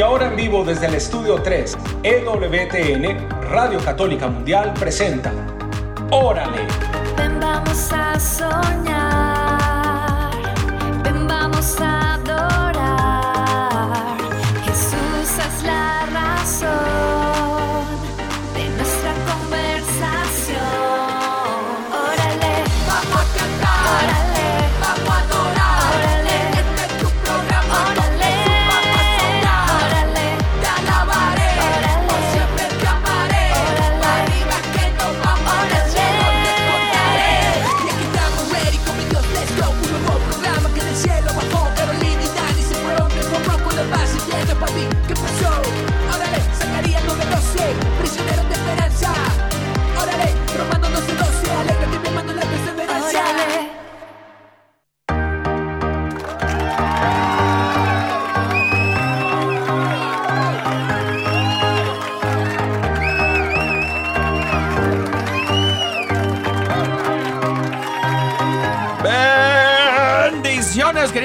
Y 0.00 0.02
ahora 0.02 0.28
en 0.28 0.36
vivo 0.36 0.64
desde 0.64 0.86
el 0.86 0.94
estudio 0.94 1.42
3, 1.42 1.76
EWTN, 2.02 3.28
Radio 3.50 3.78
Católica 3.84 4.28
Mundial 4.28 4.72
presenta 4.72 5.30
Órale. 6.10 6.66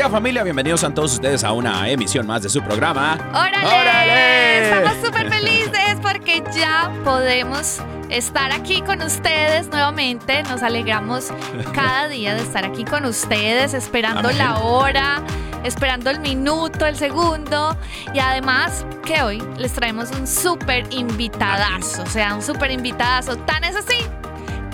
Familia. 0.09 0.43
Bienvenidos 0.43 0.83
a 0.83 0.93
todos 0.93 1.13
ustedes 1.13 1.43
a 1.43 1.51
una 1.51 1.89
emisión 1.89 2.27
más 2.27 2.43
de 2.43 2.49
su 2.49 2.61
programa. 2.61 3.17
¡Órale! 3.31 3.65
¡Órale! 3.65 4.63
Estamos 4.63 5.05
súper 5.05 5.29
felices 5.29 5.97
porque 6.01 6.43
ya 6.55 6.91
podemos 7.03 7.81
estar 8.09 8.51
aquí 8.51 8.81
con 8.81 9.01
ustedes 9.01 9.67
nuevamente. 9.69 10.43
Nos 10.43 10.61
alegramos 10.61 11.31
cada 11.73 12.07
día 12.07 12.35
de 12.35 12.41
estar 12.41 12.65
aquí 12.65 12.85
con 12.85 13.05
ustedes, 13.05 13.73
esperando 13.73 14.29
Amén. 14.29 14.37
la 14.37 14.59
hora, 14.59 15.23
esperando 15.63 16.11
el 16.11 16.19
minuto, 16.19 16.85
el 16.85 16.97
segundo. 16.97 17.75
Y 18.13 18.19
además 18.19 18.85
que 19.05 19.23
hoy 19.23 19.43
les 19.57 19.73
traemos 19.73 20.11
un 20.11 20.27
súper 20.27 20.85
invitadazo, 20.91 22.03
o 22.03 22.07
sea, 22.07 22.35
un 22.35 22.43
súper 22.43 22.69
invitadazo. 22.69 23.37
Tan 23.37 23.63
es 23.63 23.75
así 23.75 24.05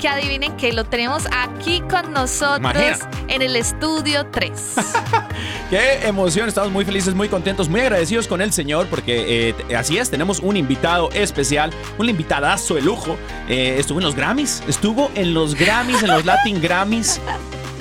que 0.02 0.08
adivinen 0.08 0.58
que 0.58 0.74
lo 0.74 0.84
tenemos 0.84 1.28
aquí 1.32 1.82
con 1.82 2.12
nosotros 2.12 2.58
Imagina. 2.58 2.98
en 3.28 3.42
el 3.44 3.56
estudio 3.56 4.26
3. 4.32 4.52
Qué 5.70 6.08
emoción, 6.08 6.50
estamos 6.50 6.72
muy 6.72 6.84
felices, 6.84 7.14
muy 7.14 7.30
contentos, 7.30 7.70
muy 7.70 7.82
agradecidos 7.82 8.28
con 8.28 8.42
el 8.42 8.52
Señor 8.52 8.88
porque 8.88 9.56
eh, 9.70 9.76
así 9.76 10.00
es, 10.00 10.10
tenemos 10.10 10.40
un 10.40 10.58
invitado 10.58 11.12
especial, 11.12 11.72
un 12.00 12.10
invitadazo 12.10 12.74
de 12.74 12.82
lujo. 12.82 13.16
Eh, 13.48 13.76
estuvo 13.78 14.00
en 14.00 14.06
los 14.06 14.16
Grammys, 14.16 14.64
estuvo 14.68 15.12
en 15.14 15.36
los 15.36 15.54
Grammys, 15.54 16.02
en 16.02 16.10
los 16.10 16.26
Latin 16.26 16.60
Grammys, 16.60 17.22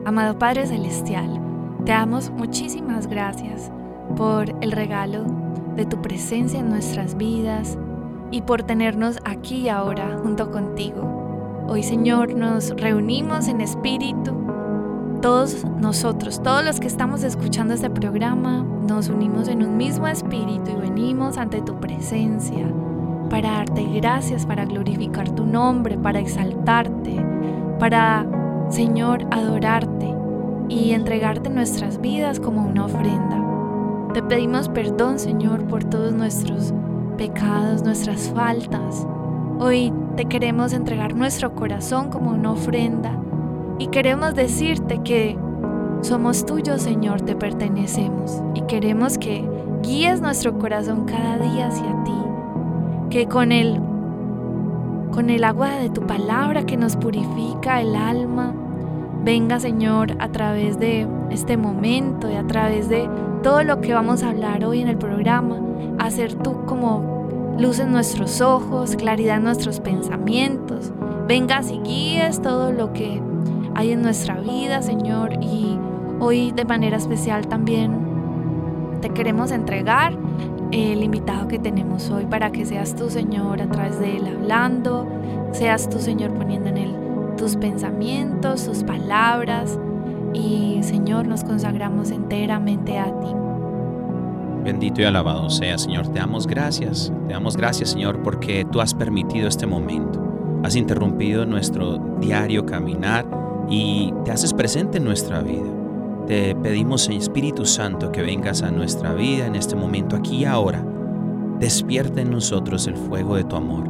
Amado 0.05 0.39
Padre 0.39 0.65
Celestial, 0.65 1.41
te 1.85 1.91
damos 1.91 2.29
muchísimas 2.29 3.07
gracias 3.07 3.69
por 4.15 4.49
el 4.61 4.71
regalo 4.71 5.25
de 5.75 5.85
tu 5.85 6.01
presencia 6.01 6.61
en 6.61 6.69
nuestras 6.69 7.17
vidas 7.17 7.77
y 8.31 8.43
por 8.43 8.63
tenernos 8.63 9.19
aquí 9.25 9.67
ahora 9.67 10.17
junto 10.23 10.51
contigo. 10.51 11.65
Hoy 11.67 11.83
Señor 11.83 12.33
nos 12.33 12.69
reunimos 12.69 13.49
en 13.49 13.59
espíritu. 13.59 14.33
Todos 15.21 15.65
nosotros, 15.65 16.41
todos 16.41 16.63
los 16.63 16.79
que 16.79 16.87
estamos 16.87 17.23
escuchando 17.23 17.73
este 17.73 17.89
programa, 17.89 18.63
nos 18.87 19.09
unimos 19.09 19.49
en 19.49 19.63
un 19.63 19.75
mismo 19.75 20.07
espíritu 20.07 20.71
y 20.71 20.81
venimos 20.81 21.37
ante 21.37 21.61
tu 21.61 21.77
presencia 21.81 22.71
para 23.31 23.49
darte 23.53 23.83
gracias, 23.85 24.45
para 24.45 24.65
glorificar 24.65 25.29
tu 25.29 25.45
nombre, 25.45 25.97
para 25.97 26.19
exaltarte, 26.19 27.15
para, 27.79 28.27
Señor, 28.69 29.25
adorarte 29.31 30.13
y 30.67 30.91
entregarte 30.91 31.49
nuestras 31.49 32.01
vidas 32.01 32.41
como 32.41 32.67
una 32.67 32.85
ofrenda. 32.85 33.41
Te 34.13 34.21
pedimos 34.21 34.67
perdón, 34.67 35.17
Señor, 35.17 35.63
por 35.63 35.85
todos 35.85 36.13
nuestros 36.13 36.73
pecados, 37.17 37.83
nuestras 37.83 38.29
faltas. 38.35 39.07
Hoy 39.59 39.93
te 40.17 40.25
queremos 40.25 40.73
entregar 40.73 41.15
nuestro 41.15 41.55
corazón 41.55 42.09
como 42.09 42.31
una 42.31 42.51
ofrenda 42.51 43.17
y 43.79 43.87
queremos 43.87 44.35
decirte 44.35 44.99
que 45.05 45.37
somos 46.01 46.45
tuyos, 46.45 46.81
Señor, 46.81 47.21
te 47.21 47.35
pertenecemos 47.35 48.43
y 48.55 48.61
queremos 48.63 49.17
que 49.17 49.47
guíes 49.83 50.19
nuestro 50.19 50.59
corazón 50.59 51.05
cada 51.05 51.37
día 51.37 51.67
hacia 51.67 51.95
ti 51.95 52.00
que 53.11 53.27
con 53.27 53.51
el 53.51 53.79
con 55.11 55.29
el 55.29 55.43
agua 55.43 55.71
de 55.71 55.89
tu 55.89 56.07
palabra 56.07 56.65
que 56.65 56.77
nos 56.77 56.95
purifica 56.95 57.81
el 57.81 57.97
alma, 57.97 58.53
venga 59.25 59.59
Señor 59.59 60.15
a 60.19 60.29
través 60.29 60.79
de 60.79 61.05
este 61.29 61.57
momento 61.57 62.31
y 62.31 62.35
a 62.35 62.47
través 62.47 62.87
de 62.87 63.09
todo 63.43 63.63
lo 63.63 63.81
que 63.81 63.93
vamos 63.93 64.23
a 64.23 64.29
hablar 64.29 64.63
hoy 64.63 64.79
en 64.79 64.87
el 64.87 64.97
programa, 64.97 65.59
a 65.99 66.09
ser 66.09 66.35
tú 66.35 66.63
como 66.65 67.57
luz 67.59 67.79
en 67.79 67.91
nuestros 67.91 68.39
ojos, 68.39 68.95
claridad 68.95 69.37
en 69.37 69.43
nuestros 69.43 69.81
pensamientos. 69.81 70.93
Vengas 71.27 71.69
y 71.69 71.79
guíes 71.79 72.41
todo 72.41 72.71
lo 72.71 72.93
que 72.93 73.21
hay 73.75 73.91
en 73.91 74.01
nuestra 74.01 74.39
vida, 74.39 74.81
Señor, 74.81 75.33
y 75.41 75.77
hoy 76.21 76.53
de 76.53 76.63
manera 76.63 76.95
especial 76.95 77.47
también 77.47 77.91
te 79.01 79.09
queremos 79.09 79.51
entregar 79.51 80.20
el 80.71 81.03
invitado 81.03 81.47
que 81.47 81.59
tenemos 81.59 82.09
hoy 82.09 82.25
para 82.25 82.51
que 82.51 82.65
seas 82.65 82.95
tú, 82.95 83.09
Señor, 83.09 83.61
a 83.61 83.67
través 83.69 83.99
de 83.99 84.17
él 84.17 84.27
hablando, 84.27 85.07
seas 85.51 85.89
tú, 85.89 85.99
Señor, 85.99 86.31
poniendo 86.31 86.69
en 86.69 86.77
él 86.77 86.95
tus 87.37 87.55
pensamientos, 87.55 88.65
tus 88.65 88.83
palabras 88.83 89.77
y, 90.33 90.79
Señor, 90.81 91.27
nos 91.27 91.43
consagramos 91.43 92.11
enteramente 92.11 92.97
a 92.97 93.05
ti. 93.05 93.27
Bendito 94.63 95.01
y 95.01 95.05
alabado 95.05 95.49
sea, 95.49 95.77
Señor. 95.77 96.07
Te 96.07 96.19
damos 96.19 96.45
gracias. 96.45 97.11
Te 97.27 97.33
damos 97.33 97.57
gracias, 97.57 97.89
Señor, 97.89 98.21
porque 98.21 98.65
tú 98.71 98.79
has 98.79 98.93
permitido 98.93 99.47
este 99.47 99.65
momento. 99.65 100.21
Has 100.63 100.75
interrumpido 100.75 101.45
nuestro 101.45 101.97
diario 102.19 102.65
caminar 102.65 103.25
y 103.69 104.13
te 104.23 104.31
haces 104.31 104.53
presente 104.53 104.99
en 104.99 105.05
nuestra 105.05 105.41
vida. 105.41 105.80
Te 106.31 106.55
pedimos, 106.55 107.09
Espíritu 107.09 107.65
Santo, 107.65 108.09
que 108.09 108.21
vengas 108.21 108.61
a 108.61 108.71
nuestra 108.71 109.13
vida 109.13 109.45
en 109.47 109.53
este 109.53 109.75
momento, 109.75 110.15
aquí 110.15 110.37
y 110.37 110.45
ahora. 110.45 110.81
Despierta 111.59 112.21
en 112.21 112.31
nosotros 112.31 112.87
el 112.87 112.95
fuego 112.95 113.35
de 113.35 113.43
tu 113.43 113.57
amor. 113.57 113.83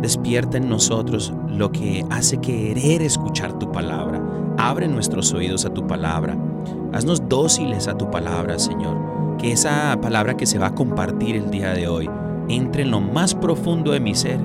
Despierta 0.00 0.58
en 0.58 0.68
nosotros 0.68 1.34
lo 1.48 1.72
que 1.72 2.04
hace 2.08 2.38
querer 2.38 3.02
escuchar 3.02 3.58
tu 3.58 3.72
palabra. 3.72 4.22
Abre 4.58 4.86
nuestros 4.86 5.32
oídos 5.32 5.64
a 5.64 5.74
tu 5.74 5.88
palabra. 5.88 6.38
Haznos 6.92 7.28
dóciles 7.28 7.88
a 7.88 7.98
tu 7.98 8.08
palabra, 8.12 8.60
Señor. 8.60 9.36
Que 9.38 9.50
esa 9.50 9.98
palabra 10.00 10.36
que 10.36 10.46
se 10.46 10.60
va 10.60 10.68
a 10.68 10.74
compartir 10.76 11.34
el 11.34 11.50
día 11.50 11.72
de 11.72 11.88
hoy 11.88 12.08
entre 12.48 12.82
en 12.82 12.92
lo 12.92 13.00
más 13.00 13.34
profundo 13.34 13.90
de 13.90 13.98
mi 13.98 14.14
ser 14.14 14.38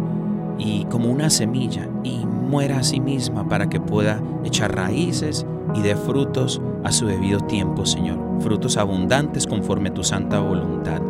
y 0.58 0.86
como 0.86 1.12
una 1.12 1.30
semilla 1.30 1.88
y 2.04 2.26
muera 2.26 2.80
a 2.80 2.84
sí 2.84 3.00
misma 3.00 3.48
para 3.48 3.70
que 3.70 3.80
pueda 3.80 4.24
echar 4.44 4.76
raíces 4.76 5.46
y 5.76 5.82
dé 5.82 5.96
frutos 5.96 6.62
a 6.84 6.92
su 6.92 7.06
debido 7.06 7.40
tiempo, 7.40 7.86
Señor. 7.86 8.20
Frutos 8.40 8.78
abundantes 8.78 9.48
conforme 9.48 9.92
tu 9.92 10.04
santa 10.04 10.40
voluntad. 10.40 11.02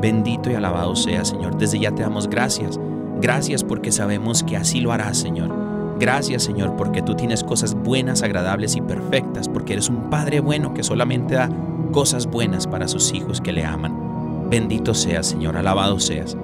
Bendito 0.00 0.50
y 0.50 0.54
alabado 0.54 0.96
sea, 0.96 1.24
Señor. 1.24 1.58
Desde 1.58 1.78
ya 1.78 1.92
te 1.92 2.02
damos 2.02 2.28
gracias. 2.28 2.78
Gracias 3.20 3.64
porque 3.64 3.92
sabemos 3.92 4.42
que 4.42 4.56
así 4.56 4.80
lo 4.80 4.92
harás, 4.92 5.18
Señor. 5.18 5.50
Gracias, 5.98 6.44
Señor, 6.44 6.76
porque 6.76 7.02
tú 7.02 7.14
tienes 7.14 7.44
cosas 7.44 7.74
buenas, 7.74 8.22
agradables 8.22 8.76
y 8.76 8.80
perfectas, 8.80 9.48
porque 9.48 9.74
eres 9.74 9.90
un 9.90 10.08
Padre 10.08 10.40
bueno 10.40 10.72
que 10.72 10.82
solamente 10.82 11.34
da 11.34 11.50
cosas 11.92 12.26
buenas 12.26 12.66
para 12.66 12.88
sus 12.88 13.12
hijos 13.12 13.40
que 13.42 13.52
le 13.52 13.66
aman. 13.66 14.48
Bendito 14.48 14.94
seas, 14.94 15.26
Señor, 15.26 15.58
alabado 15.58 16.00
seas. 16.00 16.38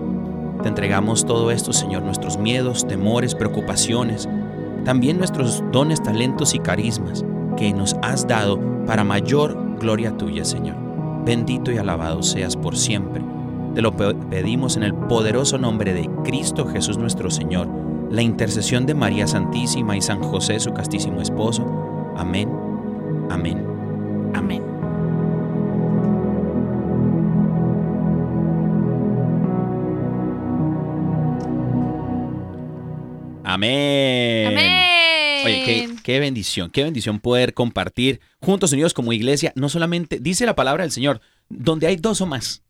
Te 0.63 0.69
entregamos 0.69 1.25
todo 1.25 1.51
esto, 1.51 1.73
Señor, 1.73 2.03
nuestros 2.03 2.37
miedos, 2.37 2.87
temores, 2.87 3.35
preocupaciones, 3.35 4.29
también 4.85 5.17
nuestros 5.17 5.65
dones, 5.73 6.03
talentos 6.03 6.55
y 6.55 6.59
carismas 6.59 7.25
que 7.57 7.73
nos 7.73 7.97
has 8.03 8.27
dado 8.27 8.59
para 8.87 9.05
mayor 9.05 9.77
gloria 9.81 10.17
tuya, 10.17 10.45
Señor. 10.45 10.77
Bendito 11.25 11.73
y 11.73 11.79
alabado 11.79 12.23
seas 12.23 12.57
por 12.57 12.77
siempre. 12.77 13.23
Te 13.75 13.83
lo 13.83 13.97
pe- 13.97 14.15
pedimos 14.31 14.77
en 14.77 14.85
el 14.85 14.95
poderoso 14.95 15.59
nombre 15.59 15.93
de 15.93 16.09
Cristo 16.25 16.67
Jesús 16.67 16.99
nuestro 16.99 17.31
Señor, 17.31 17.69
la 18.11 18.23
intercesión 18.23 18.87
de 18.87 18.95
María 18.95 19.27
Santísima 19.27 19.97
y 19.97 20.01
San 20.01 20.23
José, 20.23 20.61
su 20.61 20.73
castísimo 20.73 21.21
esposo. 21.21 21.67
Amén, 22.17 22.49
amén. 23.31 23.65
Amén. 24.35 24.63
Amén. 33.45 34.47
Amén. 34.49 34.86
Oye, 35.47 35.65
qué, 35.65 35.97
qué 36.03 36.21
bendición, 36.21 36.71
qué 36.71 36.85
bendición 36.85 37.21
poder 37.21 37.55
compartir 37.55 38.21
juntos 38.41 38.73
unidos 38.73 38.95
como 38.95 39.13
iglesia. 39.13 39.53
No 39.57 39.69
solamente, 39.69 40.19
dice 40.21 40.47
la 40.47 40.55
palabra 40.55 40.85
del 40.85 40.93
Señor, 40.93 41.21
donde 41.49 41.87
hay 41.87 41.97
dos 41.97 42.21
o 42.21 42.27
más, 42.27 42.63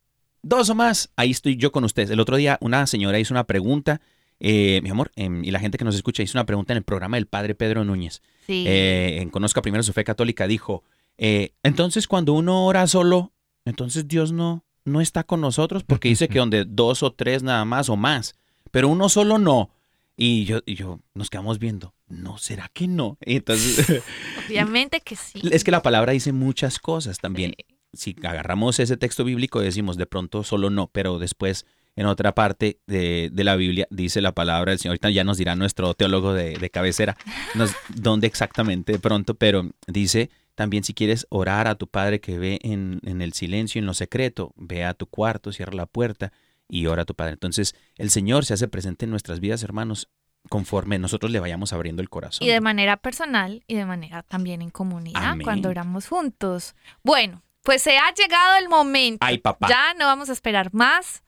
dos 0.43 0.71
o 0.71 0.75
más, 0.75 1.11
ahí 1.17 1.31
estoy 1.31 1.57
yo 1.57 1.73
con 1.73 1.85
ustedes. 1.85 2.11
El 2.11 2.21
otro 2.21 2.37
día 2.37 2.59
una 2.61 2.87
señora 2.87 3.19
hizo 3.19 3.35
una 3.35 3.45
pregunta, 3.45 4.01
eh, 4.39 4.81
mi 4.83 4.91
amor, 4.91 5.11
em, 5.17 5.45
y 5.45 5.51
la 5.51 5.59
gente 5.59 5.79
que 5.79 5.85
nos 5.85 5.95
escucha 5.95 6.23
hizo 6.23 6.39
una 6.39 6.47
pregunta 6.47 6.73
en 6.73 6.79
el 6.79 6.85
programa 6.85 7.17
del 7.17 7.27
Padre 7.27 7.55
Pedro 7.55 7.85
Núñez. 7.85 8.23
Sí. 8.47 8.65
Eh, 8.67 9.19
en 9.21 9.31
Conozca 9.31 9.63
Primero 9.63 9.83
su 9.83 9.93
Fe 9.93 10.05
Católica, 10.05 10.47
dijo, 10.47 10.85
eh, 11.19 11.53
entonces 11.63 12.07
cuando 12.07 12.33
uno 12.33 12.67
ora 12.67 12.87
solo, 12.87 13.33
entonces 13.65 14.07
Dios 14.07 14.33
no, 14.33 14.65
no 14.85 15.01
está 15.01 15.25
con 15.25 15.41
nosotros, 15.41 15.83
porque 15.85 16.09
dice 16.09 16.29
que 16.29 16.39
donde 16.39 16.65
dos 16.65 17.03
o 17.03 17.13
tres 17.13 17.43
nada 17.43 17.65
más 17.65 17.89
o 17.89 17.97
más, 17.97 18.37
pero 18.71 18.89
uno 18.89 19.09
solo 19.09 19.39
no. 19.39 19.71
Y 20.17 20.45
yo, 20.47 20.61
y 20.65 20.75
yo 20.77 21.01
nos 21.15 21.29
quedamos 21.29 21.59
viendo, 21.59 21.95
¿no? 22.09 22.39
¿Será 22.39 22.71
que 22.73 22.89
no? 22.89 23.19
Entonces, 23.21 24.03
Obviamente 24.49 25.01
que 25.01 25.17
sí. 25.17 25.41
es 25.51 25.63
que 25.65 25.71
la 25.71 25.83
palabra 25.83 26.13
dice 26.13 26.33
muchas 26.33 26.79
cosas 26.79 27.19
también. 27.19 27.55
Sí. 27.93 28.13
Si 28.15 28.17
agarramos 28.27 28.79
ese 28.79 28.97
texto 28.97 29.25
bíblico 29.25 29.61
decimos 29.61 29.97
de 29.97 30.07
pronto 30.07 30.43
solo 30.45 30.71
no, 30.71 30.89
pero 30.89 31.19
después 31.19 31.67
en 31.97 32.05
otra 32.07 32.35
parte 32.35 32.79
de, 32.87 33.31
de 33.33 33.45
la 33.45 33.57
Biblia 33.57 33.87
dice 33.91 34.21
la 34.21 34.33
palabra 34.33 34.73
del 34.73 34.79
Señor. 34.79 34.93
Ahorita 34.93 35.11
ya 35.11 35.25
nos 35.25 35.39
dirá 35.39 35.57
nuestro 35.57 35.95
teólogo 35.95 36.35
de, 36.35 36.59
de 36.59 36.71
cabecera 36.71 37.17
nos- 37.55 37.75
dónde 37.89 38.27
exactamente 38.27 38.93
de 38.93 38.99
pronto, 38.99 39.35
pero 39.35 39.71
dice 39.87 40.31
también 40.55 40.85
si 40.85 40.93
quieres 40.95 41.27
orar 41.31 41.69
a 41.69 41.75
tu 41.77 41.87
Padre 41.89 42.21
que 42.21 42.39
ve 42.39 42.59
en, 42.63 43.01
en 43.05 43.23
el 43.23 43.33
silencio, 43.33 43.79
en 43.79 43.87
lo 43.87 43.95
secreto, 43.95 44.53
ve 44.57 44.85
a 44.85 44.93
tu 44.95 45.07
cuarto, 45.07 45.53
cierra 45.53 45.73
la 45.75 45.87
puerta 45.87 46.33
y 46.69 46.87
ora 46.87 47.03
a 47.03 47.05
tu 47.05 47.15
Padre. 47.15 47.35
Entonces 47.35 47.75
el 47.97 48.11
Señor 48.11 48.45
se 48.45 48.55
hace 48.55 48.69
presente 48.69 49.05
en 49.05 49.11
nuestras 49.11 49.41
vidas, 49.41 49.63
hermanos, 49.63 50.09
conforme 50.49 50.99
nosotros 50.99 51.31
le 51.31 51.41
vayamos 51.41 51.73
abriendo 51.73 52.03
el 52.03 52.09
corazón. 52.09 52.47
Y 52.47 52.51
de 52.51 52.61
manera 52.61 52.97
personal 52.97 53.63
y 53.67 53.75
de 53.75 53.85
manera 53.85 54.23
también 54.23 54.63
en 54.63 54.71
comunidad, 54.71 55.25
Amén. 55.25 55.45
cuando 55.45 55.69
oramos 55.69 56.09
juntos. 56.09 56.75
Bueno, 57.03 57.43
pues 57.63 57.83
se 57.83 57.99
ha 57.99 58.13
llegado 58.15 58.57
el 58.57 58.69
momento. 58.69 59.25
Ay, 59.27 59.39
papá. 59.39 59.69
Ya 59.69 59.95
no 59.95 60.07
vamos 60.07 60.29
a 60.29 60.33
esperar 60.33 60.73
más, 60.73 61.23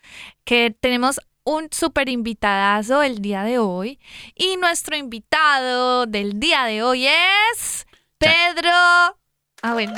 que 0.45 0.76
tenemos 0.78 1.21
un 1.45 1.68
súper 1.73 2.09
invitadazo 2.09 3.02
el 3.02 3.21
día 3.21 3.42
de 3.42 3.59
hoy. 3.59 3.99
Y 4.35 4.57
nuestro 4.59 4.97
invitado 4.97 6.07
del 6.07 6.38
día 6.38 6.64
de 6.64 6.83
hoy 6.83 7.07
es 7.07 7.87
Pedro. 8.18 9.18
Ah, 9.62 9.72
bueno. 9.72 9.94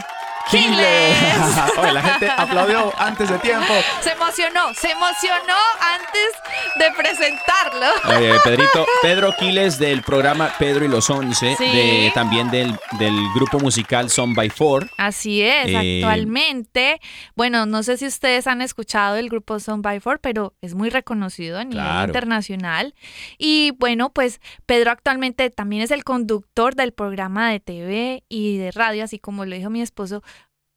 Quiles. 0.51 1.17
Oye, 1.79 1.93
la 1.93 2.03
gente 2.03 2.29
aplaudió 2.29 2.93
antes 2.99 3.29
de 3.29 3.39
tiempo. 3.39 3.73
Se 4.01 4.11
emocionó, 4.13 4.75
se 4.75 4.91
emocionó 4.91 5.55
antes 5.81 6.33
de 6.77 6.91
presentarlo. 6.97 7.87
Oye, 8.17 8.35
Pedrito, 8.43 8.85
Pedro 9.01 9.33
Quiles 9.39 9.79
del 9.79 10.03
programa 10.03 10.51
Pedro 10.59 10.85
y 10.85 10.89
los 10.89 11.09
Once, 11.09 11.55
Sí. 11.57 11.65
de, 11.65 12.11
también 12.15 12.51
del, 12.51 12.77
del 12.99 13.15
grupo 13.35 13.61
musical 13.61 14.11
Son 14.11 14.35
by 14.35 14.51
Four. 14.51 14.91
Así 14.97 15.41
es, 15.43 15.69
Eh, 15.69 16.01
actualmente. 16.03 17.01
Bueno, 17.37 17.67
no 17.67 17.85
sé 17.85 17.97
si 17.97 18.07
ustedes 18.07 18.49
han 18.49 18.61
escuchado 18.61 19.17
el 19.17 19.29
grupo 19.29 19.61
Son 19.61 19.83
by 19.83 20.01
Four, 20.01 20.19
pero 20.21 20.55
es 20.63 20.75
muy 20.75 20.91
reconocido 20.91 21.59
a 21.59 21.65
nivel 21.65 21.85
Claro. 21.85 22.07
internacional. 22.09 22.95
Y 23.39 23.73
bueno, 23.79 24.11
pues 24.11 24.41
Pedro 24.67 24.91
actualmente 24.91 25.49
también 25.51 25.83
es 25.83 25.93
el 25.93 26.03
conductor 26.03 26.75
del 26.75 26.93
programa 26.93 27.51
de 27.51 27.61
TV 27.61 28.25
y 28.29 28.57
de 28.59 28.73
radio, 28.73 29.05
así 29.05 29.21
como 29.21 29.45
lo 29.51 29.57
dijo 29.57 29.71
mi 29.71 29.83
esposo. 29.83 30.23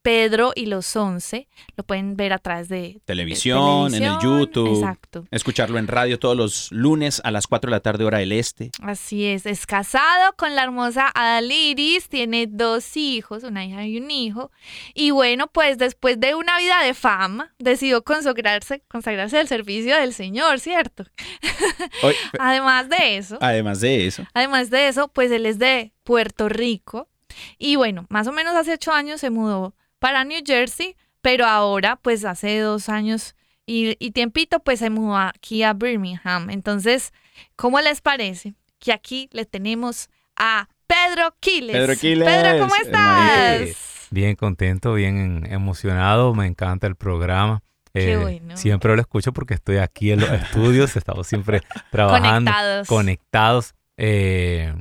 Pedro 0.04 0.52
y 0.54 0.66
los 0.66 0.96
Once, 0.98 1.48
lo 1.78 1.84
pueden 1.86 2.18
ver 2.18 2.34
a 2.34 2.38
través 2.38 2.68
de 2.68 3.02
Televisión, 3.06 3.90
de 3.90 3.98
en 3.98 4.04
el. 4.04 4.20
YouTube. 4.22 4.76
Exacto. 4.76 5.26
Escucharlo 5.32 5.80
en 5.80 5.88
radio 5.88 6.20
todos 6.20 6.36
los 6.36 6.72
lunes 6.72 7.22
a 7.24 7.32
las 7.32 7.48
4 7.48 7.70
de 7.70 7.72
la 7.72 7.80
tarde, 7.80 8.04
hora 8.04 8.18
del 8.20 8.34
este. 8.34 8.70
Así 8.82 9.26
es, 9.26 9.46
es 9.46 9.66
casado 9.66 10.34
con 10.38 10.56
la 10.56 10.64
hermosa 10.64 11.10
Adaliris, 11.16 12.10
tiene 12.10 12.48
dos 12.48 12.98
hijos, 12.98 13.44
una 13.44 13.66
hija 13.66 13.88
y 13.88 13.98
un 13.98 14.12
hijo. 14.12 14.52
Y 14.94 15.12
bueno, 15.12 15.48
pues 15.48 15.78
después 15.78 16.20
de 16.20 16.36
una 16.36 16.58
vida 16.58 16.84
de 16.84 16.94
fama, 16.94 17.56
decidió 17.58 18.04
consagrarse, 18.04 18.84
consagrarse 18.90 19.40
al 19.40 19.48
servicio 19.48 19.96
del 19.96 20.14
Señor, 20.14 20.60
¿cierto? 20.60 21.06
Además 22.40 22.90
de 22.90 23.18
eso, 23.18 23.38
además 23.40 23.80
de 23.80 24.06
eso, 24.06 24.26
además 24.34 24.70
de 24.70 24.90
eso, 24.90 25.08
pues 25.08 25.32
él 25.32 25.46
es 25.46 25.60
de 25.60 25.94
Puerto 26.04 26.50
Rico. 26.50 27.08
Y 27.58 27.76
bueno, 27.76 28.06
más 28.10 28.28
o 28.28 28.32
menos 28.32 28.56
hace 28.56 28.74
ocho 28.74 28.92
años 28.92 29.22
se 29.22 29.30
mudó 29.30 29.76
para 30.00 30.24
New 30.24 30.42
Jersey, 30.46 30.96
pero 31.22 31.46
ahora, 31.46 31.96
pues 31.98 32.26
hace 32.26 32.60
dos 32.60 32.90
años 32.90 33.36
y, 33.66 33.96
y 34.00 34.12
tiempito, 34.12 34.60
pues 34.60 34.80
se 34.80 34.90
mudó 34.90 35.16
aquí 35.18 35.64
a 35.64 35.74
Birmingham. 35.74 36.50
Entonces, 36.50 37.14
¿cómo 37.56 37.80
les 37.80 38.02
parece 38.02 38.54
que 38.80 38.92
aquí 38.92 39.30
le 39.32 39.46
tenemos 39.46 40.10
a 40.36 40.68
Pedro 40.88 41.34
Quiles? 41.40 41.76
Pedro 41.76 41.96
Quiles, 41.96 42.28
Pedro, 42.28 42.60
¿cómo 42.60 42.76
estás? 42.76 44.08
Bien 44.12 44.36
contento, 44.36 44.94
bien 44.94 45.48
emocionado, 45.50 46.34
me 46.36 46.46
encanta 46.46 46.88
el 46.88 46.96
programa. 46.96 47.64
Eh, 47.96 48.06
Qué 48.06 48.18
bueno. 48.18 48.58
Siempre 48.58 48.96
lo 48.96 49.02
escucho 49.02 49.34
porque 49.34 49.54
estoy 49.54 49.78
aquí 49.78 50.12
en 50.12 50.20
los 50.22 50.30
estudios, 50.32 50.96
estamos 50.96 51.26
siempre 51.28 51.62
trabajando, 51.92 52.52
Conectados. 52.52 52.88
conectados 52.88 53.76
eh, 53.98 54.74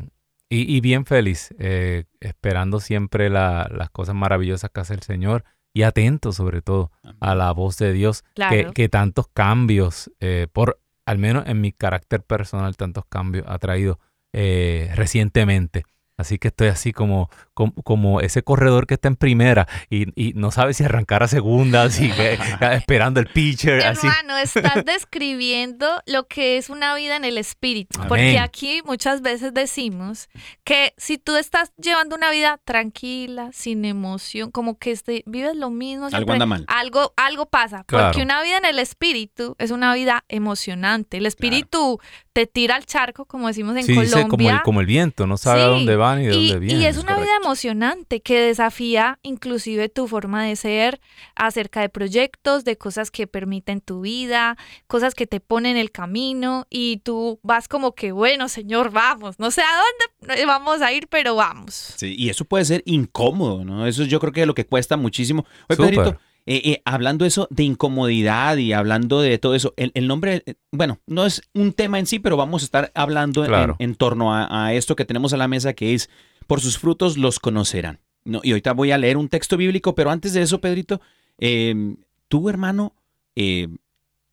y, 0.54 0.76
y 0.76 0.80
bien 0.80 1.04
feliz, 1.06 1.54
eh, 1.58 2.04
esperando 2.20 2.78
siempre 2.80 3.30
la- 3.30 3.68
las 3.74 3.90
cosas 3.90 4.14
maravillosas 4.14 4.70
que 4.70 4.80
hace 4.80 4.94
el 4.94 5.02
Señor 5.02 5.44
y 5.74 5.82
atento 5.84 6.32
sobre 6.32 6.60
todo 6.60 6.90
a 7.20 7.34
la 7.34 7.50
voz 7.52 7.78
de 7.78 7.92
Dios, 7.92 8.22
que, 8.22 8.28
Claro. 8.34 8.72
que 8.72 8.88
tantos 8.88 9.26
cambios, 9.32 10.10
eh, 10.20 10.46
por 10.52 10.78
al 11.06 11.18
menos 11.18 11.44
en 11.46 11.60
mi 11.60 11.72
carácter 11.72 12.22
personal, 12.22 12.76
tantos 12.76 13.04
cambios 13.08 13.44
ha 13.48 13.58
traído 13.58 13.98
eh, 14.34 14.90
recientemente. 14.94 15.84
Así 16.22 16.38
que 16.38 16.48
estoy 16.48 16.68
así 16.68 16.92
como, 16.92 17.30
como, 17.52 17.74
como 17.84 18.20
ese 18.20 18.42
corredor 18.42 18.86
que 18.86 18.94
está 18.94 19.08
en 19.08 19.16
primera 19.16 19.68
y, 19.90 20.06
y 20.14 20.32
no 20.34 20.50
sabe 20.50 20.72
si 20.72 20.84
arrancar 20.84 21.22
a 21.22 21.28
segunda, 21.28 21.82
así 21.84 22.10
que, 22.10 22.38
esperando 22.72 23.20
el 23.20 23.26
pitcher, 23.26 23.84
así. 23.84 24.06
Hermano, 24.06 24.38
estás 24.38 24.84
describiendo 24.86 25.86
lo 26.06 26.26
que 26.26 26.56
es 26.56 26.70
una 26.70 26.94
vida 26.94 27.16
en 27.16 27.24
el 27.24 27.38
espíritu. 27.38 27.98
Amén. 27.98 28.08
Porque 28.08 28.38
aquí 28.38 28.80
muchas 28.84 29.20
veces 29.20 29.52
decimos 29.52 30.28
que 30.64 30.94
si 30.96 31.18
tú 31.18 31.36
estás 31.36 31.72
llevando 31.76 32.16
una 32.16 32.30
vida 32.30 32.60
tranquila, 32.64 33.50
sin 33.52 33.84
emoción, 33.84 34.50
como 34.50 34.78
que 34.78 34.90
este, 34.90 35.22
vives 35.26 35.56
lo 35.56 35.70
mismo. 35.70 36.08
siempre, 36.08 36.32
anda 36.32 36.46
mal. 36.46 36.64
Algo, 36.68 37.12
algo 37.16 37.46
pasa. 37.46 37.84
Claro. 37.84 38.06
Porque 38.06 38.22
una 38.22 38.42
vida 38.42 38.58
en 38.58 38.64
el 38.64 38.78
espíritu 38.78 39.56
es 39.58 39.70
una 39.70 39.94
vida 39.94 40.24
emocionante. 40.28 41.18
El 41.18 41.26
espíritu 41.26 42.00
te 42.32 42.46
tira 42.46 42.76
al 42.76 42.86
charco, 42.86 43.26
como 43.26 43.48
decimos 43.48 43.76
en 43.76 43.82
Sí, 43.84 43.92
dice 43.92 44.12
como 44.12 44.28
Colombia. 44.28 44.56
el, 44.56 44.62
como 44.62 44.80
el 44.80 44.86
viento, 44.86 45.26
no 45.26 45.36
sabe 45.36 45.62
a 45.62 45.66
dónde 45.66 45.96
va 45.96 46.16
ni 46.16 46.26
de 46.26 46.34
y, 46.34 46.48
dónde 46.48 46.66
viene. 46.66 46.80
y 46.82 46.86
es 46.86 46.96
una 46.96 47.16
vida 47.18 47.36
emocionante 47.42 48.20
que 48.22 48.40
desafía 48.40 49.18
inclusive 49.22 49.88
tu 49.90 50.08
forma 50.08 50.42
de 50.44 50.56
ser 50.56 51.00
acerca 51.34 51.80
de 51.82 51.90
proyectos, 51.90 52.64
de 52.64 52.78
cosas 52.78 53.10
que 53.10 53.26
permiten 53.26 53.80
tu 53.82 54.00
vida, 54.00 54.56
cosas 54.86 55.14
que 55.14 55.26
te 55.26 55.40
ponen 55.40 55.76
el 55.76 55.90
camino 55.90 56.66
y 56.70 56.98
tú 57.04 57.38
vas 57.42 57.68
como 57.68 57.92
que, 57.94 58.12
bueno, 58.12 58.48
señor, 58.48 58.90
vamos, 58.90 59.38
no 59.38 59.50
sé 59.50 59.60
a 59.60 60.26
dónde 60.26 60.46
vamos 60.46 60.80
a 60.80 60.90
ir, 60.92 61.08
pero 61.08 61.34
vamos. 61.34 61.74
Sí, 61.96 62.14
y 62.16 62.30
eso 62.30 62.44
puede 62.46 62.64
ser 62.64 62.82
incómodo, 62.86 63.64
¿no? 63.64 63.86
Eso 63.86 64.04
yo 64.04 64.18
creo 64.20 64.32
que 64.32 64.40
es 64.40 64.46
lo 64.46 64.54
que 64.54 64.64
cuesta 64.64 64.96
muchísimo. 64.96 65.44
Oye, 65.68 65.76
Súper. 65.76 65.94
Pedrito, 65.94 66.20
eh, 66.46 66.60
eh, 66.64 66.82
hablando 66.84 67.24
eso 67.24 67.46
de 67.50 67.62
incomodidad 67.64 68.56
y 68.56 68.72
hablando 68.72 69.20
de 69.20 69.38
todo 69.38 69.54
eso, 69.54 69.74
el, 69.76 69.92
el 69.94 70.08
nombre, 70.08 70.42
eh, 70.46 70.54
bueno, 70.70 70.98
no 71.06 71.24
es 71.26 71.42
un 71.54 71.72
tema 71.72 71.98
en 71.98 72.06
sí, 72.06 72.18
pero 72.18 72.36
vamos 72.36 72.62
a 72.62 72.64
estar 72.64 72.92
hablando 72.94 73.42
en- 73.44 73.48
Claro. 73.50 73.76
en, 73.78 73.94
torno 73.94 74.34
a, 74.34 74.66
a 74.66 74.72
esto 74.74 74.96
que 74.96 75.04
tenemos 75.04 75.32
a 75.32 75.36
la 75.36 75.48
mesa, 75.48 75.72
que 75.74 75.94
es, 75.94 76.10
por 76.46 76.60
sus 76.60 76.78
frutos 76.78 77.16
los 77.16 77.38
conocerán. 77.38 78.00
No, 78.24 78.40
y 78.42 78.50
ahorita 78.52 78.72
voy 78.72 78.90
a 78.92 78.98
leer 78.98 79.16
un 79.16 79.28
texto 79.28 79.56
bíblico, 79.56 79.94
pero 79.94 80.10
antes 80.10 80.32
de 80.32 80.42
eso, 80.42 80.60
Pedrito, 80.60 81.00
eh, 81.38 81.94
tú, 82.28 82.48
hermano, 82.48 82.94
eh, 83.36 83.68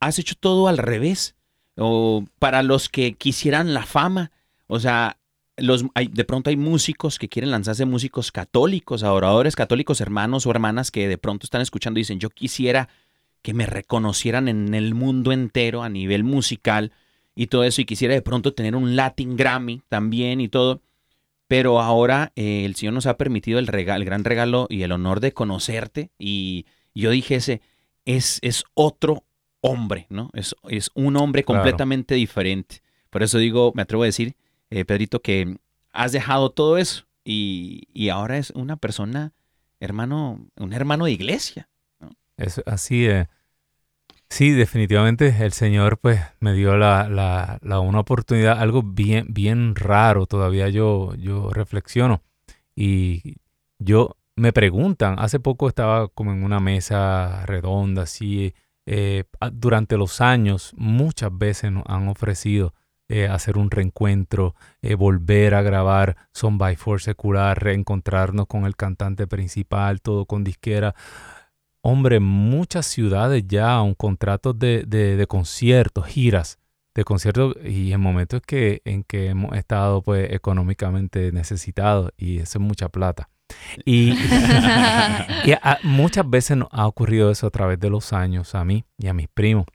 has 0.00 0.18
hecho 0.18 0.34
todo 0.38 0.68
al 0.68 0.78
revés. 0.78 1.34
O 1.76 2.24
para 2.38 2.62
los 2.62 2.88
que 2.88 3.14
quisieran 3.14 3.72
la 3.72 3.86
fama, 3.86 4.32
o 4.66 4.78
sea, 4.80 5.16
los, 5.60 5.84
hay, 5.94 6.08
de 6.08 6.24
pronto 6.24 6.50
hay 6.50 6.56
músicos 6.56 7.18
que 7.18 7.28
quieren 7.28 7.50
lanzarse 7.50 7.84
músicos 7.84 8.32
católicos, 8.32 9.02
adoradores 9.02 9.56
católicos, 9.56 10.00
hermanos 10.00 10.46
o 10.46 10.50
hermanas 10.50 10.90
que 10.90 11.08
de 11.08 11.18
pronto 11.18 11.46
están 11.46 11.60
escuchando 11.60 11.98
y 11.98 12.02
dicen, 12.02 12.18
yo 12.20 12.30
quisiera 12.30 12.88
que 13.42 13.54
me 13.54 13.66
reconocieran 13.66 14.48
en 14.48 14.74
el 14.74 14.94
mundo 14.94 15.32
entero 15.32 15.82
a 15.82 15.88
nivel 15.88 16.24
musical 16.24 16.92
y 17.34 17.46
todo 17.46 17.64
eso, 17.64 17.80
y 17.80 17.84
quisiera 17.86 18.12
de 18.14 18.22
pronto 18.22 18.52
tener 18.52 18.76
un 18.76 18.96
Latin 18.96 19.36
Grammy 19.36 19.82
también 19.88 20.40
y 20.40 20.48
todo. 20.48 20.82
Pero 21.48 21.80
ahora 21.80 22.32
eh, 22.36 22.64
el 22.64 22.74
Señor 22.76 22.94
nos 22.94 23.06
ha 23.06 23.16
permitido 23.16 23.58
el, 23.58 23.68
el 23.74 24.04
gran 24.04 24.24
regalo 24.24 24.66
y 24.68 24.82
el 24.82 24.92
honor 24.92 25.20
de 25.20 25.32
conocerte. 25.32 26.10
Y 26.18 26.66
yo 26.94 27.10
dije 27.10 27.36
ese, 27.36 27.60
es, 28.04 28.38
es 28.42 28.64
otro 28.74 29.24
hombre, 29.60 30.06
¿no? 30.10 30.30
Es, 30.32 30.54
es 30.68 30.90
un 30.94 31.16
hombre 31.16 31.42
Claro. 31.42 31.60
completamente 31.62 32.14
diferente. 32.14 32.82
Por 33.10 33.22
eso 33.22 33.38
digo, 33.38 33.72
me 33.74 33.82
atrevo 33.82 34.04
a 34.04 34.06
decir, 34.06 34.36
eh, 34.70 34.84
Pedrito, 34.84 35.20
que 35.20 35.58
has 35.92 36.12
dejado 36.12 36.50
todo 36.50 36.78
eso 36.78 37.04
y, 37.24 37.88
y 37.92 38.08
ahora 38.08 38.38
es 38.38 38.50
una 38.50 38.76
persona, 38.76 39.32
hermano, 39.80 40.46
un 40.56 40.72
hermano 40.72 41.04
de 41.04 41.12
iglesia. 41.12 41.68
Es 42.36 42.62
así 42.66 43.06
es. 43.06 43.28
Sí, 44.30 44.52
definitivamente 44.52 45.34
el 45.40 45.52
Señor 45.52 45.98
pues 45.98 46.20
me 46.38 46.54
dio 46.54 46.76
la, 46.76 47.08
la, 47.08 47.80
una 47.80 47.98
oportunidad, 47.98 48.60
algo 48.60 48.82
bien, 48.82 49.26
bien 49.28 49.74
raro, 49.74 50.26
todavía 50.26 50.68
yo, 50.68 51.14
yo 51.16 51.50
reflexiono. 51.50 52.22
Y 52.76 53.34
yo 53.80 54.16
me 54.36 54.52
preguntan, 54.52 55.16
hace 55.18 55.40
poco 55.40 55.68
estaba 55.68 56.06
como 56.08 56.32
en 56.32 56.44
una 56.44 56.60
mesa 56.60 57.44
redonda, 57.44 58.02
así, 58.02 58.54
eh, 58.86 59.24
durante 59.52 59.96
los 59.96 60.20
años 60.20 60.74
muchas 60.76 61.36
veces 61.36 61.72
nos 61.72 61.82
han 61.86 62.06
ofrecido 62.08 62.72
eh, 63.10 63.28
hacer 63.28 63.58
un 63.58 63.70
reencuentro, 63.70 64.54
eh, 64.82 64.94
volver 64.94 65.54
a 65.54 65.62
grabar 65.62 66.16
Son 66.32 66.56
by 66.58 66.76
Four 66.76 67.02
secular, 67.02 67.62
reencontrarnos 67.62 68.46
con 68.46 68.64
el 68.64 68.76
cantante 68.76 69.26
principal, 69.26 70.00
todo 70.00 70.24
con 70.26 70.44
disquera. 70.44 70.94
Hombre, 71.82 72.20
muchas 72.20 72.86
ciudades 72.86 73.44
ya, 73.46 73.80
un 73.82 73.94
contratos 73.94 74.58
de, 74.58 74.84
de, 74.86 75.16
de 75.16 75.26
conciertos, 75.26 76.06
giras 76.06 76.58
de 76.94 77.04
conciertos 77.04 77.54
y 77.64 77.92
en 77.92 78.00
momentos 78.00 78.42
que, 78.46 78.82
en 78.84 79.04
que 79.04 79.28
hemos 79.28 79.56
estado 79.56 80.02
pues 80.02 80.32
económicamente 80.32 81.30
necesitados 81.32 82.10
y 82.16 82.38
eso 82.38 82.58
es 82.58 82.62
mucha 82.64 82.88
plata. 82.88 83.28
Y, 83.84 84.10
y 85.44 85.52
a- 85.52 85.78
muchas 85.82 86.28
veces 86.28 86.56
nos 86.56 86.68
ha 86.72 86.86
ocurrido 86.86 87.30
eso 87.30 87.46
a 87.46 87.50
través 87.50 87.78
de 87.80 87.90
los 87.90 88.12
años 88.12 88.54
a 88.54 88.64
mí 88.64 88.84
y 88.98 89.06
a 89.08 89.14
mis 89.14 89.28
primos. 89.28 89.66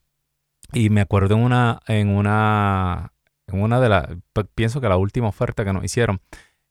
Y 0.72 0.90
me 0.90 1.00
acuerdo 1.00 1.36
en 1.36 1.42
una, 1.42 1.80
en 1.86 2.08
una, 2.08 3.12
en 3.48 3.60
una 3.60 3.80
de 3.80 3.88
las, 3.88 4.06
pienso 4.54 4.80
que 4.80 4.88
la 4.88 4.96
última 4.96 5.28
oferta 5.28 5.64
que 5.64 5.72
nos 5.72 5.84
hicieron, 5.84 6.20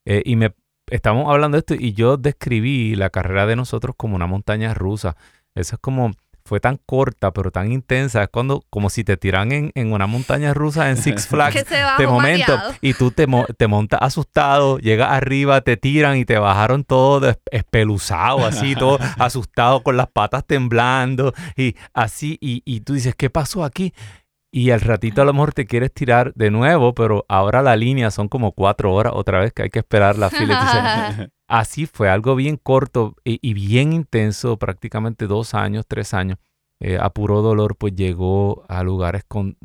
eh, 0.04 0.22
y 0.24 0.36
me 0.36 0.54
estamos 0.90 1.28
hablando 1.28 1.56
de 1.56 1.60
esto 1.60 1.74
y 1.74 1.94
yo 1.94 2.16
describí 2.16 2.94
la 2.94 3.10
carrera 3.10 3.46
de 3.46 3.56
nosotros 3.56 3.94
como 3.96 4.16
una 4.16 4.26
montaña 4.26 4.74
rusa. 4.74 5.16
Eso 5.54 5.76
es 5.76 5.80
como, 5.80 6.12
fue 6.44 6.60
tan 6.60 6.76
corta 6.76 7.32
pero 7.32 7.50
tan 7.50 7.72
intensa, 7.72 8.22
es 8.22 8.28
cuando, 8.28 8.62
como 8.70 8.88
si 8.88 9.02
te 9.04 9.16
tiran 9.16 9.52
en, 9.52 9.72
en 9.74 9.92
una 9.92 10.06
montaña 10.06 10.54
rusa 10.54 10.90
en 10.90 10.96
Six 10.96 11.26
Flags 11.28 11.64
de 11.98 12.06
momento 12.06 12.56
mareado. 12.56 12.74
y 12.80 12.94
tú 12.94 13.10
te, 13.10 13.26
te 13.56 13.66
montas 13.66 14.00
asustado, 14.02 14.78
llegas 14.78 15.10
arriba, 15.10 15.60
te 15.62 15.76
tiran 15.76 16.16
y 16.16 16.24
te 16.24 16.38
bajaron 16.38 16.84
todo 16.84 17.34
espeluzado, 17.50 18.46
así, 18.46 18.76
todo 18.76 18.98
asustado 19.18 19.82
con 19.82 19.96
las 19.96 20.08
patas 20.08 20.46
temblando 20.46 21.34
y 21.56 21.74
así, 21.92 22.38
y, 22.40 22.62
y 22.64 22.80
tú 22.80 22.94
dices, 22.94 23.14
¿qué 23.16 23.28
pasó 23.28 23.64
aquí? 23.64 23.92
Y 24.52 24.70
al 24.70 24.80
ratito 24.80 25.22
a 25.22 25.24
lo 25.24 25.32
mejor 25.32 25.52
te 25.52 25.66
quieres 25.66 25.92
tirar 25.92 26.32
de 26.34 26.50
nuevo, 26.50 26.94
pero 26.94 27.24
ahora 27.28 27.62
la 27.62 27.76
línea 27.76 28.10
son 28.10 28.28
como 28.28 28.52
cuatro 28.52 28.94
horas 28.94 29.12
otra 29.14 29.40
vez 29.40 29.52
que 29.52 29.64
hay 29.64 29.70
que 29.70 29.80
esperar 29.80 30.16
la 30.18 30.30
fila. 30.30 31.28
Así 31.48 31.86
fue, 31.86 32.08
algo 32.08 32.34
bien 32.36 32.56
corto 32.56 33.14
y, 33.24 33.38
y 33.42 33.54
bien 33.54 33.92
intenso, 33.92 34.56
prácticamente 34.58 35.26
dos 35.26 35.54
años, 35.54 35.84
tres 35.86 36.14
años. 36.14 36.38
Eh, 36.80 36.98
a 37.00 37.10
puro 37.10 37.40
dolor, 37.42 37.76
pues 37.76 37.94
llegó 37.94 38.64
a 38.68 38.82
lugares 38.82 39.24
con... 39.26 39.56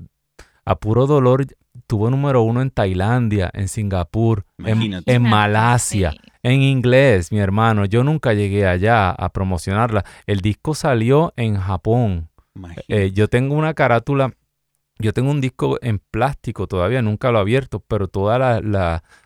A 0.65 0.75
puro 0.75 1.07
dolor 1.07 1.45
tuvo 1.87 2.09
número 2.09 2.41
uno 2.43 2.61
en 2.61 2.69
Tailandia, 2.69 3.49
en 3.53 3.67
Singapur, 3.67 4.45
en, 4.59 4.67
Imagínate. 4.69 5.13
en 5.13 5.21
Malasia, 5.23 6.11
Sí. 6.11 6.17
en 6.43 6.61
inglés, 6.61 7.31
mi 7.31 7.39
hermano. 7.39 7.85
Yo 7.85 8.03
nunca 8.03 8.33
llegué 8.33 8.67
allá 8.67 9.09
a 9.09 9.29
promocionarla. 9.29 10.05
El 10.25 10.41
disco 10.41 10.75
salió 10.75 11.33
en 11.35 11.57
Japón. 11.57 12.29
Eh, 12.87 13.11
yo 13.13 13.27
tengo 13.27 13.55
una 13.55 13.73
carátula, 13.73 14.33
yo 15.01 15.13
tengo 15.13 15.31
un 15.31 15.41
disco 15.41 15.77
en 15.81 15.99
plástico 15.99 16.67
todavía, 16.67 17.01
nunca 17.01 17.31
lo 17.31 17.39
he 17.39 17.41
abierto, 17.41 17.79
pero 17.79 18.07
todos 18.07 18.39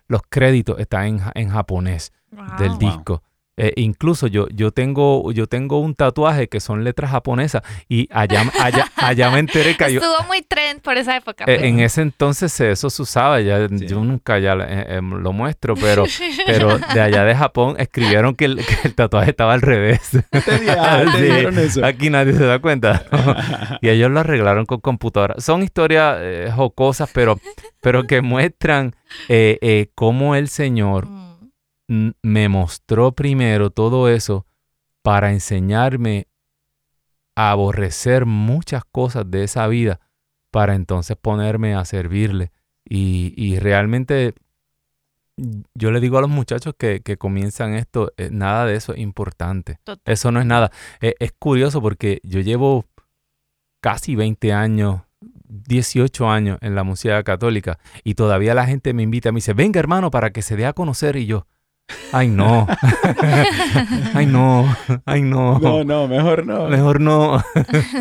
los 0.07 0.21
créditos 0.29 0.79
están 0.79 1.05
en, 1.05 1.21
en 1.35 1.49
japonés 1.49 2.13
del 2.57 2.71
Wow. 2.71 3.21
Eh, 3.57 3.71
incluso 3.77 4.27
yo, 4.27 4.49
yo, 4.49 4.71
tengo, 4.71 5.31
yo 5.31 5.47
tengo 5.47 5.79
un 5.79 5.95
tatuaje 5.95 6.49
que 6.49 6.59
son 6.59 6.83
letras 6.83 7.11
japonesas 7.11 7.63
y 7.87 8.09
allá, 8.11 8.51
allá, 8.61 8.91
allá 8.97 9.31
me 9.31 9.39
enteré 9.39 9.77
que 9.77 9.93
yo- 9.93 10.01
Estuvo 10.01 10.27
muy 10.27 10.41
trend 10.41 10.81
por 10.81 10.97
esa 10.97 11.15
época. 11.15 11.45
eh, 11.47 11.59
en 11.67 11.79
ese 11.79 12.01
entonces 12.01 12.59
eso 12.59 12.89
se 12.89 13.01
usaba, 13.01 13.39
ya, 13.39 13.65
Sí. 13.69 13.87
yo 13.87 14.03
nunca 14.03 14.39
ya 14.39 14.55
eh, 14.55 14.85
eh, 14.97 15.01
lo 15.01 15.31
muestro, 15.31 15.75
pero, 15.75 16.03
pero 16.45 16.77
de 16.79 16.99
allá 17.01 17.23
de 17.23 17.33
Japón 17.33 17.75
escribieron 17.79 18.35
que 18.35 18.43
el, 18.45 18.57
que 18.57 18.75
el 18.89 18.93
tatuaje 18.93 19.29
estaba 19.29 19.53
al 19.53 19.61
revés. 19.61 20.01
Ah, 20.77 21.05
Sí, 21.17 21.25
eso. 21.61 21.85
Aquí 21.85 22.09
nadie 22.09 22.33
se 22.33 22.43
da 22.43 22.59
cuenta. 22.59 23.05
y 23.81 23.87
ellos 23.87 24.11
lo 24.11 24.19
arreglaron 24.19 24.65
con 24.65 24.81
computadora. 24.81 25.35
Son 25.37 25.63
historias 25.63 26.17
eh, 26.19 26.51
jocosas, 26.53 27.09
pero, 27.13 27.39
pero 27.79 28.05
que 28.05 28.21
muestran 28.21 28.95
eh, 29.29 29.57
eh, 29.61 29.91
cómo 29.95 30.35
el 30.35 30.49
Señor 30.49 31.05
Mm. 31.07 31.24
Me 31.87 32.49
mostró 32.49 33.11
primero 33.13 33.69
todo 33.69 34.09
eso 34.09 34.45
para 35.01 35.31
enseñarme 35.31 36.27
a 37.35 37.51
aborrecer 37.51 38.25
muchas 38.25 38.83
cosas 38.85 39.29
de 39.29 39.43
esa 39.43 39.67
vida 39.67 39.99
para 40.51 40.75
entonces 40.75 41.17
ponerme 41.17 41.75
a 41.75 41.85
servirle. 41.85 42.51
Y, 42.87 43.33
y 43.35 43.59
realmente 43.59 44.35
yo 45.73 45.91
le 45.91 45.99
digo 45.99 46.17
a 46.17 46.21
los 46.21 46.29
muchachos 46.29 46.75
que, 46.77 47.01
que 47.01 47.17
comienzan 47.17 47.73
esto, 47.73 48.13
eh, 48.17 48.29
nada 48.31 48.65
de 48.65 48.75
eso 48.75 48.93
es 48.93 48.99
importante. 48.99 49.79
Total. 49.83 50.01
Eso 50.05 50.31
no 50.31 50.39
es 50.39 50.45
nada. 50.45 50.71
Eh, 51.01 51.15
es 51.19 51.33
curioso 51.37 51.81
porque 51.81 52.21
yo 52.23 52.39
llevo 52.39 52.85
casi 53.81 54.15
20 54.15 54.53
años, 54.53 55.01
18 55.19 56.29
años 56.29 56.57
en 56.61 56.73
la 56.73 56.83
música 56.83 57.21
católica 57.23 57.77
y 58.03 58.15
todavía 58.15 58.53
la 58.53 58.65
gente 58.65 58.93
me 58.93 59.03
invita, 59.03 59.31
me 59.31 59.37
dice, 59.37 59.53
venga 59.53 59.79
hermano 59.79 60.09
para 60.09 60.31
que 60.31 60.41
se 60.41 60.55
dé 60.55 60.65
a 60.65 60.73
conocer 60.73 61.17
y 61.17 61.25
yo, 61.25 61.47
ay 62.11 62.27
no, 62.29 62.67
ay 64.13 64.25
no, 64.25 64.75
ay 65.05 65.21
no, 65.21 65.59
No, 65.59 65.83
no, 65.83 66.07
mejor 66.07 66.45
no. 66.45 66.67
mejor 66.69 67.01
no. 67.01 67.43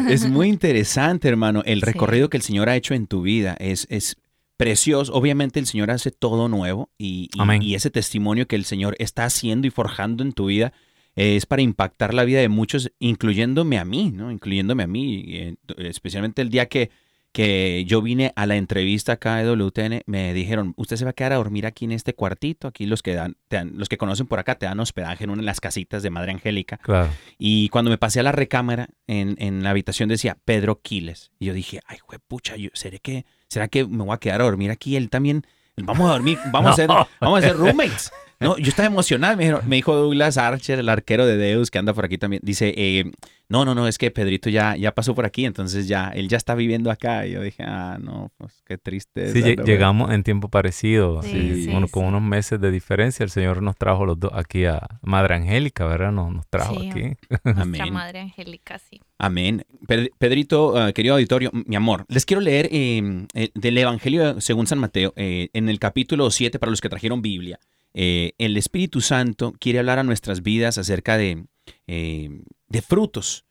Es 0.08 0.28
muy 0.28 0.48
interesante, 0.48 1.28
hermano, 1.28 1.62
el 1.66 1.80
Sí. 1.80 1.84
recorrido 1.86 2.28
que 2.30 2.36
el 2.36 2.42
Señor 2.42 2.68
ha 2.68 2.76
hecho 2.76 2.94
en 2.94 3.06
tu 3.06 3.22
vida. 3.22 3.56
Es, 3.58 3.86
es 3.90 4.16
precioso. 4.56 5.12
Obviamente 5.12 5.58
el 5.60 5.66
Señor 5.66 5.90
hace 5.90 6.10
todo 6.10 6.48
nuevo 6.48 6.90
y, 6.98 7.28
y- 7.34 7.40
Amén. 7.40 7.62
y 7.62 7.74
ese 7.74 7.90
testimonio 7.90 8.46
que 8.46 8.56
el 8.56 8.64
Señor 8.64 8.94
está 8.98 9.24
haciendo 9.24 9.66
y 9.66 9.70
forjando 9.70 10.22
en 10.22 10.32
tu 10.32 10.46
vida 10.46 10.72
es 11.16 11.46
para 11.46 11.62
impactar 11.62 12.12
la 12.12 12.24
vida 12.24 12.40
de 12.40 12.48
muchos, 12.48 12.90
incluyéndome 12.98 13.78
a 13.78 13.84
mí, 13.84 14.10
¿no? 14.12 14.32
Incluyéndome 14.32 14.82
a 14.82 14.86
mí, 14.88 15.24
eh, 15.28 15.54
especialmente 15.78 16.42
el 16.42 16.50
día 16.50 16.66
que, 16.66 16.90
que 17.34 17.84
yo 17.84 18.00
vine 18.00 18.32
a 18.36 18.46
la 18.46 18.54
entrevista 18.54 19.14
acá 19.14 19.38
de 19.38 19.50
WTN, 19.50 20.02
me 20.06 20.32
dijeron, 20.32 20.72
usted 20.76 20.94
se 20.94 21.02
va 21.04 21.10
a 21.10 21.14
quedar 21.14 21.32
a 21.32 21.36
dormir 21.36 21.66
aquí 21.66 21.84
en 21.84 21.90
este 21.90 22.14
cuartito, 22.14 22.68
aquí 22.68 22.86
los 22.86 23.02
que 23.02 23.12
dan, 23.14 23.36
te 23.48 23.56
dan- 23.56 23.72
los 23.74 23.88
que 23.88 23.98
conocen 23.98 24.28
por 24.28 24.38
acá 24.38 24.54
te 24.54 24.66
dan 24.66 24.78
hospedaje 24.78 25.24
en 25.24 25.30
una 25.30 25.40
de 25.42 25.46
las 25.46 25.60
casitas 25.60 26.04
de 26.04 26.10
Madre 26.10 26.30
Angélica. 26.30 26.76
Claro. 26.78 27.10
Y 27.36 27.70
cuando 27.70 27.90
me 27.90 27.98
pasé 27.98 28.20
a 28.20 28.22
la 28.22 28.30
recámara, 28.30 28.88
en, 29.08 29.34
en 29.40 29.64
la 29.64 29.70
habitación 29.70 30.08
decía 30.08 30.38
Pedro 30.44 30.80
Quiles. 30.80 31.32
Y 31.40 31.46
yo 31.46 31.54
dije, 31.54 31.80
ay, 31.86 31.98
pucha, 32.28 32.54
yo, 32.54 32.70
¿seré 32.72 33.00
que, 33.00 33.26
¿será 33.48 33.66
que 33.66 33.84
me 33.84 34.04
voy 34.04 34.14
a 34.14 34.18
quedar 34.18 34.40
a 34.40 34.44
dormir 34.44 34.70
aquí? 34.70 34.94
Él 34.94 35.10
también, 35.10 35.44
vamos 35.76 36.08
a 36.08 36.12
dormir, 36.12 36.38
vamos, 36.52 36.70
a, 36.70 36.74
ser, 36.76 36.86
vamos 36.86 37.38
a 37.40 37.40
ser 37.42 37.56
roommates. 37.56 38.12
No, 38.40 38.58
yo 38.58 38.68
estaba 38.68 38.86
emocionado. 38.86 39.36
Me, 39.36 39.44
dijeron- 39.44 39.68
me 39.68 39.76
dijo 39.76 39.94
Douglas 39.94 40.36
Archer, 40.38 40.78
el 40.78 40.88
arquero 40.88 41.26
de 41.26 41.36
Deus, 41.36 41.70
que 41.70 41.78
anda 41.78 41.92
por 41.94 42.04
aquí 42.04 42.18
también. 42.18 42.40
Dice, 42.44 42.74
eh, 42.76 43.10
no, 43.48 43.64
no, 43.64 43.74
no, 43.74 43.86
es 43.86 43.98
que 43.98 44.10
Pedrito 44.10 44.50
ya, 44.50 44.76
ya 44.76 44.92
pasó 44.92 45.14
por 45.14 45.24
aquí, 45.26 45.44
entonces 45.44 45.86
ya, 45.86 46.08
él 46.08 46.28
ya 46.28 46.36
está 46.36 46.54
viviendo 46.54 46.90
acá. 46.90 47.26
Y 47.26 47.32
yo 47.32 47.42
dije, 47.42 47.62
ah, 47.66 47.98
no, 48.00 48.32
pues 48.38 48.62
qué 48.66 48.76
triste. 48.78 49.32
Sí, 49.32 49.40
lle- 49.42 49.64
llegamos 49.64 50.10
en 50.12 50.22
tiempo 50.24 50.48
parecido, 50.48 51.22
Sí, 51.22 51.30
sí, 51.30 51.64
sí, 51.64 51.70
uno- 51.70 51.86
sí. 51.86 51.92
con 51.92 52.04
unos 52.06 52.22
meses 52.22 52.60
de 52.60 52.70
diferencia. 52.70 53.22
El 53.24 53.30
Señor 53.30 53.62
nos 53.62 53.76
trajo 53.76 54.04
los 54.06 54.18
dos 54.18 54.32
aquí 54.34 54.64
a 54.64 54.80
Madre 55.02 55.34
Angélica, 55.36 55.86
¿verdad? 55.86 56.10
Nos, 56.12 56.32
nos 56.32 56.46
trajo 56.48 56.74
Sí, 56.80 56.90
aquí. 56.90 57.02
Nuestra 57.44 57.62
Amén. 57.62 57.92
madre 57.92 58.20
angélica, 58.20 58.78
sí. 58.78 59.00
Amén. 59.18 59.64
Ped- 59.86 60.10
Pedrito, 60.18 60.76
ah, 60.76 60.92
querido 60.92 61.14
auditorio, 61.14 61.50
mi 61.52 61.76
amor, 61.76 62.04
les 62.08 62.26
quiero 62.26 62.40
leer 62.40 62.68
eh, 62.72 63.26
eh, 63.34 63.50
del 63.54 63.78
Evangelio 63.78 64.40
según 64.40 64.66
San 64.66 64.78
Mateo, 64.78 65.12
eh, 65.16 65.48
en 65.52 65.68
el 65.68 65.78
capítulo 65.78 66.30
7, 66.30 66.58
para 66.58 66.70
los 66.70 66.80
que 66.80 66.88
trajeron 66.88 67.22
Biblia. 67.22 67.58
Eh, 67.94 68.32
el 68.38 68.56
Espíritu 68.56 69.00
Santo 69.00 69.54
quiere 69.58 69.78
hablar 69.78 69.98
a 69.98 70.04
nuestras 70.04 70.42
vidas 70.42 70.78
acerca 70.78 71.16
de, 71.16 71.46
eh, 71.86 72.42
de 72.68 72.82
frutos. 72.82 73.44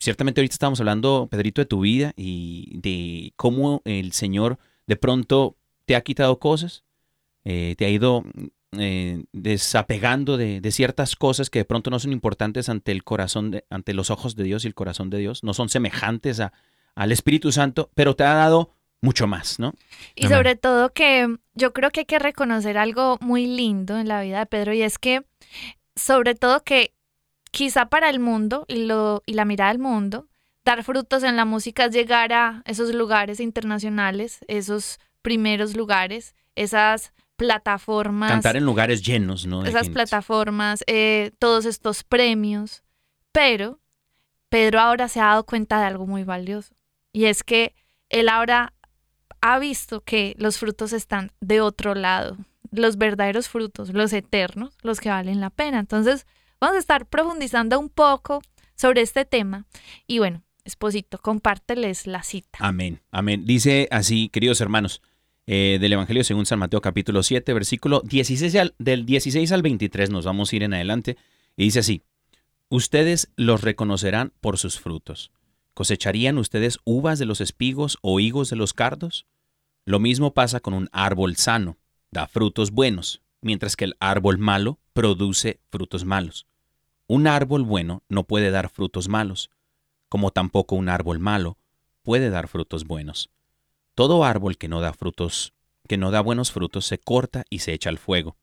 Ciertamente 0.00 0.40
ahorita 0.40 0.54
estamos 0.54 0.78
hablando, 0.80 1.26
Pedrito, 1.30 1.60
de 1.60 1.66
tu 1.66 1.80
vida 1.80 2.12
y 2.16 2.78
de 2.78 3.32
cómo 3.36 3.82
el 3.84 4.12
Señor 4.12 4.58
de 4.86 4.96
pronto 4.96 5.56
te 5.86 5.96
ha 5.96 6.02
quitado 6.02 6.38
cosas, 6.38 6.84
eh, 7.44 7.74
te 7.76 7.84
ha 7.84 7.88
ido 7.90 8.24
eh, 8.72 9.24
desapegando 9.32 10.36
de, 10.36 10.60
ciertas 10.70 11.16
cosas 11.16 11.50
que 11.50 11.60
de 11.60 11.64
pronto 11.64 11.90
no 11.90 11.98
son 11.98 12.12
importantes 12.12 12.68
ante 12.68 12.92
el 12.92 13.02
corazón, 13.02 13.50
de- 13.50 13.64
ante 13.70 13.92
los 13.94 14.10
ojos 14.10 14.36
de 14.36 14.44
Dios 14.44 14.64
y 14.64 14.68
el 14.68 14.74
corazón 14.74 15.10
de 15.10 15.18
Dios, 15.18 15.42
no 15.42 15.52
son 15.52 15.68
semejantes 15.68 16.38
a, 16.40 16.52
al 16.94 17.10
Espíritu 17.10 17.50
Santo, 17.50 17.90
pero 17.94 18.14
te 18.14 18.24
ha 18.24 18.34
dado 18.34 18.74
mucho 19.00 19.26
más, 19.26 19.58
¿no? 19.58 19.74
Y 20.14 20.26
sobre 20.28 20.56
todo 20.56 20.92
que 20.92 21.38
yo 21.58 21.72
creo 21.72 21.90
que 21.90 22.00
hay 22.00 22.06
que 22.06 22.18
reconocer 22.18 22.78
algo 22.78 23.18
muy 23.20 23.46
lindo 23.46 23.98
en 23.98 24.08
la 24.08 24.22
vida 24.22 24.38
de 24.38 24.46
Pedro 24.46 24.72
y 24.72 24.82
es 24.82 24.98
que 24.98 25.24
sobre 25.96 26.34
todo 26.34 26.62
que 26.62 26.94
quizá 27.50 27.86
para 27.86 28.08
el 28.08 28.20
mundo 28.20 28.64
y, 28.68 28.86
lo, 28.86 29.22
y 29.26 29.32
la 29.32 29.44
mirada 29.44 29.72
del 29.72 29.80
mundo, 29.80 30.28
dar 30.64 30.84
frutos 30.84 31.24
en 31.24 31.36
la 31.36 31.44
música 31.44 31.86
es 31.86 31.92
llegar 31.92 32.32
a 32.32 32.62
esos 32.64 32.94
lugares 32.94 33.40
internacionales, 33.40 34.38
esos 34.46 35.00
primeros 35.20 35.76
lugares, 35.76 36.34
esas 36.54 37.12
plataformas, 37.36 38.30
Cantar 38.30 38.56
en 38.56 38.64
lugares 38.64 39.02
llenos, 39.02 39.46
¿no? 39.46 39.62
De 39.62 39.70
esas 39.70 39.82
gente. 39.82 39.94
plataformas, 39.94 40.84
eh, 40.86 41.32
todos 41.38 41.64
estos 41.64 42.04
premios. 42.04 42.82
Pero 43.32 43.80
Pedro 44.48 44.80
ahora 44.80 45.08
se 45.08 45.20
ha 45.20 45.26
dado 45.26 45.44
cuenta 45.44 45.80
de 45.80 45.86
algo 45.86 46.06
muy 46.06 46.24
valioso. 46.24 46.74
Y 47.12 47.26
es 47.26 47.42
que 47.42 47.74
él 48.08 48.28
ahora 48.28 48.74
ha 49.40 49.58
visto 49.58 50.00
que 50.02 50.34
los 50.38 50.58
frutos 50.58 50.92
están 50.92 51.32
de 51.40 51.60
otro 51.60 51.94
lado. 51.94 52.36
Los 52.70 52.98
verdaderos 52.98 53.48
frutos, 53.48 53.90
los 53.94 54.12
eternos, 54.12 54.76
los 54.82 55.00
que 55.00 55.08
valen 55.08 55.40
la 55.40 55.50
pena. 55.50 55.78
Entonces, 55.78 56.26
vamos 56.60 56.76
a 56.76 56.80
estar 56.80 57.06
profundizando 57.06 57.78
un 57.78 57.88
poco 57.88 58.42
sobre 58.74 59.00
este 59.02 59.24
tema. 59.24 59.64
Y 60.06 60.18
bueno, 60.18 60.42
Esposito, 60.64 61.16
compárteles 61.18 62.06
la 62.06 62.22
cita. 62.22 62.58
Amén, 62.60 63.00
amén. 63.10 63.46
Dice 63.46 63.88
así, 63.90 64.28
queridos 64.28 64.60
hermanos, 64.60 65.00
eh, 65.46 65.78
del 65.80 65.94
Evangelio 65.94 66.22
según 66.24 66.44
San 66.44 66.58
Mateo 66.58 66.82
capítulo 66.82 67.22
7, 67.22 67.54
versículo 67.54 68.02
16 68.04 68.54
al- 68.56 68.74
del 68.78 69.06
16 69.06 69.50
al 69.52 69.62
23, 69.62 70.10
nos 70.10 70.26
vamos 70.26 70.52
a 70.52 70.56
ir 70.56 70.62
en 70.64 70.74
adelante, 70.74 71.16
y 71.56 71.64
dice 71.64 71.78
así, 71.78 72.02
ustedes 72.68 73.30
los 73.36 73.62
reconocerán 73.62 74.32
por 74.42 74.58
sus 74.58 74.78
frutos. 74.78 75.30
¿Cosecharían 75.78 76.38
ustedes 76.38 76.80
uvas 76.82 77.20
de 77.20 77.24
los 77.24 77.40
espigos 77.40 77.98
o 78.02 78.18
higos 78.18 78.50
de 78.50 78.56
los 78.56 78.74
cardos? 78.74 79.26
Lo 79.84 80.00
mismo 80.00 80.34
pasa 80.34 80.58
con 80.58 80.74
un 80.74 80.88
árbol 80.90 81.36
sano, 81.36 81.78
da 82.10 82.26
frutos 82.26 82.72
buenos, 82.72 83.22
mientras 83.42 83.76
que 83.76 83.84
el 83.84 83.96
árbol 84.00 84.38
malo 84.38 84.80
produce 84.92 85.60
frutos 85.70 86.04
malos. 86.04 86.48
Un 87.06 87.28
árbol 87.28 87.62
bueno 87.62 88.02
no 88.08 88.24
puede 88.24 88.50
dar 88.50 88.70
frutos 88.70 89.06
malos, 89.06 89.52
como 90.08 90.32
tampoco 90.32 90.74
un 90.74 90.88
árbol 90.88 91.20
malo 91.20 91.58
puede 92.02 92.28
dar 92.28 92.48
frutos 92.48 92.84
buenos. 92.84 93.30
Todo 93.94 94.24
árbol 94.24 94.58
que 94.58 94.66
no 94.66 94.80
da 94.80 94.92
frutos, 94.92 95.54
que 95.86 95.96
no 95.96 96.10
da 96.10 96.22
buenos 96.22 96.50
frutos, 96.50 96.86
se 96.86 96.98
corta 96.98 97.44
y 97.50 97.60
se 97.60 97.72
echa 97.72 97.88
al 97.88 97.98
fuego. 97.98 98.36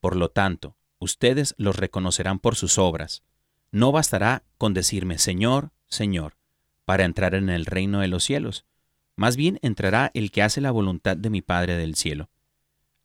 Por 0.00 0.16
lo 0.16 0.30
tanto, 0.30 0.78
ustedes 0.98 1.54
los 1.58 1.76
reconocerán 1.76 2.38
por 2.38 2.56
sus 2.56 2.78
obras. 2.78 3.22
No 3.70 3.92
bastará 3.92 4.44
con 4.56 4.72
decirme 4.72 5.18
Señor, 5.18 5.72
Señor, 5.86 6.39
para 6.90 7.04
entrar 7.04 7.36
en 7.36 7.50
el 7.50 7.66
reino 7.66 8.00
de 8.00 8.08
los 8.08 8.24
cielos. 8.24 8.64
Más 9.14 9.36
bien 9.36 9.60
entrará 9.62 10.10
el 10.12 10.32
que 10.32 10.42
hace 10.42 10.60
la 10.60 10.72
voluntad 10.72 11.16
de 11.16 11.30
mi 11.30 11.40
Padre 11.40 11.76
del 11.76 11.94
cielo. 11.94 12.30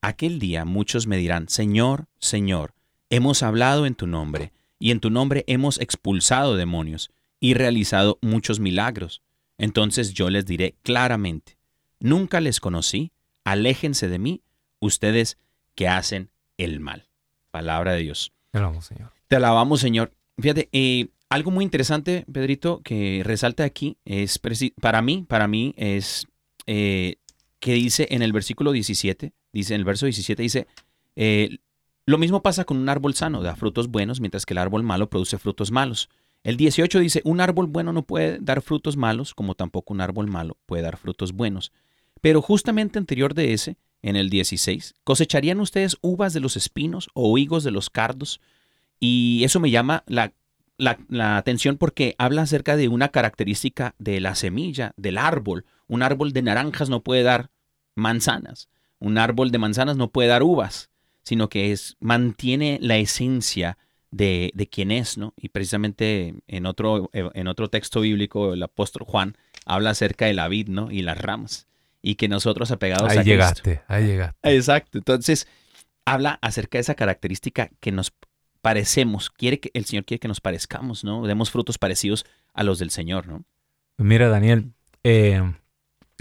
Aquel 0.02 0.40
día 0.40 0.66
muchos 0.66 1.06
me 1.06 1.18
dirán, 1.18 1.50
Señor, 1.50 2.08
Señor, 2.18 2.74
hemos 3.12 3.44
hablado 3.44 3.86
en 3.86 3.94
tu 3.94 4.08
nombre, 4.08 4.52
y 4.80 4.90
en 4.90 5.00
tu 5.00 5.12
nombre 5.12 5.44
hemos 5.46 5.80
expulsado 5.80 6.56
demonios, 6.56 7.12
y 7.40 7.54
realizado 7.54 8.18
muchos 8.24 8.60
milagros. 8.60 9.22
Entonces 9.60 10.16
yo 10.16 10.32
les 10.32 10.48
diré 10.48 10.74
claramente, 10.82 11.60
nunca 12.00 12.42
les 12.42 12.60
conocí, 12.60 13.12
aléjense 13.44 14.08
de 14.08 14.18
mí, 14.18 14.42
ustedes 14.80 15.38
que 15.76 15.88
hacen 15.88 16.32
el 16.58 16.80
mal. 16.80 17.08
Palabra 17.52 17.92
de 17.92 18.00
Dios. 18.00 18.34
Te 18.50 18.58
alabamos, 18.58 18.86
Señor. 18.88 19.12
Te 19.28 19.36
alabamos, 19.36 19.80
Señor. 19.80 20.12
Fíjate, 20.40 20.70
eh, 20.72 21.10
algo 21.36 21.52
muy 21.52 21.66
interesante, 21.66 22.26
Pedrito, 22.32 22.82
que 22.82 23.22
resalta 23.26 23.66
aquí 23.66 23.98
es, 24.06 24.40
para 24.80 25.02
mí, 25.02 25.26
para 25.28 25.50
mí 25.50 25.74
es 25.76 26.28
eh, 26.66 27.18
que 27.60 27.74
dice 27.74 28.08
en 28.10 28.22
el 28.22 28.32
versículo 28.32 28.72
17, 28.72 29.34
dice 29.52 29.74
en 29.74 29.80
el 29.82 29.86
verso 29.86 30.06
17, 30.06 30.42
dice, 30.42 30.68
eh, 31.18 31.58
lo 32.06 32.18
mismo 32.18 32.42
pasa 32.42 32.64
con 32.64 32.78
un 32.78 32.88
árbol 32.88 33.16
sano, 33.16 33.42
da 33.42 33.58
frutos 33.58 33.90
buenos, 33.90 34.22
mientras 34.22 34.46
que 34.46 34.54
el 34.54 34.60
árbol 34.60 34.84
malo 34.84 35.10
produce 35.10 35.38
frutos 35.38 35.72
malos. 35.72 36.08
El 36.44 36.56
18 36.56 37.00
dice, 37.00 37.22
un 37.26 37.42
árbol 37.42 37.68
bueno 37.68 37.92
no 37.92 38.04
puede 38.04 38.40
dar 38.40 38.62
frutos 38.62 38.96
malos, 38.96 39.34
como 39.34 39.56
tampoco 39.56 39.94
un 39.94 40.00
árbol 40.00 40.28
malo 40.28 40.56
puede 40.66 40.84
dar 40.84 40.96
frutos 40.96 41.34
buenos. 41.34 41.74
Pero 42.22 42.42
justamente 42.42 42.98
anterior 42.98 43.34
de 43.34 43.52
ese, 43.52 43.78
en 44.02 44.16
el 44.16 44.30
16, 44.30 44.96
¿cosecharían 45.04 45.60
ustedes 45.60 45.98
uvas 46.00 46.34
de 46.34 46.40
los 46.40 46.56
espinos 46.56 47.10
o 47.14 47.38
higos 47.38 47.66
de 47.66 47.72
los 47.72 47.90
cardos? 47.90 48.40
Y 49.02 49.44
eso 49.44 49.60
me 49.60 49.70
llama 49.70 50.04
la, 50.08 50.32
la- 50.78 50.98
la 51.10 51.38
atención 51.38 51.78
porque 51.78 52.16
habla 52.18 52.42
acerca 52.44 52.76
de 52.76 52.88
una 52.88 53.10
característica 53.10 53.96
de 53.98 54.20
la 54.20 54.36
semilla, 54.36 54.94
del 54.98 55.18
árbol. 55.18 55.66
Un 55.88 56.04
árbol 56.04 56.34
de 56.34 56.42
naranjas 56.42 56.90
no 56.90 57.02
puede 57.04 57.24
dar 57.24 57.50
manzanas. 57.96 58.70
Un 59.00 59.18
árbol 59.18 59.52
de 59.52 59.58
manzanas 59.58 59.98
no 59.98 60.10
puede 60.12 60.30
dar 60.30 60.44
uvas, 60.44 60.90
sino 61.24 61.50
que 61.50 61.72
es, 61.72 61.96
mantiene 62.00 62.78
la 62.82 62.98
esencia 62.98 63.78
de, 64.12 64.52
de 64.54 64.68
quién 64.68 64.92
es, 64.92 65.18
¿no? 65.18 65.34
Y 65.36 65.50
precisamente 65.50 66.36
en 66.48 66.66
otro, 66.66 67.10
en 67.14 67.48
otro 67.48 67.70
texto 67.70 68.02
bíblico, 68.02 68.54
el 68.54 68.64
apóstol 68.64 69.04
Juan 69.06 69.36
habla 69.66 69.90
acerca 69.92 70.26
de 70.26 70.34
la 70.34 70.48
vid, 70.48 70.68
¿no? 70.70 70.92
Y 70.92 71.02
las 71.02 71.18
ramas. 71.18 71.68
Y 72.02 72.16
que 72.16 72.28
nosotros 72.28 72.72
apegados 72.72 73.10
a 73.10 73.12
Ahí 73.12 73.18
Cristo- 73.18 73.30
llegaste, 73.32 73.82
ahí 73.88 74.06
llegaste. 74.06 74.56
Exacto. 74.56 74.98
Entonces, 75.00 75.48
habla 76.06 76.38
acerca 76.42 76.78
de 76.78 76.82
esa 76.82 76.96
característica 76.96 77.72
que 77.80 77.92
nos 77.92 78.14
parecemos. 78.66 79.30
Quiere 79.30 79.60
que 79.60 79.70
el 79.76 79.86
Señor 79.86 80.06
quiere 80.06 80.20
que 80.20 80.28
nos 80.28 80.42
parezcamos, 80.42 81.04
¿no? 81.04 81.28
Demos 81.28 81.52
frutos 81.52 81.78
parecidos 81.78 82.26
a 82.52 82.64
los 82.64 82.80
del 82.80 82.90
Señor, 82.90 83.28
¿no? 83.28 83.44
Mira, 84.00 84.28
Daniel, 84.28 84.72
eh, 85.04 85.40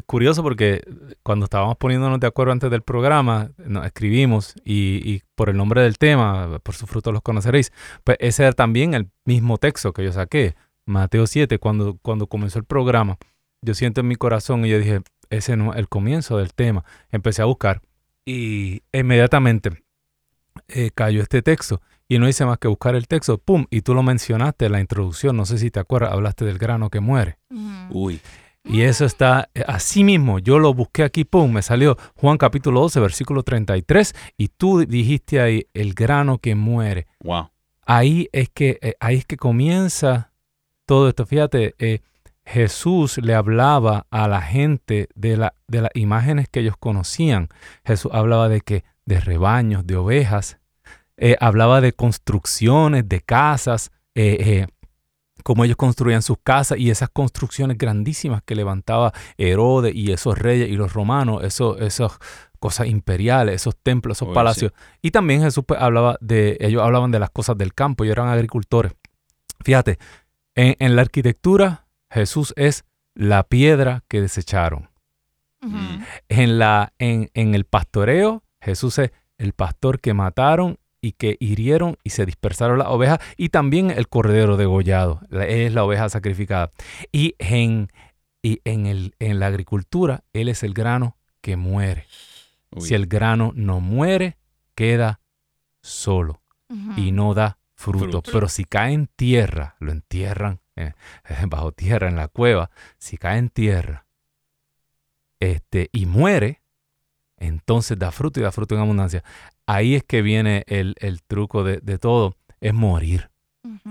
curioso 0.04 0.42
porque 0.42 0.83
cuando 1.22 1.44
estábamos 1.44 1.78
poniéndonos 1.78 2.20
de 2.20 2.26
acuerdo 2.26 2.52
antes 2.52 2.70
del 2.70 2.83
programa, 2.83 3.50
nos 3.57 3.87
escribimos 3.87 4.57
y, 4.62 5.00
y 5.11 5.22
por 5.35 5.48
el 5.48 5.57
nombre 5.57 5.80
del 5.80 5.96
tema, 5.96 6.59
por 6.62 6.74
sus 6.74 6.87
frutos 6.87 7.14
los 7.14 7.22
conoceréis, 7.22 7.72
pues 8.04 8.18
ese 8.20 8.42
era 8.42 8.52
también 8.52 8.92
el 8.92 9.09
mismo 9.24 9.57
texto 9.57 9.94
que 9.94 10.04
yo 10.04 10.12
saqué, 10.12 10.54
Mateo 10.85 11.26
7, 11.26 11.59
cuando, 11.59 11.96
cuando 12.02 12.26
comenzó 12.26 12.59
el 12.59 12.66
programa. 12.66 13.16
Yo 13.62 13.72
siento 13.72 14.02
en 14.02 14.09
mi 14.09 14.16
corazón 14.16 14.66
y 14.66 14.68
yo 14.68 14.78
dije, 14.78 15.00
ese 15.30 15.57
no 15.57 15.72
es 15.72 15.78
el 15.78 15.88
comienzo 15.88 16.37
del 16.37 16.52
tema. 16.52 16.85
Empecé 17.11 17.40
a 17.40 17.46
buscar 17.46 17.80
y 18.26 18.83
inmediatamente 18.92 19.83
eh, 20.68 20.90
cayó 20.94 21.22
este 21.22 21.40
texto. 21.40 21.80
Y 22.08 22.18
no 22.18 22.28
hice 22.28 22.44
más 22.44 22.58
que 22.58 22.68
buscar 22.68 22.94
el 22.94 23.08
texto, 23.08 23.38
¡pum! 23.38 23.66
Y 23.70 23.80
tú 23.80 23.94
lo 23.94 24.02
mencionaste 24.02 24.66
en 24.66 24.72
la 24.72 24.80
introducción, 24.80 25.36
no 25.36 25.46
sé 25.46 25.58
si 25.58 25.70
te 25.70 25.80
acuerdas, 25.80 26.12
hablaste 26.12 26.44
del 26.44 26.58
grano 26.58 26.90
que 26.90 27.00
muere. 27.00 27.38
Uy. 27.90 28.20
Y 28.64 28.82
eso 28.82 29.04
está 29.04 29.50
eh, 29.54 29.62
así 29.66 30.04
mismo. 30.04 30.38
Yo 30.38 30.58
lo 30.58 30.72
busqué 30.72 31.02
aquí, 31.02 31.24
pum, 31.24 31.52
me 31.52 31.62
salió 31.62 31.98
Juan 32.16 32.38
capítulo 32.38 32.80
12, 32.80 33.00
versículo 33.00 33.42
33, 33.42 34.14
y 34.38 34.48
tú 34.48 34.86
dijiste 34.86 35.40
ahí 35.40 35.66
el 35.74 35.94
grano 35.94 36.38
que 36.38 36.54
muere. 36.54 37.06
Wow. 37.22 37.50
Ahí 37.86 38.28
es 38.32 38.48
que 38.48 38.78
eh, 38.80 38.94
ahí 39.00 39.16
es 39.16 39.26
que 39.26 39.36
comienza 39.36 40.32
todo 40.86 41.08
esto. 41.08 41.26
Fíjate, 41.26 41.74
eh, 41.78 42.00
Jesús 42.46 43.18
le 43.18 43.34
hablaba 43.34 44.06
a 44.10 44.28
la 44.28 44.40
gente 44.40 45.08
de, 45.14 45.36
la, 45.36 45.54
de 45.68 45.82
las 45.82 45.90
imágenes 45.94 46.48
que 46.48 46.60
ellos 46.60 46.76
conocían. 46.78 47.48
Jesús 47.84 48.12
hablaba 48.14 48.48
de 48.48 48.62
que 48.62 48.84
de 49.04 49.20
rebaños, 49.20 49.86
de 49.86 49.96
ovejas, 49.96 50.58
eh, 51.16 51.37
hablaba 51.40 51.81
de 51.81 51.92
construcciones, 51.92 53.09
de 53.09 53.20
casas, 53.20 53.90
eh, 54.14 54.37
eh, 54.40 54.66
cómo 55.42 55.64
ellos 55.64 55.77
construían 55.77 56.22
sus 56.22 56.38
casas 56.42 56.79
y 56.79 56.90
esas 56.90 57.09
construcciones 57.11 57.79
grandísimas 57.79 58.42
que 58.42 58.55
levantaba 58.55 59.12
Herodes 59.37 59.94
y 59.94 60.12
esos 60.12 60.38
reyes 60.38 60.68
y 60.68 60.77
los 60.77 60.92
romanos, 60.92 61.44
esos, 61.44 61.81
esas 61.81 62.18
cosas 62.59 62.88
imperiales, 62.88 63.57
esos 63.57 63.77
templos, 63.77 64.18
esos 64.18 64.29
Oye, 64.29 64.35
palacios. 64.35 64.72
Y 65.03 65.11
también 65.11 65.42
Jesús 65.42 65.64
pues, 65.66 65.81
hablaba 65.81 66.16
de, 66.20 66.57
ellos 66.61 66.83
hablaban 66.83 67.11
de 67.11 67.18
las 67.18 67.31
cosas 67.31 67.59
del 67.59 67.74
campo, 67.74 68.05
ellos 68.05 68.14
eran 68.16 68.29
agricultores. 68.29 68.92
Fíjate, 69.64 69.98
en, 70.55 70.77
en 70.79 70.96
la 70.96 71.03
arquitectura 71.03 71.87
Jesús 72.11 72.53
es 72.57 72.85
la 73.14 73.42
piedra 73.44 74.03
que 74.09 74.20
desecharon. 74.20 74.90
Ujú. 75.62 75.77
En, 76.29 76.59
la, 76.59 76.92
en, 76.98 77.31
en 77.35 77.55
el 77.55 77.64
pastoreo, 77.64 78.42
Jesús 78.61 78.98
es 78.98 79.12
el 79.38 79.53
pastor 79.53 80.00
que 80.00 80.14
mataron 80.14 80.79
y 81.04 81.12
que 81.12 81.36
hirieron 81.40 81.98
y 82.02 82.10
se 82.10 82.24
dispersaron 82.24 82.78
las 82.78 82.88
ovejas, 82.88 83.18
y 83.36 83.50
también 83.50 83.90
el 83.90 84.08
cordero 84.08 84.56
degollado, 84.56 85.20
la- 85.28 85.46
es 85.46 85.72
la 85.74 85.84
oveja 85.84 86.08
sacrificada. 86.08 86.70
Y 87.12 87.34
en, 87.38 87.88
y 88.42 88.60
en, 88.64 88.86
el, 88.86 89.14
en 89.18 89.38
la 89.40 89.46
agricultura, 89.48 90.24
Él 90.32 90.48
es 90.48 90.62
el 90.62 90.72
grano 90.72 91.16
que 91.42 91.56
muere. 91.56 92.06
Uy. 92.70 92.80
Si 92.82 92.94
el 92.94 93.06
grano 93.06 93.52
no 93.54 93.80
muere, 93.80 94.38
queda 94.74 95.20
solo 95.82 96.40
y 96.96 97.12
no 97.12 97.34
da 97.34 97.58
fruto. 97.74 98.04
Fruto. 98.22 98.22
Pero 98.32 98.48
si 98.48 98.64
cae 98.64 98.94
en 98.94 99.06
tierra, 99.06 99.76
lo 99.78 99.92
entierran 99.92 100.60
eh, 100.76 100.92
bajo 101.48 101.72
tierra 101.72 102.08
en 102.08 102.16
la 102.16 102.28
cueva, 102.28 102.70
si 102.98 103.16
cae 103.18 103.38
en 103.38 103.50
tierra 103.50 104.06
este, 105.40 105.90
y 105.92 106.06
muere, 106.06 106.62
entonces 107.36 107.98
da 107.98 108.10
fruto 108.10 108.40
y 108.40 108.42
da 108.42 108.52
fruto 108.52 108.74
en 108.74 108.80
abundancia. 108.80 109.22
Ahí 109.66 109.94
es 109.94 110.05
que 110.05 110.22
viene 110.22 110.64
el, 110.66 110.94
el 110.98 111.22
truco 111.22 111.64
de, 111.64 111.81
de 111.81 111.98
todo, 111.98 112.37
es 112.61 112.74
morir. 112.74 113.31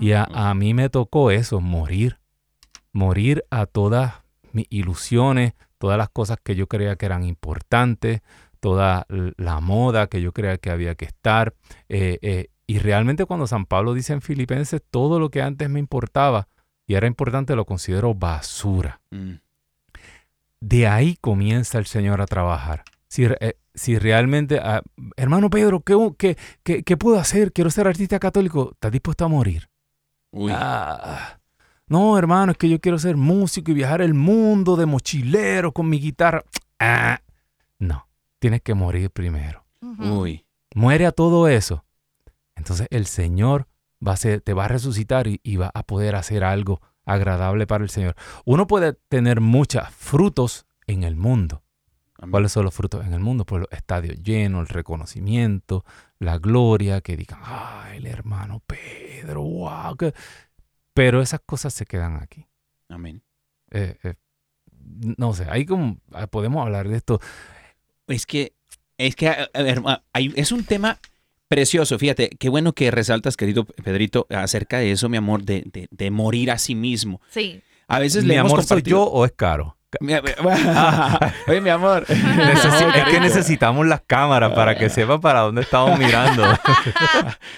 Y 0.00 0.12
a, 0.12 0.24
a 0.24 0.54
mí 0.54 0.72
me 0.72 0.88
tocó 0.88 1.30
eso, 1.30 1.60
morir. 1.60 2.18
Morir 2.92 3.44
a 3.50 3.66
todas 3.66 4.14
mis 4.52 4.66
ilusiones, 4.70 5.54
todas 5.78 5.98
las 5.98 6.08
cosas 6.08 6.38
que 6.42 6.54
yo 6.54 6.68
creía 6.68 6.96
que 6.96 7.06
eran 7.06 7.24
importantes, 7.24 8.20
toda 8.60 9.06
la 9.08 9.60
moda 9.60 10.06
que 10.06 10.22
yo 10.22 10.32
creía 10.32 10.58
que 10.58 10.70
había 10.70 10.94
que 10.94 11.04
estar. 11.04 11.54
eh, 11.88 12.18
eh, 12.22 12.48
y 12.66 12.78
realmente 12.78 13.26
cuando 13.26 13.46
San 13.46 13.66
Pablo 13.66 13.92
dice 13.92 14.14
en 14.14 14.22
Filipenses, 14.22 14.80
todo 14.90 15.20
lo 15.20 15.30
que 15.30 15.42
antes 15.42 15.68
me 15.68 15.80
importaba 15.80 16.48
y 16.86 16.94
era 16.94 17.06
importante 17.06 17.56
lo 17.56 17.66
considero 17.66 18.14
basura. 18.14 19.00
Mm. 19.10 19.34
De 20.60 20.86
ahí 20.86 21.16
comienza 21.20 21.78
el 21.78 21.84
Señor 21.86 22.22
a 22.22 22.26
trabajar. 22.26 22.84
Si, 23.08 23.24
eh, 23.24 23.56
si 23.74 23.98
realmente, 23.98 24.58
ah, 24.58 24.82
hermano 25.16 25.50
Pedro, 25.50 25.80
¿qué, 25.80 25.96
qué, 26.18 26.36
qué, 26.62 26.82
qué 26.82 26.96
puedo 26.96 27.18
hacer? 27.18 27.52
Quiero 27.52 27.70
ser 27.70 27.86
artista 27.86 28.18
católico. 28.18 28.70
¿Estás 28.72 28.92
dispuesto 28.92 29.24
a 29.24 29.28
morir? 29.28 29.68
Uy. 30.30 30.52
Ah, 30.54 31.38
no, 31.86 32.18
hermano, 32.18 32.52
es 32.52 32.58
que 32.58 32.68
yo 32.68 32.80
quiero 32.80 32.98
ser 32.98 33.16
músico 33.16 33.70
y 33.70 33.74
viajar 33.74 34.00
el 34.00 34.14
mundo 34.14 34.76
de 34.76 34.86
mochilero 34.86 35.72
con 35.72 35.88
mi 35.88 36.00
guitarra. 36.00 36.42
Ah, 36.78 37.20
no, 37.78 38.08
tienes 38.38 38.62
que 38.62 38.74
morir 38.74 39.10
primero. 39.10 39.64
Uy. 39.80 40.44
Muere 40.74 41.06
a 41.06 41.12
todo 41.12 41.46
eso. 41.46 41.84
Entonces 42.56 42.88
el 42.90 43.06
Señor 43.06 43.68
va 44.06 44.12
a 44.12 44.16
ser, 44.16 44.40
te 44.40 44.54
va 44.54 44.64
a 44.64 44.68
resucitar 44.68 45.26
y, 45.26 45.40
y 45.42 45.56
va 45.56 45.70
a 45.72 45.82
poder 45.82 46.16
hacer 46.16 46.42
algo 46.42 46.80
agradable 47.04 47.66
para 47.66 47.84
el 47.84 47.90
Señor. 47.90 48.16
Uno 48.44 48.66
puede 48.66 48.94
tener 48.94 49.40
muchos 49.40 49.88
frutos 49.90 50.66
en 50.86 51.04
el 51.04 51.16
mundo. 51.16 51.62
Amén. 52.24 52.30
¿Cuáles 52.32 52.52
son 52.52 52.64
los 52.64 52.74
frutos 52.74 53.04
en 53.06 53.12
el 53.12 53.20
mundo? 53.20 53.44
Pues 53.44 53.60
los 53.60 53.72
estadios 53.72 54.22
llenos, 54.22 54.62
el 54.62 54.68
reconocimiento, 54.68 55.84
la 56.18 56.38
gloria, 56.38 57.00
que 57.00 57.16
digan, 57.16 57.38
ah, 57.42 57.90
el 57.94 58.06
hermano 58.06 58.60
Pedro, 58.66 59.42
wow. 59.42 59.96
que-". 59.96 60.12
Pero 60.92 61.22
esas 61.22 61.40
cosas 61.46 61.72
se 61.74 61.86
quedan 61.86 62.16
aquí. 62.22 62.46
Amén. 62.88 63.22
Eh, 63.70 63.96
eh, 64.04 64.14
no 65.16 65.32
sé, 65.32 65.46
ahí 65.50 65.64
como 65.66 65.98
ah, 66.12 66.26
podemos 66.26 66.62
hablar 66.64 66.88
de 66.88 66.96
esto. 66.96 67.20
Es 68.06 68.26
que, 68.26 68.52
es 68.98 69.16
que, 69.16 69.28
a- 69.28 69.48
a 69.52 69.62
ver, 69.62 69.82
hay- 70.12 70.32
es 70.36 70.52
un 70.52 70.64
tema 70.64 70.98
precioso. 71.48 71.98
Fíjate, 71.98 72.30
qué 72.38 72.48
bueno 72.48 72.72
que 72.72 72.90
resaltas, 72.90 73.36
querido 73.36 73.64
Pedrito, 73.64 74.26
acerca 74.30 74.78
de 74.78 74.92
eso, 74.92 75.08
mi 75.08 75.16
amor, 75.16 75.42
de, 75.44 75.64
de- 75.72 75.88
de 75.90 76.10
morir 76.10 76.50
a 76.50 76.58
sí 76.58 76.74
mismo. 76.74 77.20
Sí. 77.30 77.60
A 77.88 77.98
veces 77.98 78.22
¿Mi 78.24 78.28
le 78.30 78.36
hemos 78.36 78.52
amor 78.52 78.64
soy 78.64 78.82
yo 78.82 79.02
o 79.04 79.24
es 79.24 79.32
caro? 79.32 79.76
Oye, 81.48 81.60
mi 81.60 81.70
amor. 81.70 82.06
Necesi- 82.08 82.94
es 82.96 83.04
que 83.10 83.20
necesitamos 83.20 83.86
las 83.86 84.02
cámaras 84.06 84.52
para 84.52 84.76
que 84.76 84.88
sepa 84.88 85.20
para 85.20 85.40
dónde 85.40 85.62
estamos 85.62 85.98
mirando. 85.98 86.44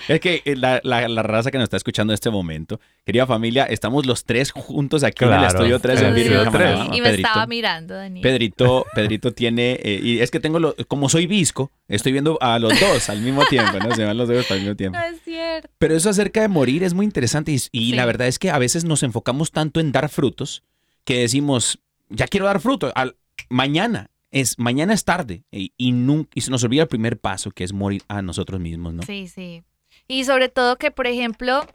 Es 0.09 0.21
que 0.21 0.43
eh, 0.45 0.55
la, 0.57 0.81
la- 0.85 1.09
la 1.09 1.23
raza 1.23 1.51
que 1.51 1.59
nos 1.59 1.65
está 1.65 1.77
escuchando 1.77 2.13
en 2.13 2.15
este 2.15 2.31
momento, 2.31 2.81
querida 3.05 3.27
familia, 3.27 3.65
estamos 3.65 4.07
los 4.07 4.25
tres 4.25 4.53
juntos 4.53 5.03
aquí 5.05 5.25
en 5.25 5.33
el 5.33 5.45
estudio 5.45 5.79
3 5.81 6.01
en 6.03 6.15
Virgen. 6.15 6.45
Jamanaba, 6.45 6.85
y 6.97 7.01
me 7.01 7.09
Pedrito. 7.11 7.29
estaba 7.29 7.47
mirando, 7.47 7.95
Daniel. 7.95 8.23
Pedrito, 8.23 8.87
Pedrito 8.95 9.33
tiene, 9.33 9.79
eh, 9.83 10.01
y 10.03 10.21
es 10.21 10.31
que 10.31 10.39
tengo, 10.41 10.59
lo- 10.61 10.75
como 10.89 11.09
soy 11.09 11.27
visco, 11.27 11.73
estoy 11.89 12.13
viendo 12.13 12.39
a 12.41 12.59
los 12.59 12.79
dos 12.79 13.09
al 13.09 13.21
mismo 13.21 13.45
tiempo, 13.47 13.79
¿no? 13.79 13.95
Se 13.95 14.05
van 14.05 14.17
los 14.17 14.29
dos 14.29 14.51
al 14.51 14.61
mismo 14.61 14.77
tiempo. 14.77 14.99
No 14.99 15.05
es 15.05 15.21
cierto. 15.25 15.69
Pero 15.79 15.97
eso 15.97 16.11
acerca 16.11 16.41
de 16.41 16.49
morir 16.49 16.85
es 16.85 16.95
muy 16.95 17.05
interesante 17.05 17.53
y, 17.53 17.55
y 17.73 17.91
Sí. 17.91 17.93
la 17.97 18.07
verdad 18.07 18.29
es 18.29 18.39
que 18.39 18.51
a 18.51 18.59
veces 18.59 18.85
nos 18.85 19.03
enfocamos 19.03 19.51
tanto 19.53 19.81
en 19.81 19.93
dar 19.93 20.09
frutos 20.09 20.63
que 21.05 21.21
decimos, 21.21 21.79
ya 22.09 22.27
quiero 22.27 22.47
dar 22.47 22.61
fruto, 22.61 22.93
al, 22.95 23.17
mañana, 23.49 24.11
es, 24.31 24.59
mañana 24.59 24.93
es 24.95 25.05
tarde 25.05 25.45
y, 25.51 25.73
y, 25.77 25.93
nun- 25.93 26.29
y 26.35 26.41
se 26.43 26.51
nos 26.51 26.63
olvida 26.65 26.83
el 26.83 26.89
primer 26.89 27.19
paso, 27.19 27.51
que 27.51 27.65
es 27.65 27.73
morir 27.73 28.03
a 28.09 28.23
nosotros 28.23 28.61
mismos, 28.61 28.95
¿no? 28.95 29.03
Sí, 29.03 29.29
sí. 29.29 29.63
Y 30.09 30.25
sobre 30.25 30.49
todo 30.49 30.77
que, 30.77 30.91
por 30.91 31.07
ejemplo, 31.07 31.67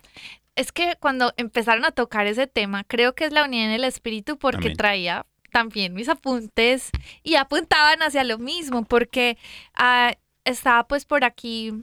es 0.56 0.72
que 0.72 0.96
cuando 1.00 1.34
empezaron 1.38 1.86
a 1.86 1.92
tocar 1.92 2.28
ese 2.28 2.48
tema, 2.48 2.84
creo 2.84 3.16
que 3.16 3.26
es 3.26 3.32
la 3.32 3.46
unidad 3.46 3.66
en 3.66 3.72
el 3.72 3.84
espíritu 3.84 4.38
porque 4.38 4.68
Amén. 4.68 4.78
traía 4.78 5.26
también 5.52 5.94
mis 5.94 6.08
apuntes 6.08 6.92
y 7.24 7.36
apuntaban 7.36 8.02
hacia 8.04 8.24
lo 8.24 8.38
mismo, 8.38 8.86
porque 8.86 9.38
ah, 9.74 10.14
estaba 10.46 10.88
pues 10.88 11.06
por 11.06 11.24
aquí, 11.26 11.74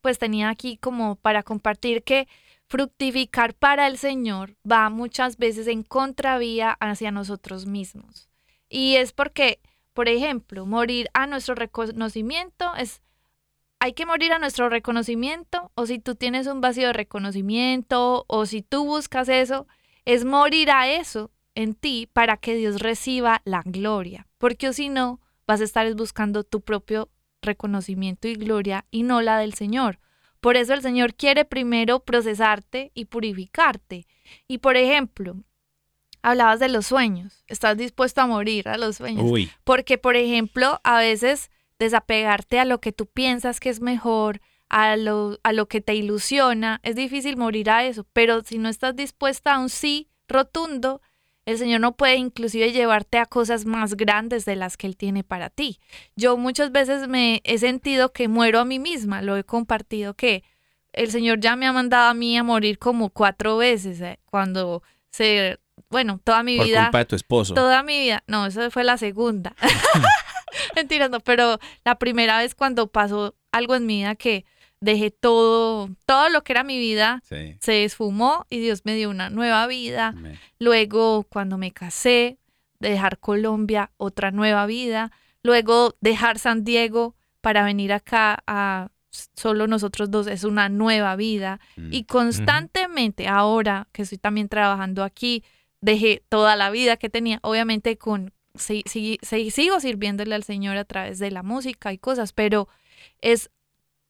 pues 0.00 0.18
tenía 0.18 0.48
aquí 0.48 0.76
como 0.76 1.16
para 1.16 1.42
compartir 1.42 2.02
que 2.02 2.26
fructificar 2.72 3.52
para 3.52 3.86
el 3.86 3.98
Señor 3.98 4.56
va 4.68 4.88
muchas 4.88 5.36
veces 5.36 5.66
en 5.66 5.82
contravía 5.82 6.78
hacia 6.80 7.10
nosotros 7.10 7.66
mismos. 7.66 8.30
Y 8.70 8.96
es 8.96 9.12
porque, 9.12 9.60
por 9.92 10.08
ejemplo, 10.08 10.64
morir 10.64 11.10
a 11.12 11.26
nuestro 11.26 11.54
reconocimiento 11.54 12.74
es 12.76 13.02
hay 13.78 13.92
que 13.92 14.06
morir 14.06 14.32
a 14.32 14.38
nuestro 14.38 14.70
reconocimiento 14.70 15.70
o 15.74 15.84
si 15.84 15.98
tú 15.98 16.14
tienes 16.14 16.46
un 16.46 16.62
vacío 16.62 16.86
de 16.86 16.92
reconocimiento 16.94 18.24
o 18.26 18.46
si 18.46 18.62
tú 18.62 18.86
buscas 18.86 19.28
eso, 19.28 19.66
es 20.06 20.24
morir 20.24 20.70
a 20.70 20.88
eso 20.88 21.30
en 21.54 21.74
ti 21.74 22.08
para 22.10 22.38
que 22.38 22.54
Dios 22.54 22.80
reciba 22.80 23.42
la 23.44 23.60
gloria, 23.66 24.28
porque 24.38 24.72
si 24.72 24.88
no, 24.88 25.20
vas 25.46 25.60
a 25.60 25.64
estar 25.64 25.86
es 25.86 25.94
buscando 25.94 26.42
tu 26.42 26.62
propio 26.62 27.10
reconocimiento 27.42 28.28
y 28.28 28.34
gloria 28.34 28.86
y 28.90 29.02
no 29.02 29.20
la 29.20 29.36
del 29.36 29.52
Señor. 29.52 29.98
Por 30.42 30.56
eso 30.56 30.74
el 30.74 30.82
Señor 30.82 31.14
quiere 31.14 31.44
primero 31.44 32.00
procesarte 32.00 32.90
y 32.94 33.04
purificarte. 33.04 34.08
Y 34.48 34.58
por 34.58 34.76
ejemplo, 34.76 35.36
hablabas 36.20 36.58
de 36.58 36.68
los 36.68 36.84
sueños, 36.84 37.44
estás 37.46 37.76
dispuesto 37.78 38.22
a 38.22 38.26
morir 38.26 38.68
a 38.68 38.76
los 38.76 38.96
sueños. 38.96 39.24
Uy, 39.24 39.52
Porque, 39.62 39.98
por 39.98 40.16
ejemplo, 40.16 40.80
a 40.82 40.98
veces 40.98 41.48
desapegarte 41.78 42.58
a 42.58 42.64
lo 42.64 42.80
que 42.80 42.90
tú 42.90 43.06
piensas 43.06 43.60
que 43.60 43.68
es 43.68 43.80
mejor, 43.80 44.40
a 44.68 44.96
lo, 44.96 45.38
a 45.44 45.52
lo 45.52 45.68
que 45.68 45.80
te 45.80 45.94
ilusiona, 45.94 46.80
es 46.82 46.96
difícil 46.96 47.36
morir 47.36 47.70
a 47.70 47.84
eso, 47.84 48.04
pero 48.12 48.42
si 48.42 48.58
no 48.58 48.68
estás 48.68 48.96
dispuesta 48.96 49.54
a 49.54 49.60
un 49.60 49.68
sí 49.68 50.08
rotundo, 50.26 51.02
el 51.44 51.58
Señor 51.58 51.80
no 51.80 51.96
puede 51.96 52.16
inclusive 52.16 52.72
llevarte 52.72 53.18
a 53.18 53.26
cosas 53.26 53.64
más 53.64 53.94
grandes 53.96 54.44
de 54.44 54.56
las 54.56 54.76
que 54.76 54.86
Él 54.86 54.96
tiene 54.96 55.24
para 55.24 55.50
ti. 55.50 55.80
Yo 56.16 56.36
muchas 56.36 56.70
veces 56.72 57.08
me 57.08 57.40
he 57.44 57.58
sentido 57.58 58.12
que 58.12 58.28
muero 58.28 58.60
a 58.60 58.64
mí 58.64 58.78
misma, 58.78 59.22
lo 59.22 59.36
he 59.36 59.44
compartido 59.44 60.14
que 60.14 60.44
el 60.92 61.10
Señor 61.10 61.40
ya 61.40 61.56
me 61.56 61.66
ha 61.66 61.72
mandado 61.72 62.10
a 62.10 62.14
mí 62.14 62.36
a 62.36 62.44
morir 62.44 62.78
como 62.78 63.10
cuatro 63.10 63.56
veces 63.56 64.00
eh, 64.00 64.18
cuando 64.26 64.82
se, 65.10 65.58
bueno, 65.88 66.20
toda 66.22 66.42
mi 66.42 66.56
por 66.58 66.66
vida... 66.66 66.84
culpa 66.84 66.98
de 66.98 67.04
tu 67.06 67.16
esposo. 67.16 67.54
Toda 67.54 67.82
mi 67.82 67.98
vida. 67.98 68.22
No, 68.26 68.46
esa 68.46 68.70
fue 68.70 68.84
la 68.84 68.98
segunda. 68.98 69.56
Mentiras, 70.76 71.10
no, 71.10 71.20
pero 71.20 71.58
la 71.84 71.98
primera 71.98 72.38
vez 72.38 72.54
cuando 72.54 72.86
pasó 72.88 73.34
algo 73.50 73.74
en 73.74 73.86
mi 73.86 73.98
vida 73.98 74.14
que 74.14 74.44
dejé 74.82 75.10
todo, 75.10 75.88
todo 76.06 76.28
lo 76.28 76.42
que 76.42 76.52
era 76.52 76.64
mi 76.64 76.78
vida 76.78 77.22
Sí. 77.24 77.56
se 77.60 77.84
esfumó 77.84 78.44
y 78.50 78.58
Dios 78.60 78.82
me 78.84 78.94
dio 78.94 79.08
una 79.08 79.30
nueva 79.30 79.66
vida. 79.66 80.08
Amén. 80.08 80.38
Luego, 80.58 81.22
cuando 81.30 81.56
me 81.56 81.72
casé, 81.72 82.38
dejar 82.80 83.18
Colombia, 83.18 83.92
otra 83.96 84.30
nueva 84.32 84.66
vida. 84.66 85.10
Luego, 85.42 85.94
dejar 86.00 86.38
San 86.38 86.64
Diego 86.64 87.14
para 87.40 87.64
venir 87.64 87.92
acá 87.92 88.42
a 88.46 88.88
solo 89.36 89.66
nosotros 89.66 90.10
dos 90.10 90.26
es 90.26 90.42
una 90.44 90.68
nueva 90.68 91.16
vida. 91.16 91.60
Mm. 91.76 91.92
Y 91.92 92.04
constantemente, 92.04 93.28
ahora 93.28 93.86
que 93.92 94.02
estoy 94.02 94.18
también 94.18 94.48
trabajando 94.48 95.04
aquí, 95.04 95.44
dejé 95.80 96.22
toda 96.28 96.56
la 96.56 96.70
vida 96.70 96.96
que 96.96 97.08
tenía, 97.10 97.38
obviamente 97.42 97.96
con 97.98 98.32
sí- 98.54 98.82
sí- 98.86 99.18
sí- 99.22 99.50
sigo 99.50 99.80
sirviéndole 99.80 100.34
al 100.34 100.44
Señor 100.44 100.76
a 100.76 100.84
través 100.84 101.18
de 101.18 101.30
la 101.30 101.42
música 101.42 101.92
y 101.92 101.98
cosas, 101.98 102.32
pero 102.32 102.68
es 103.20 103.50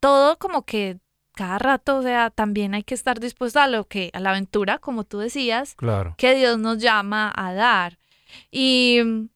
todo 0.02 0.36
como 0.36 0.64
que 0.66 0.98
cada 1.32 1.60
rato, 1.60 1.98
o 1.98 2.02
sea, 2.02 2.30
también 2.30 2.74
hay 2.74 2.82
que 2.82 2.94
estar 2.94 3.20
dispuesto 3.20 3.60
a 3.60 3.68
lo 3.68 3.86
que, 3.86 4.10
a 4.14 4.18
la 4.18 4.30
aventura, 4.30 4.78
como 4.78 5.04
tú 5.04 5.18
decías, 5.20 5.76
Claro. 5.76 6.16
que 6.18 6.34
Dios 6.34 6.58
nos 6.58 6.78
llama 6.78 7.32
a 7.34 7.54
dar. 7.54 7.98
Y 8.50 9.00
mm, 9.04 9.28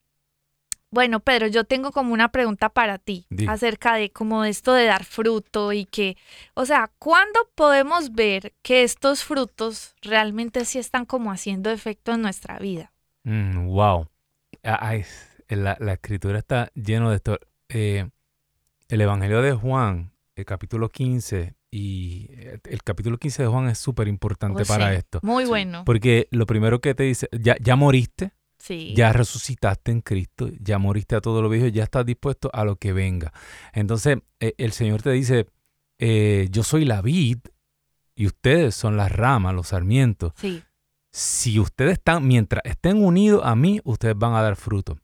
bueno, 0.90 1.20
Pedro, 1.20 1.46
yo 1.46 1.62
tengo 1.64 1.92
como 1.92 2.12
una 2.12 2.33
pregunta 2.33 2.68
para 2.68 2.98
ti 2.98 3.26
acerca 3.46 3.94
de 3.94 4.11
como 4.11 4.44
esto 4.44 4.72
de 4.72 4.87
dar 4.87 5.05
fruto 5.05 5.72
y 5.72 5.85
que, 5.85 6.16
o 6.55 6.66
sea, 6.66 6.90
¿cuándo 6.98 7.38
podemos 7.55 8.12
ver 8.12 8.52
que 8.62 8.83
estos 8.83 9.22
frutos 9.22 9.94
realmente 10.02 10.64
sí 10.64 10.81
están 10.81 11.07
como 11.07 11.31
haciendo 11.31 11.70
efecto 11.70 12.12
en 12.12 12.22
nuestra 12.22 12.59
vida? 12.59 12.92
Mm, 13.22 13.68
wow. 13.68 14.09
Ay, 14.64 15.05
la, 15.48 15.76
la 15.79 15.92
escritura 15.92 16.38
está 16.38 16.70
lleno 16.74 17.11
de 17.11 17.16
esto. 17.16 17.38
Eh, 17.68 18.11
el 18.88 19.00
Evangelio 19.00 19.42
de 19.42 19.52
Juan, 19.52 20.12
el 20.37 20.44
capítulo 20.44 20.90
15, 20.90 21.55
y 21.70 22.27
eh, 22.31 22.59
el 22.64 22.83
capítulo 22.83 23.16
15 23.18 23.42
de 23.42 23.49
Juan 23.49 23.68
es 23.68 23.79
súper 23.79 24.07
importante 24.07 24.62
Oh, 24.62 24.66
para 24.66 24.90
sí, 24.90 24.96
esto. 24.99 25.18
Muy 25.22 25.44
Sí. 25.44 25.49
bueno. 25.49 25.83
Porque 25.85 26.29
lo 26.31 26.46
primero 26.46 26.81
que 26.81 26.94
te 26.94 27.05
dice, 27.05 27.29
ya, 27.33 27.57
ya 27.61 27.75
moriste, 27.75 28.33
Sí. 28.59 28.92
ya 28.96 29.12
resucitaste 29.12 29.92
en 29.92 30.03
Cristo, 30.03 30.51
ya 30.61 30.79
moriste 30.79 31.16
a 31.16 31.20
todo 31.20 31.40
lo 31.42 31.49
viejo, 31.49 31.66
ya 31.68 31.85
estás 31.85 32.05
dispuesto 32.05 32.51
a 32.53 32.64
lo 32.64 32.77
que 32.77 32.92
venga. 32.92 33.33
Entonces, 33.72 34.18
eh, 34.40 34.55
el 34.59 34.72
Señor 34.72 35.03
te 35.03 35.11
dice, 35.11 35.46
eh, 35.99 36.49
yo 36.51 36.62
soy 36.62 36.85
la 36.85 37.01
vid 37.01 37.38
y 38.14 38.27
ustedes 38.27 38.75
son 38.75 38.96
las 38.99 39.11
ramas, 39.11 39.55
los 39.55 39.68
sarmientos. 39.68 40.33
Sí. 40.37 40.62
Si 41.12 41.59
ustedes 41.59 41.92
están, 41.94 42.27
mientras 42.27 42.62
estén 42.66 43.03
unidos 43.03 43.40
a 43.44 43.57
mí, 43.57 43.81
ustedes 43.85 44.16
van 44.18 44.35
a 44.35 44.42
dar 44.42 44.57
fruto. 44.57 44.99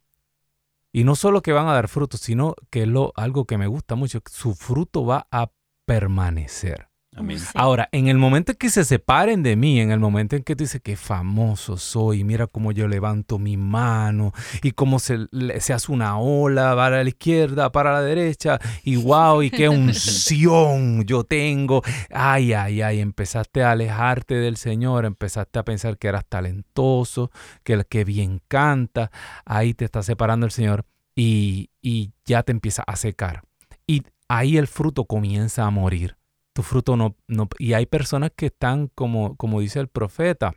Y 0.92 1.04
no 1.04 1.16
solo 1.16 1.40
que 1.40 1.52
van 1.52 1.68
a 1.68 1.72
dar 1.72 1.88
fruto, 1.88 2.18
sino 2.18 2.54
que 2.70 2.86
lo, 2.86 3.12
algo 3.16 3.46
que 3.46 3.56
me 3.56 3.66
gusta 3.66 3.94
mucho, 3.94 4.20
su 4.30 4.54
fruto 4.54 5.06
va 5.06 5.26
a 5.30 5.50
permanecer. 5.86 6.91
Amén. 7.14 7.38
Sí. 7.38 7.46
Ahora, 7.54 7.90
en 7.92 8.08
el 8.08 8.16
momento 8.16 8.52
en 8.52 8.58
que 8.58 8.70
se 8.70 8.84
separen 8.84 9.42
de 9.42 9.54
mí, 9.54 9.78
en 9.80 9.90
el 9.90 10.00
momento 10.00 10.34
en 10.34 10.42
que 10.42 10.56
tú 10.56 10.64
dices 10.64 10.80
que 10.80 10.96
famoso 10.96 11.76
soy, 11.76 12.24
mira 12.24 12.46
cómo 12.46 12.72
yo 12.72 12.88
levanto 12.88 13.38
mi 13.38 13.58
mano 13.58 14.32
y 14.62 14.72
cómo 14.72 14.98
se, 14.98 15.26
se 15.60 15.74
hace 15.74 15.92
una 15.92 16.18
ola 16.18 16.74
para 16.74 17.02
la 17.02 17.08
izquierda, 17.08 17.70
para 17.70 17.92
la 17.92 18.00
derecha, 18.00 18.58
y 18.82 18.96
wow, 18.96 19.42
y 19.42 19.50
qué 19.50 19.68
unción 19.68 21.04
yo 21.04 21.24
tengo. 21.24 21.82
Ay, 22.10 22.54
ay, 22.54 22.80
ay, 22.80 23.00
empezaste 23.00 23.62
a 23.62 23.72
alejarte 23.72 24.36
del 24.36 24.56
Señor, 24.56 25.04
empezaste 25.04 25.58
a 25.58 25.64
pensar 25.64 25.98
que 25.98 26.08
eras 26.08 26.24
talentoso, 26.26 27.30
que 27.62 27.74
el 27.74 27.84
que 27.84 28.04
bien 28.04 28.40
canta, 28.48 29.10
ahí 29.44 29.74
te 29.74 29.84
está 29.84 30.02
separando 30.02 30.46
el 30.46 30.52
Señor 30.52 30.86
y, 31.14 31.68
y 31.82 32.12
ya 32.24 32.42
te 32.42 32.52
empieza 32.52 32.82
a 32.86 32.96
secar. 32.96 33.42
Y 33.86 34.02
ahí 34.28 34.56
el 34.56 34.66
fruto 34.66 35.04
comienza 35.04 35.66
a 35.66 35.70
morir 35.70 36.16
tu 36.52 36.62
fruto 36.62 36.96
no, 36.96 37.16
no... 37.28 37.48
Y 37.58 37.72
hay 37.72 37.86
personas 37.86 38.32
que 38.34 38.46
están, 38.46 38.88
como, 38.88 39.36
como 39.36 39.60
dice 39.60 39.80
el 39.80 39.88
profeta, 39.88 40.54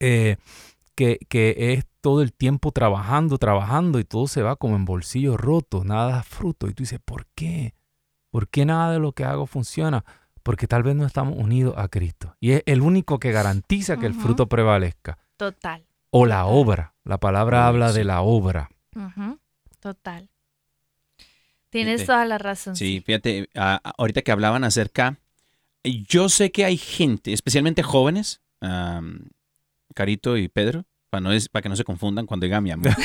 eh, 0.00 0.36
que, 0.94 1.18
que 1.28 1.74
es 1.74 1.86
todo 2.00 2.22
el 2.22 2.32
tiempo 2.32 2.72
trabajando, 2.72 3.38
trabajando 3.38 3.98
y 3.98 4.04
todo 4.04 4.26
se 4.26 4.42
va 4.42 4.56
como 4.56 4.76
en 4.76 4.84
bolsillos 4.84 5.40
rotos, 5.40 5.84
nada 5.84 6.12
da 6.12 6.22
fruto. 6.22 6.68
Y 6.68 6.74
tú 6.74 6.82
dices, 6.82 7.00
¿por 7.04 7.26
qué? 7.34 7.74
¿Por 8.30 8.48
qué 8.48 8.64
nada 8.64 8.92
de 8.92 8.98
lo 8.98 9.12
que 9.12 9.24
hago 9.24 9.46
funciona? 9.46 10.04
Porque 10.42 10.66
tal 10.66 10.82
vez 10.82 10.96
no 10.96 11.06
estamos 11.06 11.36
unidos 11.38 11.74
a 11.76 11.88
Cristo. 11.88 12.36
Y 12.40 12.52
es 12.52 12.62
el 12.66 12.80
único 12.80 13.18
que 13.18 13.30
garantiza 13.30 13.96
que 13.96 14.06
el 14.06 14.14
fruto 14.14 14.48
prevalezca. 14.48 15.18
Total. 15.36 15.86
O 16.10 16.26
la 16.26 16.46
obra. 16.46 16.94
La 17.04 17.18
palabra 17.18 17.66
habla 17.66 17.92
de 17.92 18.04
la 18.04 18.22
obra. 18.22 18.70
Total. 19.80 20.28
Tienes 21.72 22.02
Fíjate. 22.02 22.06
toda 22.06 22.24
la 22.26 22.38
razón. 22.38 22.76
Sí, 22.76 23.02
fíjate, 23.04 23.48
a- 23.56 23.80
ahorita 23.98 24.22
que 24.22 24.30
hablaban 24.30 24.62
acerca, 24.62 25.18
yo 25.82 26.28
sé 26.28 26.52
que 26.52 26.64
hay 26.64 26.76
gente, 26.76 27.32
especialmente 27.32 27.82
jóvenes, 27.82 28.40
am, 28.60 29.30
Carito 29.94 30.36
y 30.36 30.46
Pedro, 30.48 30.84
para, 31.10 31.20
no 31.22 31.32
es, 31.32 31.48
para 31.48 31.62
que 31.62 31.68
no 31.68 31.76
se 31.76 31.84
confundan 31.84 32.24
cuando 32.26 32.44
diga 32.44 32.60
mi 32.60 32.70
amor. 32.70 32.88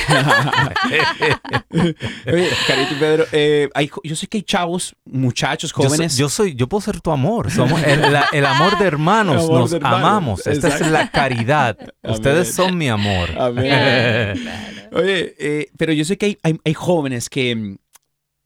Oye, 1.70 2.48
Carito 2.66 2.94
y 2.94 2.98
Pedro, 2.98 3.24
eh, 3.32 3.68
hay 3.74 3.90
yo 4.04 4.16
sé 4.16 4.26
que 4.26 4.38
hay 4.38 4.42
chavos, 4.42 4.94
muchachos, 5.04 5.70
Yo 5.72 5.76
soy- 5.82 5.86
jóvenes. 5.88 6.16
Yo 6.16 6.28
soy, 6.28 6.54
yo, 6.54 6.68
puedo 6.68 6.80
ser 6.80 7.00
tu 7.00 7.10
amor. 7.10 7.50
Somos 7.50 7.82
el, 7.82 8.00
la- 8.00 8.28
el 8.32 8.46
amor 8.46 8.78
de 8.78 8.84
hermanos. 8.86 9.44
Amor 9.44 9.60
nos 9.60 9.70
de 9.70 9.76
hermanos, 9.78 9.98
amamos. 10.00 10.46
Esta 10.46 10.68
es 10.68 10.74
exacto. 10.74 10.90
la 10.92 11.10
caridad. 11.10 11.76
Ustedes 12.02 12.48
Amén. 12.58 12.68
son 12.70 12.78
mi 12.78 12.88
amor. 12.88 13.30
Amén. 13.38 14.38
Claro. 14.88 15.02
Oye, 15.02 15.34
eh, 15.38 15.70
pero 15.76 15.92
yo 15.92 16.04
sé 16.04 16.16
que 16.16 16.26
hay, 16.26 16.38
hay- 16.42 16.58
hay 16.64 16.74
jóvenes 16.74 17.28
que, 17.28 17.76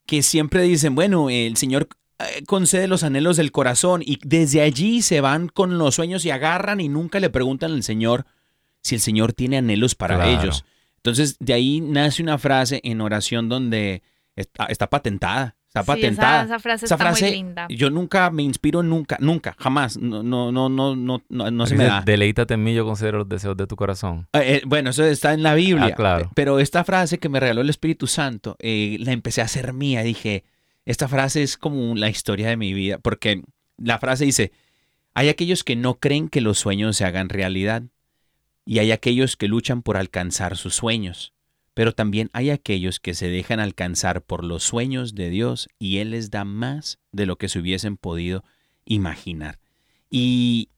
que 0.07 0.23
siempre 0.23 0.63
dicen, 0.63 0.95
bueno, 0.95 1.31
el 1.31 1.57
Señor 1.57 1.89
eh, 2.19 2.43
concede 2.47 2.89
los 2.89 3.03
anhelos 3.03 3.37
del 3.37 3.53
corazón 3.53 4.03
y 4.05 4.19
desde 4.25 4.61
allí 4.61 5.03
se 5.03 5.21
van 5.21 5.49
con 5.49 5.79
los 5.79 5.95
sueños 5.95 6.25
y 6.25 6.31
agarran 6.31 6.81
y 6.81 6.89
nunca 6.89 7.21
le 7.21 7.31
preguntan 7.31 7.73
al 7.73 7.83
Señor 7.83 8.27
si 8.83 8.97
el 8.97 9.01
Señor 9.01 9.33
tiene 9.33 9.59
anhelos 9.59 9.95
para 9.95 10.17
Claro. 10.17 10.41
ellos. 10.43 10.65
Entonces, 10.97 11.37
de 11.41 11.53
ahí 11.53 11.81
nace 11.81 12.23
una 12.23 12.39
frase 12.39 12.81
en 12.85 13.01
oración 13.01 13.49
donde 13.49 14.03
está, 14.37 14.67
está 14.67 14.89
patentada. 14.89 15.57
Está 15.75 15.81
Sí, 15.81 15.91
esa- 15.91 15.95
patentada. 15.95 16.45
esa 16.45 16.59
frase 16.59 16.85
está 16.85 17.11
muy 17.11 17.21
linda. 17.31 17.67
Yo 17.71 17.89
nunca 17.89 18.31
me 18.31 18.43
inspiro, 18.43 18.83
nunca, 18.83 19.17
nunca, 19.21 19.57
jamás. 19.59 19.97
No, 19.97 20.23
no, 20.23 20.53
no, 20.53 20.69
no, 20.69 20.95
no, 20.95 21.23
no, 21.31 21.51
no 21.51 21.67
se 21.67 21.77
me 21.77 21.85
da. 21.85 22.03
Deleítate 22.03 22.55
en 22.55 22.63
mí, 22.63 22.75
yo 22.75 22.85
considero 22.85 23.19
los 23.19 23.29
deseos 23.31 23.57
de 23.57 23.67
tu 23.67 23.75
corazón. 23.75 24.29
Eh, 24.35 24.57
eh, 24.57 24.63
bueno, 24.67 24.91
eso 24.91 25.03
está 25.03 25.33
en 25.33 25.43
la 25.43 25.55
Biblia. 25.55 25.87
Ah, 25.87 25.95
claro. 25.95 26.31
Pero 26.35 26.59
esta 26.59 26.85
frase 26.85 27.17
que 27.19 27.31
me 27.31 27.41
regaló 27.41 27.63
el 27.63 27.71
Espíritu 27.71 28.07
Santo, 28.07 28.57
eh, 28.59 28.99
la 29.01 29.13
empecé 29.13 29.41
a 29.41 29.45
hacer 29.45 29.73
mía. 29.73 30.03
Dije, 30.03 30.45
esta 30.85 31.09
frase 31.09 31.43
es 31.43 31.57
como 31.57 31.95
la 31.95 32.11
historia 32.11 32.49
de 32.49 32.59
mi 32.59 32.75
vida. 32.75 32.99
Porque 32.99 33.43
la 33.79 33.99
frase 33.99 34.27
dice, 34.27 34.53
hay 35.15 35.31
aquellos 35.31 35.65
que 35.65 35.75
no 35.75 35.95
creen 36.01 36.29
que 36.29 36.43
los 36.43 36.59
sueños 36.59 36.99
se 36.99 37.07
hagan 37.07 37.31
realidad. 37.31 37.83
Y 38.67 38.79
hay 38.79 38.93
aquellos 38.93 39.37
que 39.39 39.49
luchan 39.49 39.81
por 39.81 39.97
alcanzar 39.97 40.59
sus 40.59 40.75
sueños. 40.75 41.33
Pero 41.75 41.93
también 41.93 42.29
hay 42.33 42.51
aquellos 42.51 43.01
que 43.01 43.15
se 43.15 43.29
dejan 43.29 43.59
alcanzar 43.61 44.23
por 44.23 44.45
los 44.45 44.63
sueños 44.63 45.15
de 45.15 45.31
Dios 45.31 45.69
y 45.79 45.99
Él 45.99 46.11
les 46.11 46.31
da 46.31 46.45
más 46.45 46.99
de 47.13 47.25
lo 47.27 47.37
que 47.37 47.49
se 47.49 47.59
hubiesen 47.59 47.97
podido 47.97 48.45
imaginar. 48.85 49.59
Y 50.11 50.69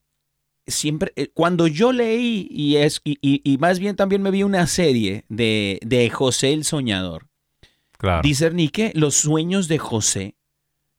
siempre, 0.66 1.12
eh, 1.16 1.28
cuando 1.34 1.66
yo 1.66 1.92
leí, 1.92 2.46
y, 2.50 2.76
es, 2.76 3.00
y, 3.04 3.18
y- 3.20 3.40
y 3.44 3.58
más 3.58 3.78
bien 3.80 3.96
también 3.96 4.22
me 4.22 4.30
vi 4.30 4.42
una 4.44 4.66
serie 4.66 5.24
de, 5.28 5.80
de 5.84 6.08
José 6.10 6.52
el 6.52 6.64
Soñador, 6.64 7.28
Claro. 7.98 8.22
discerní 8.22 8.68
que 8.68 8.92
los 8.94 9.14
sueños 9.14 9.66
de 9.68 9.78
José 9.78 10.36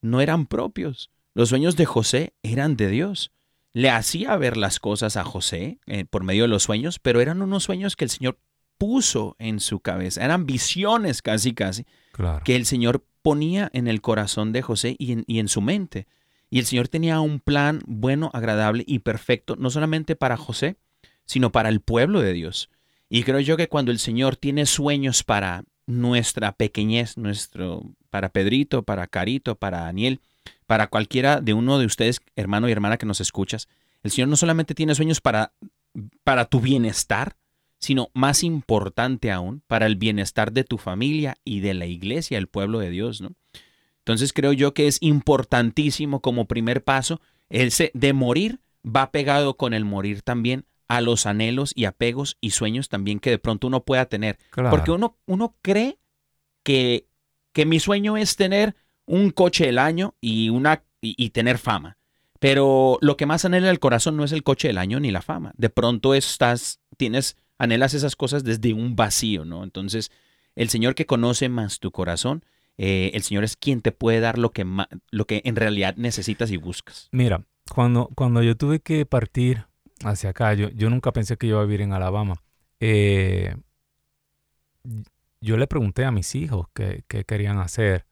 no 0.02 0.22
eran 0.22 0.46
propios. 0.46 1.10
Los 1.34 1.50
sueños 1.50 1.76
de 1.76 1.86
José 1.86 2.34
eran 2.44 2.76
de 2.78 2.90
Dios. 2.90 3.32
Le 3.74 3.90
hacía 3.90 4.36
ver 4.38 4.56
las 4.58 4.80
cosas 4.80 5.18
a 5.18 5.24
José 5.24 5.80
eh, 5.86 6.06
por 6.06 6.24
medio 6.24 6.44
de 6.44 6.48
los 6.48 6.64
sueños, 6.64 6.98
pero 7.00 7.22
eran 7.22 7.42
unos 7.42 7.64
sueños 7.64 7.96
que 7.96 8.06
el 8.06 8.10
Señor 8.10 8.40
puso 8.78 9.36
en 9.40 9.60
su 9.60 9.80
cabeza. 9.80 10.24
Eran 10.24 10.46
visiones 10.46 11.22
casi, 11.22 11.54
casi, 11.54 11.86
claro. 12.12 12.44
que 12.44 12.56
el 12.56 12.66
Señor 12.66 13.04
ponía 13.22 13.70
en 13.74 13.88
el 13.88 14.02
corazón 14.02 14.52
de 14.52 14.62
José 14.62 14.96
y 15.00 15.12
en, 15.12 15.24
y 15.28 15.40
en 15.40 15.48
su 15.48 15.62
mente. 15.62 16.08
Y 16.50 16.60
el 16.60 16.66
Señor 16.66 16.88
tenía 16.88 17.20
un 17.20 17.40
plan 17.40 17.82
bueno, 17.88 18.30
agradable 18.34 18.84
y 18.88 19.00
perfecto, 19.00 19.56
no 19.56 19.70
solamente 19.70 20.16
para 20.16 20.38
José, 20.38 20.78
sino 21.26 21.52
para 21.52 21.70
el 21.70 21.82
pueblo 21.82 22.22
de 22.22 22.34
Dios. 22.34 22.70
Y 23.10 23.24
creo 23.24 23.40
yo 23.40 23.58
que 23.58 23.68
cuando 23.68 23.92
el 23.92 24.00
Señor 24.00 24.36
tiene 24.36 24.66
sueños 24.66 25.24
para 25.24 25.64
nuestra 25.88 26.52
pequeñez, 26.54 27.18
nuestro, 27.18 27.84
para 28.10 28.30
Pedrito, 28.30 28.84
para 28.84 29.08
Carito, 29.08 29.56
para 29.56 29.82
Daniel, 29.82 30.22
para 30.66 30.88
cualquiera 30.88 31.42
de 31.42 31.54
uno 31.54 31.78
de 31.78 31.86
ustedes, 31.86 32.22
hermano 32.36 32.68
y 32.68 32.72
hermana 32.72 32.98
que 32.98 33.06
nos 33.06 33.22
escuchas, 33.22 33.68
el 34.04 34.12
Señor 34.12 34.30
no 34.30 34.38
solamente 34.38 34.76
tiene 34.76 34.96
sueños 34.96 35.22
para, 35.22 35.52
para 36.24 36.46
tu 36.46 36.60
bienestar, 36.60 37.36
sino 37.86 38.10
más 38.16 38.44
importante 38.44 39.32
aún, 39.32 39.62
para 39.68 39.86
el 39.86 39.96
bienestar 39.96 40.52
de 40.52 40.64
tu 40.64 40.80
familia 40.80 41.38
y 41.46 41.60
de 41.60 41.76
la 41.76 41.86
iglesia, 41.86 42.40
el 42.40 42.48
pueblo 42.48 42.80
de 42.80 42.90
Dios, 42.90 43.22
¿no? 43.22 43.34
Entonces 44.00 44.34
creo 44.34 44.54
yo 44.54 44.74
que 44.74 44.88
es 44.88 44.98
importantísimo 45.02 46.20
como 46.20 46.48
primer 46.48 46.84
paso, 46.84 47.22
ese 47.50 47.92
de 47.94 48.14
morir 48.14 48.60
va 48.84 49.12
pegado 49.12 49.56
con 49.56 49.76
el 49.76 49.86
morir 49.86 50.24
también 50.24 50.66
a 50.88 51.00
los 51.00 51.28
anhelos 51.28 51.74
y 51.76 51.86
apegos 51.86 52.38
y 52.42 52.52
sueños 52.52 52.90
también 52.90 53.20
que 53.20 53.30
de 53.30 53.38
pronto 53.38 53.68
uno 53.68 53.84
pueda 53.84 54.08
tener. 54.08 54.40
Claro. 54.50 54.72
Porque 54.72 54.90
uno, 54.90 55.20
uno 55.28 55.56
cree 55.62 56.00
que, 56.64 57.08
que 57.54 57.68
mi 57.68 57.80
sueño 57.80 58.18
es 58.18 58.36
tener 58.36 58.76
un 59.06 59.30
coche 59.30 59.68
del 59.68 59.78
año 59.78 60.16
y, 60.22 60.50
una, 60.50 60.84
y, 61.02 61.14
y 61.24 61.30
tener 61.30 61.60
fama. 61.60 61.98
Pero 62.40 62.98
lo 63.02 63.16
que 63.16 63.28
más 63.28 63.46
anhela 63.46 63.70
el 63.70 63.80
corazón 63.80 64.18
no 64.18 64.24
es 64.24 64.32
el 64.32 64.42
coche 64.42 64.70
del 64.70 64.80
año 64.80 65.00
ni 65.00 65.12
la 65.12 65.22
fama. 65.22 65.54
De 65.56 65.70
pronto 65.70 66.16
estás, 66.16 66.80
tienes, 66.98 67.38
anhelas 67.58 67.94
esas 67.94 68.16
cosas 68.16 68.44
desde 68.44 68.74
un 68.74 68.96
vacío, 68.96 69.46
¿no? 69.46 69.64
Entonces, 69.64 70.12
el 70.56 70.70
Señor 70.70 70.96
que 70.96 71.06
conoce 71.06 71.50
más 71.50 71.80
tu 71.80 71.92
corazón, 71.92 72.44
eh, 72.78 73.12
el 73.14 73.24
Señor 73.24 73.44
es 73.44 73.56
quien 73.56 73.82
te 73.82 73.92
puede 73.92 74.20
dar 74.20 74.38
lo 74.38 74.52
que, 74.52 74.66
lo 75.12 75.26
que 75.26 75.42
en 75.46 75.56
realidad 75.56 75.96
necesitas 75.98 76.52
y 76.52 76.58
buscas. 76.58 77.10
Mira, 77.12 77.44
cuando, 77.70 78.10
cuando 78.16 78.44
yo 78.44 78.56
tuve 78.58 78.80
que 78.80 79.06
partir 79.06 79.66
hacia 80.04 80.32
acá, 80.32 80.54
yo, 80.54 80.70
yo 80.70 80.90
nunca 80.90 81.12
pensé 81.14 81.38
que 81.38 81.48
iba 81.48 81.60
a 81.60 81.64
vivir 81.64 81.82
en 81.82 81.94
Alabama. 81.94 82.36
Eh, 82.80 83.56
yo 85.42 85.58
le 85.58 85.68
pregunté 85.68 86.06
a 86.06 86.12
mis 86.12 86.36
hijos 86.36 86.68
qué, 86.74 87.04
qué 87.08 87.24
querían 87.24 87.60
hacer. 87.60 88.06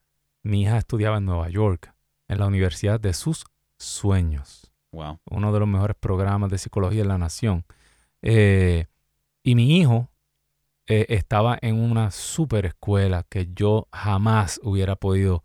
Mi 0.44 0.64
hija 0.64 0.78
estudiaba 0.78 1.18
en 1.18 1.26
Nueva 1.26 1.50
York, 1.50 1.94
en 2.28 2.40
la 2.40 2.48
universidad 2.48 3.00
de 3.00 3.14
sus 3.14 3.46
sueños, 3.78 4.72
Wow. 4.92 5.20
uno 5.26 5.52
de 5.52 5.60
los 5.60 5.68
mejores 5.68 5.96
programas 6.00 6.52
de 6.52 6.58
psicología 6.60 7.02
en 7.02 7.08
la 7.08 7.18
nación. 7.18 7.66
Eh, 8.22 8.86
y 9.44 9.56
mi 9.56 9.78
hijo 9.78 10.10
eh, 10.88 11.06
estaba 11.10 11.58
en 11.62 11.76
una 11.80 12.12
super 12.12 12.66
escuela 12.66 13.26
que 13.30 13.50
yo 13.54 13.88
jamás 13.92 14.60
hubiera 14.64 14.96
podido 14.96 15.44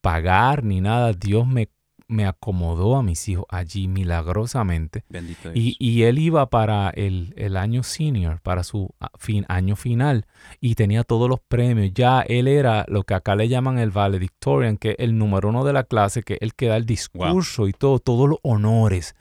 pagar 0.00 0.64
ni 0.64 0.80
nada. 0.80 1.12
Dios 1.12 1.46
me, 1.46 1.68
me 2.08 2.26
acomodó 2.26 2.96
a 2.96 3.02
mis 3.02 3.28
hijos 3.28 3.46
allí 3.48 3.86
milagrosamente. 3.86 5.04
Bendito 5.08 5.50
Dios. 5.50 5.56
Y, 5.56 5.76
y 5.78 6.02
él 6.02 6.18
iba 6.18 6.50
para 6.50 6.90
el, 6.90 7.32
el 7.36 7.56
año 7.56 7.82
senior, 7.82 8.40
para 8.40 8.64
su 8.64 8.94
ah, 8.98 9.10
fin, 9.18 9.44
año 9.48 9.76
final, 9.76 10.26
y 10.60 10.74
tenía 10.74 11.04
todos 11.04 11.28
los 11.28 11.40
premios. 11.40 11.92
Ya 11.94 12.22
él 12.22 12.48
era 12.48 12.84
lo 12.88 13.04
que 13.04 13.14
acá 13.14 13.36
le 13.36 13.48
llaman 13.48 13.78
el 13.78 13.90
valedictorian, 13.90 14.76
que 14.76 14.90
es 14.90 14.96
el 14.98 15.16
número 15.16 15.48
uno 15.48 15.64
de 15.64 15.72
la 15.72 15.84
clase, 15.84 16.22
que 16.22 16.34
es 16.34 16.42
el 16.42 16.54
que 16.54 16.66
da 16.66 16.76
el 16.76 16.86
discurso 16.86 17.68
y 17.68 17.72
todo, 17.72 17.98
todos 18.00 18.28
los 18.28 18.38
honores. 18.42 19.14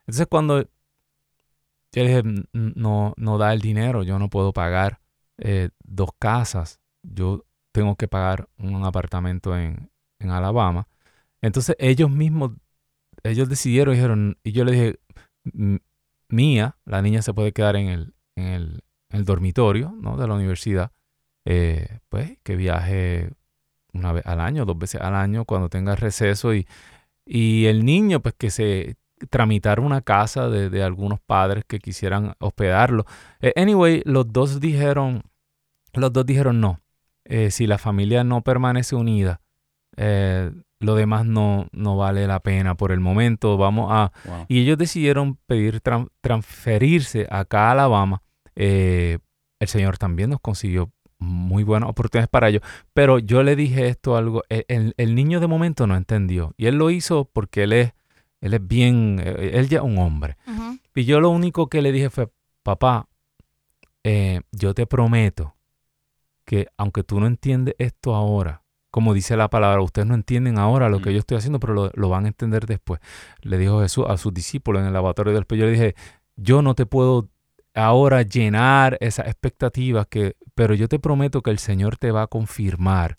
Entonces 0.00 0.26
cuando 0.28 0.68
yo 1.94 2.02
le 2.04 2.08
dije, 2.10 2.20
"N- 2.20 2.44
no, 2.76 3.14
no 3.16 3.38
da 3.38 3.52
el 3.54 3.60
dinero, 3.60 4.02
yo 4.04 4.18
no 4.18 4.30
puedo 4.30 4.52
pagar 4.52 5.00
eh, 5.38 5.70
dos 5.84 6.10
casas, 6.18 6.80
yo 7.02 7.44
tengo 7.72 7.96
que 7.96 8.08
pagar 8.08 8.48
un 8.58 8.84
apartamento 8.84 9.58
en, 9.58 9.90
en 10.20 10.30
Alabama. 10.30 10.88
Entonces 11.42 11.76
ellos 11.80 12.10
mismos, 12.10 12.52
ellos 13.24 13.48
decidieron, 13.48 13.94
dijeron, 13.94 14.38
y 14.44 14.52
yo 14.52 14.64
le 14.64 14.72
dije, 14.72 15.00
"M- 15.54 15.80
Mía, 16.28 16.78
la 16.86 17.02
niña 17.02 17.22
se 17.22 17.34
puede 17.34 17.52
quedar 17.52 17.76
en 17.76 17.88
el, 17.88 18.14
en 18.36 18.46
el, 18.46 18.80
el 19.10 19.24
dormitorio 19.24 19.92
¿no? 20.00 20.16
de 20.16 20.26
la 20.28 20.34
universidad, 20.34 20.92
eh, 21.46 22.00
pues 22.08 22.38
que 22.42 22.56
viaje 22.56 23.30
una 23.92 24.12
vez 24.12 24.26
al 24.26 24.40
año, 24.40 24.64
dos 24.64 24.78
veces 24.78 25.00
al 25.00 25.14
año 25.14 25.44
cuando 25.44 25.68
tenga 25.68 25.96
receso 25.96 26.54
y, 26.54 26.66
y 27.26 27.66
el 27.66 27.84
niño 27.84 28.20
pues 28.22 28.34
que 28.36 28.50
se 28.50 28.96
tramitar 29.30 29.80
una 29.80 30.00
casa 30.02 30.48
de, 30.48 30.70
de 30.70 30.82
algunos 30.82 31.20
padres 31.20 31.64
que 31.66 31.78
quisieran 31.78 32.34
hospedarlo. 32.38 33.04
Eh, 33.40 33.52
anyway, 33.56 34.02
los 34.04 34.32
dos 34.32 34.60
dijeron, 34.60 35.22
los 35.92 36.12
dos 36.12 36.24
dijeron 36.26 36.60
no. 36.60 36.80
Eh, 37.24 37.50
si 37.50 37.66
la 37.66 37.78
familia 37.78 38.22
no 38.24 38.42
permanece 38.42 38.94
unida, 38.96 39.40
eh, 39.96 40.50
lo 40.80 40.94
demás 40.96 41.24
no, 41.24 41.68
no 41.72 41.96
vale 41.96 42.26
la 42.26 42.40
pena 42.40 42.74
por 42.74 42.92
el 42.92 43.00
momento. 43.00 43.56
Vamos 43.56 43.88
a, 43.90 44.12
Wow. 44.26 44.46
y 44.48 44.60
ellos 44.60 44.76
decidieron 44.76 45.36
pedir 45.46 45.80
tran- 45.82 46.08
transferirse 46.20 47.26
acá 47.30 47.68
a 47.68 47.72
Alabama. 47.72 48.22
Eh, 48.56 49.18
el 49.60 49.68
Señor 49.68 49.96
también 49.98 50.30
nos 50.30 50.40
consiguió 50.40 50.90
muy 51.18 51.62
buenas 51.62 51.88
oportunidades 51.88 52.28
para 52.28 52.48
ellos. 52.50 52.60
Pero 52.92 53.18
yo 53.18 53.42
le 53.42 53.56
dije 53.56 53.88
esto 53.88 54.16
algo. 54.16 54.42
El, 54.50 54.64
el- 54.68 54.94
el 54.98 55.14
niño 55.14 55.40
de 55.40 55.46
momento 55.46 55.86
no 55.86 55.96
entendió. 55.96 56.52
Y 56.58 56.66
él 56.66 56.76
lo 56.76 56.90
hizo 56.90 57.30
porque 57.32 57.62
él 57.62 57.72
es, 57.72 57.92
él 58.44 58.52
es 58.52 58.66
bien, 58.66 59.18
eh, 59.24 59.52
él 59.54 59.70
ya 59.70 59.78
es 59.78 59.84
un 59.84 59.96
hombre. 59.96 60.36
Y 60.94 61.04
yo 61.06 61.18
lo 61.18 61.30
único 61.30 61.68
que 61.68 61.80
le 61.80 61.92
dije 61.92 62.10
fue, 62.10 62.30
papá, 62.62 63.08
eh, 64.02 64.42
yo 64.52 64.74
te 64.74 64.86
prometo 64.86 65.56
que 66.44 66.66
aunque 66.76 67.02
tú 67.02 67.20
no 67.20 67.26
entiendes 67.26 67.74
esto 67.78 68.14
ahora, 68.14 68.62
como 68.90 69.14
dice 69.14 69.34
la 69.38 69.48
palabra, 69.48 69.80
ustedes 69.80 70.06
no 70.06 70.14
entienden 70.14 70.58
ahora 70.58 70.90
lo 70.90 71.00
que 71.00 71.14
yo 71.14 71.20
estoy 71.20 71.38
haciendo, 71.38 71.58
pero 71.58 71.72
lo, 71.72 71.90
lo 71.94 72.10
van 72.10 72.26
a 72.26 72.28
entender 72.28 72.66
después. 72.66 73.00
Le 73.40 73.56
dijo 73.56 73.80
Jesús 73.80 74.04
a 74.06 74.18
sus 74.18 74.34
discípulos 74.34 74.82
en 74.82 74.88
el 74.88 74.92
lavatorio 74.92 75.32
del 75.32 75.46
Yo 75.48 75.64
le 75.64 75.72
dije, 75.72 75.94
yo 76.36 76.60
no 76.60 76.74
te 76.74 76.84
puedo 76.84 77.30
ahora 77.72 78.20
llenar 78.20 78.98
esas 79.00 79.26
expectativas, 79.26 80.06
que, 80.06 80.36
pero 80.54 80.74
yo 80.74 80.86
te 80.86 80.98
prometo 80.98 81.40
que 81.40 81.50
el 81.50 81.58
Señor 81.58 81.96
te 81.96 82.10
va 82.10 82.22
a 82.22 82.26
confirmar 82.26 83.16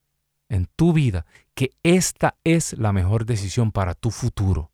en 0.50 0.68
tu 0.76 0.94
vida 0.94 1.26
que 1.56 1.72
esta 1.82 2.36
es 2.44 2.78
la 2.78 2.94
mejor 2.94 3.26
decisión 3.26 3.72
para 3.72 3.96
tu 3.96 4.12
futuro, 4.12 4.72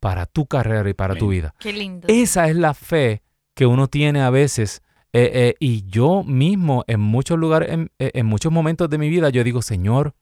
para 0.00 0.26
tu 0.26 0.46
carrera 0.46 0.88
y 0.88 0.94
para 0.94 1.14
tu 1.14 1.28
vida. 1.28 1.54
Qué 1.58 1.72
lindo. 1.72 2.08
Esa 2.08 2.48
es 2.48 2.56
la 2.56 2.74
fe 2.74 3.22
que 3.54 3.66
uno 3.66 3.86
tiene 3.88 4.22
a 4.22 4.30
veces. 4.30 4.82
eh, 5.12 5.30
eh, 5.34 5.54
y 5.60 5.82
yo 5.90 6.22
mismo, 6.24 6.84
en 6.86 7.00
muchos 7.00 7.36
lugares, 7.38 7.70
en, 7.70 7.90
eh, 7.98 8.10
en 8.14 8.26
muchos 8.26 8.50
momentos 8.52 8.88
de 8.88 8.96
mi 8.98 9.08
vida, 9.08 9.28
yo 9.30 9.42
digo, 9.44 9.60
Señor, 9.60 10.14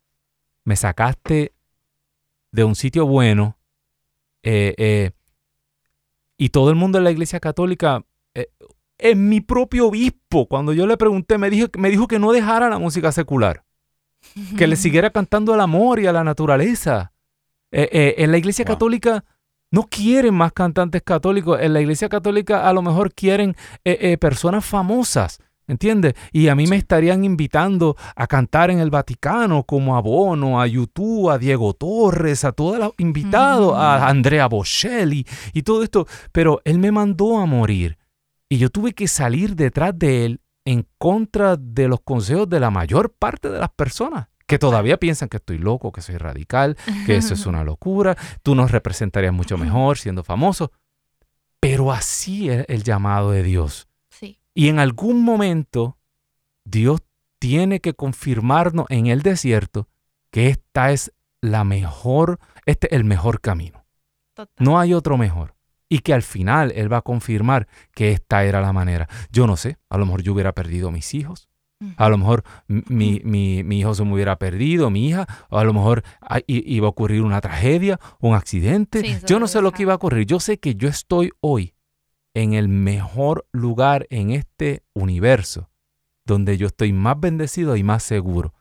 me 0.64 0.76
sacaste 0.76 1.52
de 2.52 2.64
un 2.64 2.74
sitio 2.74 3.06
bueno. 3.06 3.56
eh, 4.42 4.74
eh, 4.78 5.10
y 6.36 6.50
todo 6.50 6.70
el 6.70 6.76
mundo 6.76 6.98
en 6.98 7.04
la 7.04 7.10
iglesia 7.10 7.40
católica, 7.40 8.04
eh, 8.34 8.48
en 8.98 9.28
mi 9.28 9.40
propio 9.40 9.88
obispo, 9.88 10.46
cuando 10.46 10.72
yo 10.72 10.86
le 10.86 10.96
pregunté, 10.96 11.36
me 11.38 11.50
dijo, 11.50 11.66
me 11.76 11.90
dijo 11.90 12.06
que 12.06 12.18
no 12.18 12.32
dejara 12.32 12.68
la 12.68 12.78
música 12.78 13.10
secular, 13.12 13.64
que 14.56 14.66
le 14.66 14.76
siguiera 14.76 15.10
cantando 15.10 15.52
al 15.54 15.60
amor 15.60 15.98
y 16.00 16.06
a 16.06 16.12
la 16.12 16.24
naturaleza. 16.24 17.12
Eh, 17.70 17.88
eh, 17.92 18.14
en 18.18 18.30
la 18.32 18.38
iglesia 18.38 18.64
Wow. 18.64 18.74
católica 18.74 19.24
no 19.70 19.84
quieren 19.84 20.34
más 20.34 20.52
cantantes 20.52 21.02
católicos. 21.02 21.58
En 21.60 21.72
la 21.72 21.80
iglesia 21.80 22.08
católica 22.08 22.68
a 22.68 22.72
lo 22.72 22.82
mejor 22.82 23.12
quieren 23.12 23.54
eh, 23.84 23.98
eh, 24.00 24.18
personas 24.18 24.64
famosas. 24.64 25.38
¿Entiendes? 25.66 26.14
Y 26.32 26.48
a 26.48 26.54
mí 26.54 26.66
me 26.66 26.76
estarían 26.76 27.26
invitando 27.26 27.94
a 28.16 28.26
cantar 28.26 28.70
en 28.70 28.78
el 28.78 28.88
Vaticano 28.88 29.64
como 29.64 29.96
a 29.96 30.00
Bono, 30.00 30.62
a 30.62 30.66
YouTube, 30.66 31.28
a 31.28 31.36
Diego 31.36 31.74
Torres, 31.74 32.42
a 32.44 32.52
todos 32.52 32.78
los 32.78 32.92
invitados, 32.96 33.76
a 33.76 34.08
Andrea 34.08 34.46
Bocelli 34.46 35.26
y 35.52 35.62
todo 35.62 35.82
esto. 35.82 36.06
Pero 36.32 36.62
él 36.64 36.78
me 36.78 36.90
mandó 36.90 37.36
a 37.36 37.44
morir. 37.44 37.98
Y 38.48 38.56
yo 38.56 38.70
tuve 38.70 38.94
que 38.94 39.08
salir 39.08 39.56
detrás 39.56 39.92
de 39.98 40.24
él 40.24 40.40
en 40.64 40.86
contra 40.96 41.56
de 41.58 41.86
los 41.86 42.00
consejos 42.00 42.48
de 42.48 42.60
la 42.60 42.70
mayor 42.70 43.12
parte 43.12 43.50
de 43.50 43.58
las 43.58 43.68
personas 43.68 44.28
que 44.48 44.58
todavía 44.58 44.96
piensan 44.96 45.28
que 45.28 45.36
estoy 45.36 45.58
loco, 45.58 45.92
que 45.92 46.00
soy 46.00 46.16
radical, 46.16 46.76
que 47.06 47.16
eso 47.16 47.34
es 47.34 47.44
una 47.46 47.62
locura, 47.62 48.16
tú 48.42 48.54
nos 48.54 48.72
representarías 48.72 49.32
mucho 49.32 49.58
mejor 49.58 49.98
siendo 49.98 50.24
famoso. 50.24 50.72
Pero 51.60 51.92
así 51.92 52.48
es 52.48 52.64
el 52.68 52.82
llamado 52.82 53.30
de 53.30 53.42
Dios. 53.42 53.88
Sí. 54.08 54.40
Y 54.54 54.68
en 54.68 54.78
algún 54.78 55.22
momento 55.22 55.98
Dios 56.64 57.02
tiene 57.38 57.80
que 57.80 57.92
confirmarnos 57.92 58.86
en 58.88 59.06
el 59.06 59.22
desierto 59.22 59.88
que 60.30 60.48
esta 60.48 60.92
es 60.92 61.12
la 61.42 61.64
mejor, 61.64 62.40
este 62.64 62.86
es 62.86 62.94
el 62.94 63.04
mejor 63.04 63.42
camino. 63.42 63.84
Total. 64.32 64.64
No 64.64 64.80
hay 64.80 64.94
otro 64.94 65.18
mejor. 65.18 65.56
Y 65.90 66.00
que 66.00 66.14
al 66.14 66.22
final 66.22 66.72
Él 66.74 66.90
va 66.90 66.98
a 66.98 67.02
confirmar 67.02 67.68
que 67.92 68.12
esta 68.12 68.44
era 68.44 68.62
la 68.62 68.72
manera. 68.72 69.08
Yo 69.30 69.46
no 69.46 69.56
sé, 69.56 69.76
a 69.90 69.98
lo 69.98 70.06
mejor 70.06 70.22
yo 70.22 70.32
hubiera 70.32 70.54
perdido 70.54 70.90
mis 70.90 71.12
hijos. 71.12 71.47
A 71.96 72.08
lo 72.08 72.18
mejor 72.18 72.42
mi, 72.66 73.20
mi- 73.24 73.62
mi 73.62 73.78
hijo 73.80 73.94
se 73.94 74.04
me 74.04 74.12
hubiera 74.12 74.36
perdido, 74.36 74.90
mi 74.90 75.08
hija, 75.08 75.26
o 75.48 75.58
a 75.58 75.64
lo 75.64 75.72
mejor 75.72 76.02
iba 76.46 76.86
a 76.86 76.90
ocurrir 76.90 77.22
una 77.22 77.40
tragedia, 77.40 78.00
un 78.20 78.34
accidente. 78.34 79.00
Sí, 79.02 79.16
yo 79.26 79.38
no 79.38 79.46
sé 79.46 79.60
lo 79.62 79.72
que 79.72 79.82
iba 79.82 79.92
a 79.92 79.96
ocurrir. 79.96 80.26
Yo 80.26 80.40
sé 80.40 80.58
que 80.58 80.74
yo 80.74 80.88
estoy 80.88 81.30
hoy 81.40 81.74
en 82.34 82.52
el 82.54 82.68
mejor 82.68 83.46
lugar 83.52 84.06
en 84.10 84.30
este 84.30 84.82
universo, 84.92 85.70
donde 86.24 86.56
yo 86.56 86.66
estoy 86.66 86.92
más 86.92 87.18
bendecido 87.18 87.76
y 87.76 87.82
más 87.82 88.02
seguro. 88.02 88.54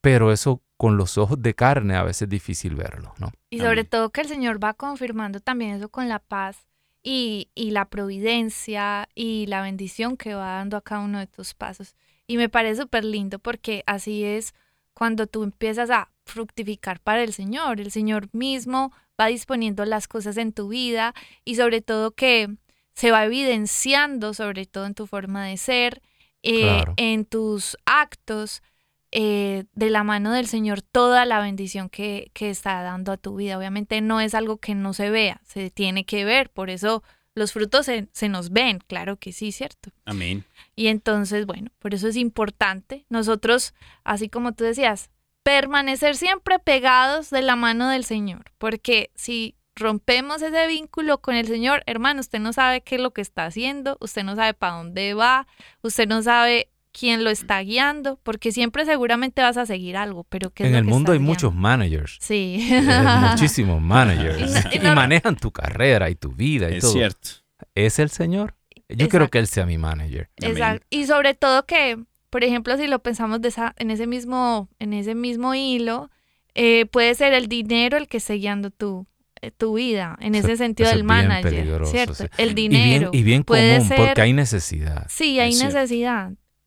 Pero 0.00 0.30
eso 0.32 0.62
con 0.76 0.96
los 0.96 1.18
ojos 1.18 1.40
de 1.42 1.54
carne 1.54 1.96
a 1.96 2.04
veces 2.04 2.22
es 2.22 2.28
difícil 2.28 2.74
verlo, 2.76 3.12
¿no? 3.18 3.32
Y 3.50 3.60
sobre 3.60 3.84
todo 3.84 4.10
que 4.10 4.20
el 4.20 4.28
Señor 4.28 4.62
va 4.62 4.74
confirmando 4.74 5.40
también 5.40 5.72
eso 5.76 5.88
con 5.88 6.08
la 6.08 6.18
paz 6.20 6.66
y, 7.02 7.50
y 7.54 7.70
la 7.72 7.86
providencia 7.86 9.08
y 9.14 9.46
la 9.46 9.62
bendición 9.62 10.16
que 10.16 10.34
va 10.34 10.54
dando 10.56 10.76
a 10.76 10.82
cada 10.82 11.00
uno 11.00 11.18
de 11.18 11.26
tus 11.26 11.54
pasos. 11.54 11.96
Y 12.28 12.36
me 12.36 12.48
parece 12.48 12.82
súper 12.82 13.04
lindo 13.04 13.40
porque 13.40 13.82
así 13.86 14.22
es 14.22 14.54
cuando 14.94 15.26
tú 15.26 15.42
empiezas 15.42 15.90
a 15.90 16.10
fructificar 16.24 17.00
para 17.00 17.22
el 17.24 17.32
Señor. 17.32 17.80
El 17.80 17.90
Señor 17.90 18.28
mismo 18.32 18.92
va 19.20 19.26
disponiendo 19.26 19.84
las 19.84 20.06
cosas 20.06 20.36
en 20.36 20.52
tu 20.52 20.68
vida 20.68 21.14
y 21.44 21.56
sobre 21.56 21.80
todo 21.80 22.12
que 22.12 22.48
se 22.92 23.10
va 23.10 23.24
evidenciando, 23.24 24.34
sobre 24.34 24.66
todo 24.66 24.86
en 24.86 24.94
tu 24.94 25.06
forma 25.06 25.46
de 25.46 25.56
ser, 25.56 26.02
eh, 26.42 26.60
Claro. 26.62 26.94
en 26.96 27.24
tus 27.24 27.76
actos, 27.86 28.62
eh, 29.10 29.64
de 29.72 29.88
la 29.88 30.04
mano 30.04 30.32
del 30.32 30.46
Señor 30.46 30.82
toda 30.82 31.24
la 31.24 31.40
bendición 31.40 31.88
que, 31.88 32.30
que 32.34 32.50
está 32.50 32.82
dando 32.82 33.10
a 33.12 33.16
tu 33.16 33.36
vida. 33.36 33.56
Obviamente 33.56 34.00
no 34.02 34.20
es 34.20 34.34
algo 34.34 34.58
que 34.58 34.74
no 34.74 34.92
se 34.92 35.08
vea, 35.10 35.40
se 35.46 35.70
tiene 35.70 36.04
que 36.04 36.26
ver, 36.26 36.50
por 36.50 36.68
eso 36.68 37.02
los 37.38 37.52
frutos 37.52 37.86
se, 37.86 38.08
se 38.12 38.28
nos 38.28 38.50
ven, 38.50 38.80
claro 38.86 39.16
que 39.16 39.32
sí, 39.32 39.52
¿cierto? 39.52 39.90
Amén. 40.04 40.44
Y 40.76 40.88
entonces, 40.88 41.46
bueno, 41.46 41.70
por 41.78 41.94
eso 41.94 42.08
es 42.08 42.16
importante 42.16 43.06
nosotros, 43.08 43.74
así 44.04 44.28
como 44.28 44.52
tú 44.52 44.64
decías, 44.64 45.10
permanecer 45.42 46.16
siempre 46.16 46.58
pegados 46.58 47.30
de 47.30 47.40
la 47.42 47.56
mano 47.56 47.88
del 47.88 48.04
Señor, 48.04 48.52
porque 48.58 49.10
si 49.14 49.56
rompemos 49.74 50.42
ese 50.42 50.66
vínculo 50.66 51.22
con 51.22 51.34
el 51.34 51.46
Señor, 51.46 51.82
hermano, 51.86 52.20
usted 52.20 52.40
no 52.40 52.52
sabe 52.52 52.82
qué 52.82 52.96
es 52.96 53.00
lo 53.00 53.12
que 53.12 53.22
está 53.22 53.46
haciendo, 53.46 53.96
usted 54.00 54.24
no 54.24 54.36
sabe 54.36 54.54
para 54.54 54.74
dónde 54.74 55.14
va, 55.14 55.46
usted 55.82 56.06
no 56.06 56.22
sabe 56.22 56.68
quién 56.92 57.22
lo 57.24 57.30
está 57.30 57.60
guiando, 57.60 58.18
porque 58.22 58.50
siempre 58.52 58.84
seguramente 58.84 59.42
vas 59.42 59.56
a 59.56 59.66
seguir 59.66 59.96
algo, 59.96 60.24
pero 60.28 60.50
¿qué 60.50 60.64
es 60.64 60.66
En 60.68 60.72
lo 60.72 60.78
el 60.78 60.84
que 60.86 60.90
mundo 60.90 61.12
hay 61.12 61.16
estás 61.18 61.26
muchos 61.26 61.52
guiando? 61.52 61.60
managers. 61.68 62.18
Sí. 62.20 62.68
Eh, 62.70 62.80
muchísimos 63.30 63.80
managers. 63.80 64.38
Y 64.38 64.44
no- 64.44 64.70
y 64.72 64.76
y 64.76 64.78
no- 64.80 64.94
manejan 64.94 65.36
tu 65.36 65.50
carrera 65.52 66.10
y 66.10 66.14
tu 66.14 66.32
vida 66.32 66.70
y 66.70 66.74
Es 66.74 66.80
todo. 66.82 66.92
cierto. 66.92 67.28
¿Es 67.74 67.98
el 67.98 68.10
Señor? 68.10 68.54
Yo 68.74 68.80
Exacto. 68.94 69.08
quiero 69.10 69.28
que 69.28 69.38
Él 69.38 69.46
sea 69.46 69.66
mi 69.66 69.78
manager. 69.78 70.30
Exacto. 70.36 70.86
Y 70.90 71.04
sobre 71.06 71.34
todo 71.34 71.66
que, 71.66 71.98
por 72.30 72.42
ejemplo, 72.44 72.76
si 72.76 72.86
lo 72.86 73.00
pensamos 73.00 73.40
de 73.42 73.48
esa, 73.48 73.74
en 73.78 73.90
ese 73.90 74.06
mismo, 74.06 74.68
en 74.78 74.92
ese 74.94 75.14
mismo 75.14 75.54
hilo, 75.54 76.10
eh, 76.54 76.86
puede 76.86 77.14
ser 77.14 77.32
el 77.34 77.48
dinero 77.48 77.96
el 77.98 78.08
que 78.08 78.16
esté 78.16 78.34
guiando 78.34 78.70
tu, 78.70 79.06
eh, 79.42 79.50
tu 79.50 79.74
vida, 79.74 80.16
en 80.20 80.34
Eso- 80.34 80.48
ese 80.48 80.56
sentido 80.56 80.88
eso 80.88 80.96
del 80.96 81.02
es 81.02 81.06
manager, 81.06 81.50
peligroso, 81.54 81.92
¿cierto? 81.92 82.14
sí. 82.14 82.24
El 82.38 82.50
Y 82.52 82.54
dinero. 82.54 83.10
bien, 83.10 83.20
y 83.20 83.22
bien 83.22 83.44
puede 83.44 83.74
común, 83.76 83.88
ser- 83.88 83.98
porque 83.98 84.20
hay 84.22 84.32
necesidad. 84.32 85.06
Sí, 85.10 85.38
hay 85.38 85.50
Es 85.50 85.58
cierto. 85.58 85.76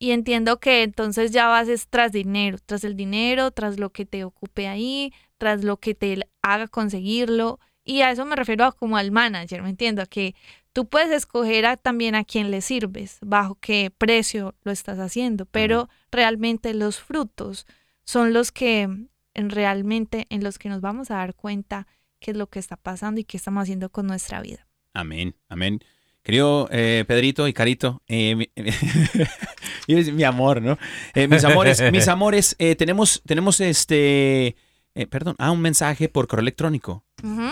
Y 0.02 0.14
entiendo 0.14 0.60
que 0.60 0.82
entonces 0.82 1.30
ya 1.30 1.46
vas 1.46 1.68
es 1.68 1.88
tras 1.88 2.12
dinero, 2.12 2.58
tras 2.66 2.84
el 2.84 2.96
dinero, 2.96 3.52
tras 3.52 3.78
lo 3.80 3.92
que 3.92 4.08
te 4.08 4.24
ocupe 4.24 4.68
ahí, 4.68 5.14
tras 5.38 5.64
lo 5.64 5.78
que 5.78 5.94
te 5.94 6.28
haga 6.42 6.68
conseguirlo. 6.68 7.60
Y 7.84 8.02
a 8.02 8.10
eso 8.10 8.26
me 8.26 8.36
refiero 8.36 8.66
a 8.66 8.72
como 8.72 8.98
al 8.98 9.12
manager, 9.12 9.62
¿me 9.62 9.70
entiendo? 9.70 10.02
A 10.02 10.08
que 10.08 10.34
tú 10.74 10.88
puedes 10.88 11.12
escoger 11.12 11.68
a- 11.68 11.78
también 11.78 12.16
a 12.16 12.24
quién 12.24 12.50
le 12.50 12.62
sirves, 12.62 13.20
bajo 13.22 13.54
qué 13.62 13.92
precio 13.96 14.56
lo 14.64 14.72
estás 14.72 14.98
haciendo, 14.98 15.46
pero 15.46 15.88
realmente 16.12 16.74
los 16.74 17.00
frutos 17.00 17.68
son 18.04 18.34
los 18.34 18.52
que 18.52 18.90
en 19.36 19.50
realmente 19.52 20.26
en 20.32 20.44
los 20.44 20.58
que 20.58 20.70
nos 20.70 20.82
vamos 20.82 21.12
a 21.12 21.18
dar 21.18 21.36
cuenta 21.36 21.86
qué 22.20 22.32
es 22.32 22.38
lo 22.38 22.48
que 22.48 22.58
está 22.58 22.76
pasando 22.76 23.22
y 23.22 23.24
qué 23.24 23.38
estamos 23.38 23.62
haciendo 23.62 23.90
con 23.92 24.08
nuestra 24.08 24.42
vida. 24.42 24.68
Amén, 24.96 25.36
amén. 25.48 25.80
Querido 26.24 26.68
eh, 26.72 27.04
Pedrito 27.08 27.48
y 27.48 27.54
Carito, 27.54 28.02
eh, 28.08 28.36
mi, 28.36 28.50
mi 30.12 30.24
amor, 30.24 30.62
¿no? 30.62 30.78
Eh, 31.16 31.28
mis 31.28 31.44
amores, 31.44 31.82
mis 31.92 32.08
amores, 32.08 32.56
eh, 32.60 32.76
tenemos, 32.76 33.22
tenemos 33.26 33.60
este, 33.60 34.56
eh, 34.96 35.08
perdón, 35.10 35.36
ah, 35.40 35.52
un 35.52 35.62
mensaje 35.62 36.10
por 36.10 36.28
correo 36.28 36.42
electrónico. 36.44 37.04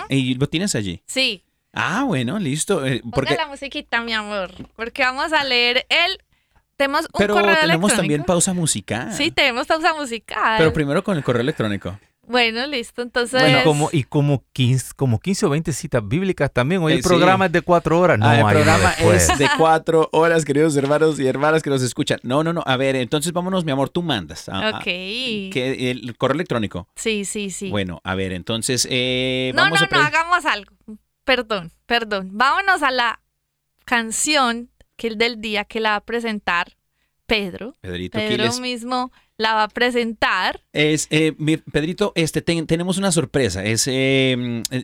¿Y 0.09 0.35
lo 0.35 0.47
tienes 0.47 0.75
allí? 0.75 1.01
Sí, 1.05 1.43
Ah, 1.71 2.03
bueno, 2.03 2.39
listo. 2.39 2.83
eh, 2.83 2.99
porque, 3.13 3.35
Ponga 3.35 3.43
la 3.43 3.47
musiquita, 3.49 4.01
mi 4.01 4.11
amor, 4.13 4.51
porque 4.75 5.03
vamos 5.03 5.31
a 5.33 5.43
leer 5.43 5.85
el... 5.89 6.17
Tenemos 6.77 7.01
un 7.05 7.09
pero 7.19 7.33
correo 7.35 7.49
tenemos 7.61 7.67
electrónico. 7.91 7.95
también 7.95 8.23
pausa 8.23 8.53
musical. 8.53 9.13
Sí, 9.13 9.29
tenemos 9.31 9.67
pausa 9.67 9.93
musical. 9.93 10.55
Pero 10.57 10.73
primero 10.73 11.03
con 11.03 11.15
el 11.17 11.23
correo 11.23 11.41
electrónico. 11.41 11.99
Bueno, 12.29 12.67
listo, 12.67 13.01
entonces... 13.01 13.41
Bueno, 13.41 13.63
como, 13.63 13.89
y 13.91 14.03
como 14.03 14.43
15, 14.53 14.93
como 14.95 15.19
15 15.19 15.47
o 15.47 15.49
20 15.49 15.73
citas 15.73 16.07
bíblicas 16.07 16.53
también. 16.53 16.81
Hoy 16.83 16.93
Eh, 16.93 16.95
el 16.97 17.01
sí. 17.01 17.07
programa 17.09 17.47
es 17.47 17.51
de 17.51 17.63
cuatro 17.63 17.99
horas. 17.99 18.19
No, 18.19 18.27
Ah, 18.27 18.39
el 18.39 18.45
programa 18.45 18.91
es 18.93 19.35
de 19.39 19.47
cuatro 19.57 20.09
horas, 20.11 20.45
queridos 20.45 20.75
hermanos 20.77 21.19
y 21.19 21.25
hermanas 21.25 21.63
que 21.63 21.71
nos 21.71 21.81
escuchan. 21.81 22.19
No, 22.21 22.43
no, 22.43 22.53
no. 22.53 22.61
A 22.67 22.77
ver, 22.77 22.95
entonces 22.97 23.33
vámonos, 23.33 23.65
mi 23.65 23.71
amor, 23.71 23.89
tú 23.89 24.03
mandas. 24.03 24.47
Ah, 24.47 24.61
ah, 24.73 24.77
Ok. 24.77 24.83
que 24.83 25.89
el 25.91 26.15
correo 26.17 26.35
electrónico. 26.35 26.87
Sí, 26.95 27.25
sí, 27.25 27.49
sí. 27.49 27.71
Bueno, 27.71 27.99
a 28.03 28.13
ver, 28.13 28.31
entonces 28.31 28.87
eh, 28.91 29.51
no, 29.55 29.63
vamos 29.63 29.81
no, 29.81 29.87
a 29.87 29.99
no, 29.99 30.05
hagamos 30.05 30.45
algo. 30.45 30.71
Perdón, 31.23 31.71
perdón. 31.87 32.29
Vámonos 32.33 32.83
a 32.83 32.91
la 32.91 33.21
canción 33.85 34.69
que 34.97 35.07
el 35.07 35.17
del 35.17 35.41
día 35.41 35.65
que 35.65 35.79
la 35.79 35.91
va 35.91 35.95
a 35.95 36.01
presentar 36.05 36.77
Pedro. 37.25 37.75
Pedrito 37.81 38.17
Pedro 38.17 38.37
Quiles. 38.37 38.59
mismo 38.59 39.11
la 39.39 39.53
va 39.55 39.63
a 39.63 39.67
presentar. 39.69 40.61
Es, 40.73 41.07
eh, 41.09 41.33
mi- 41.39 41.57
Pedrito, 41.57 42.11
este, 42.15 42.41
ten- 42.43 42.67
tenemos 42.67 42.97
una 42.99 43.11
sorpresa. 43.11 43.63
Es, 43.65 43.87
eh, 43.87 44.61
eh, 44.69 44.83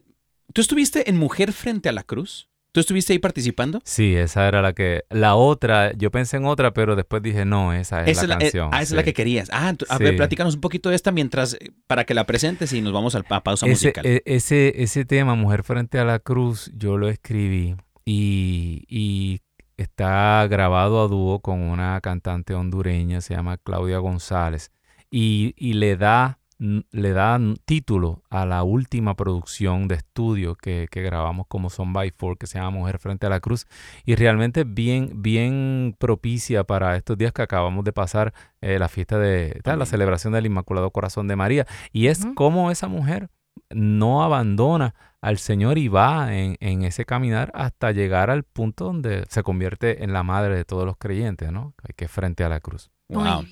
¿Tú 0.54 0.62
estuviste 0.62 1.10
en 1.10 1.18
Mujer 1.18 1.52
frente 1.54 1.90
a 1.90 1.92
la 1.92 2.04
Cruz? 2.04 2.50
¿Tú 2.72 2.80
estuviste 2.82 3.14
ahí 3.14 3.20
participando? 3.20 3.82
Sí, 3.86 4.16
esa 4.16 4.48
era 4.48 4.62
la 4.62 4.74
que. 4.74 5.04
La 5.10 5.36
otra, 5.36 5.94
yo 5.94 6.12
pensé 6.12 6.38
en 6.38 6.46
otra, 6.46 6.74
pero 6.74 6.96
después 6.96 7.22
dije, 7.22 7.46
no, 7.46 7.72
esa 7.74 8.04
es 8.04 8.18
Esa 8.18 8.28
la 8.28 8.28
la, 8.28 8.36
eh, 8.36 8.40
canción. 8.40 8.70
ah, 8.72 8.78
esa 8.78 8.84
es 8.84 8.90
sí. 8.90 8.96
la 8.96 9.04
que 9.04 9.14
querías. 9.14 9.50
Ah, 9.52 9.74
a 9.90 9.98
ver, 9.98 10.16
platícanos 10.18 10.56
un 10.56 10.62
poquito 10.62 10.90
de 10.90 10.96
esta 10.98 11.12
mientras, 11.12 11.54
eh, 11.56 11.72
para 11.88 12.04
que 12.06 12.14
la 12.14 12.26
presentes 12.26 12.74
y 12.74 12.82
nos 12.82 12.92
vamos 12.92 13.16
al- 13.16 13.26
a 13.30 13.44
pausa 13.44 13.66
ese, 13.66 13.72
musical. 13.88 14.06
e- 14.06 14.24
ese, 14.26 14.74
ese 14.84 15.06
tema, 15.06 15.36
Mujer 15.36 15.64
frente 15.64 16.00
a 16.00 16.04
la 16.06 16.20
cruz, 16.20 16.70
yo 16.76 16.98
lo 16.98 17.08
escribí 17.08 17.76
y, 18.06 18.84
y 18.90 19.40
está 19.78 20.46
grabado 20.48 21.04
a 21.04 21.08
dúo 21.08 21.40
con 21.40 21.62
una 21.62 22.00
cantante 22.02 22.54
hondureña, 22.54 23.22
se 23.22 23.36
llama 23.36 23.58
Claudia 23.58 23.98
González, 24.00 24.72
y, 25.12 25.54
y 25.58 25.74
le 25.74 25.98
da 25.98 26.40
le 26.58 27.12
da 27.12 27.38
título 27.66 28.24
a 28.30 28.46
la 28.46 28.64
última 28.64 29.16
producción 29.16 29.90
de 29.90 29.96
estudio 29.96 30.56
que, 30.56 30.88
que 30.90 31.02
grabamos 31.02 31.48
como 31.48 31.70
Son 31.70 31.92
by 31.92 32.14
Four, 32.18 32.38
que 32.38 32.48
se 32.48 32.58
llama 32.58 32.72
Mujer 32.72 32.98
frente 32.98 33.26
a 33.26 33.30
la 33.30 33.42
cruz, 33.42 33.68
y 34.06 34.16
realmente 34.16 34.64
bien, 34.64 35.22
bien 35.22 35.96
propicia 36.00 36.64
para 36.64 36.96
estos 36.96 37.18
días 37.18 37.34
que 37.34 37.42
acabamos 37.42 37.84
de 37.84 37.92
pasar 37.92 38.34
eh, 38.62 38.80
la 38.80 38.88
fiesta 38.88 39.20
de 39.20 39.60
la 39.66 39.74
Amén. 39.74 39.86
celebración 39.86 40.32
del 40.32 40.46
Inmaculado 40.46 40.92
Corazón 40.92 41.28
de 41.28 41.36
María, 41.36 41.68
y 41.92 42.08
es 42.08 42.24
Ujú. 42.24 42.36
como 42.36 42.72
esa 42.72 42.88
mujer 42.88 43.30
no 43.70 44.24
abandona 44.24 44.96
al 45.26 45.40
Señor 45.40 45.80
y 45.80 45.88
va 45.88 46.36
en, 46.36 46.56
en 46.60 46.84
ese 46.84 47.04
caminar 47.04 47.52
hasta 47.56 47.92
llegar 47.92 48.30
al 48.30 48.44
punto 48.44 48.86
donde 48.86 49.26
se 49.28 49.42
convierte 49.42 50.04
en 50.04 50.14
la 50.14 50.22
madre 50.22 50.56
de 50.56 50.66
todos 50.66 50.86
los 50.86 50.98
creyentes, 50.98 51.52
¿no? 51.52 51.74
Que 51.96 52.06
es 52.06 52.12
frente 52.12 52.44
a 52.44 52.50
la 52.50 52.60
cruz. 52.60 52.92
Wow. 53.10 53.44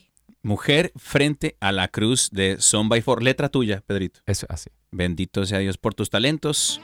Mujer 0.44 0.92
frente 0.96 1.58
a 1.60 1.72
la 1.72 1.88
cruz 1.88 2.30
de 2.32 2.58
Son 2.60 2.90
by 2.90 3.02
Four. 3.02 3.24
Letra 3.24 3.50
tuya, 3.50 3.82
Pedrito. 3.88 4.20
Eso 4.28 4.46
es 4.48 4.52
así. 4.52 4.70
Bendito 4.92 5.46
sea 5.48 5.58
Dios 5.60 5.80
por 5.80 5.96
tus 5.96 6.12
talentos. 6.12 6.80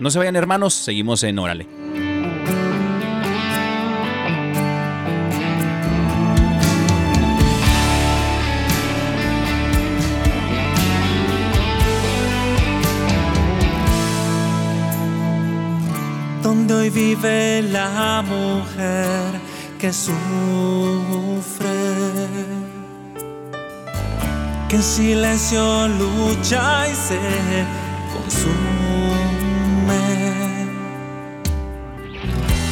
No 0.00 0.10
se 0.10 0.18
vayan, 0.18 0.34
hermanos. 0.34 0.74
Seguimos 0.74 1.22
en 1.22 1.38
Órale. 1.38 1.91
Vive 16.92 17.62
la 17.62 18.22
mujer 18.22 19.40
que 19.78 19.92
sufre, 19.92 20.16
que 24.68 24.76
en 24.76 24.82
silencio 24.82 25.88
lucha 25.88 26.88
y 26.88 26.94
se 26.94 27.20
consume. 28.12 30.02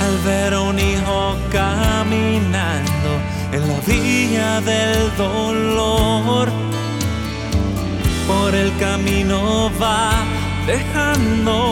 Al 0.04 0.18
ver 0.24 0.54
a 0.54 0.60
un 0.60 0.78
hijo 0.78 1.36
caminando 1.50 3.10
en 3.52 3.68
la 3.68 3.80
vía 3.86 4.60
del 4.60 5.16
dolor, 5.16 6.48
por 8.28 8.54
el 8.54 8.76
camino 8.78 9.70
va 9.80 10.12
dejando 10.66 11.69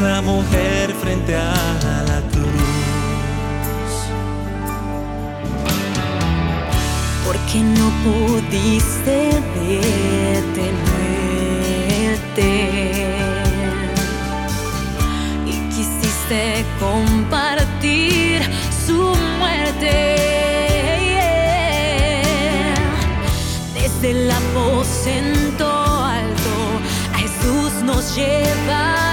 la 0.00 0.20
mujer 0.22 0.92
frente 1.02 1.36
a 1.36 1.54
la 2.06 2.20
cruz. 2.30 2.74
porque 7.24 7.60
no 7.60 7.90
pudiste 8.04 9.30
detenerte 9.66 10.62
y 15.46 15.52
quisiste 15.74 16.64
compartir 16.78 18.42
su 18.86 19.14
muerte. 19.38 19.94
Desde 23.74 24.10
el 24.10 24.30
aposento 24.30 25.66
alto 26.04 26.54
a 27.12 27.18
Jesús 27.18 27.72
nos 27.84 28.14
llevarás, 28.16 29.03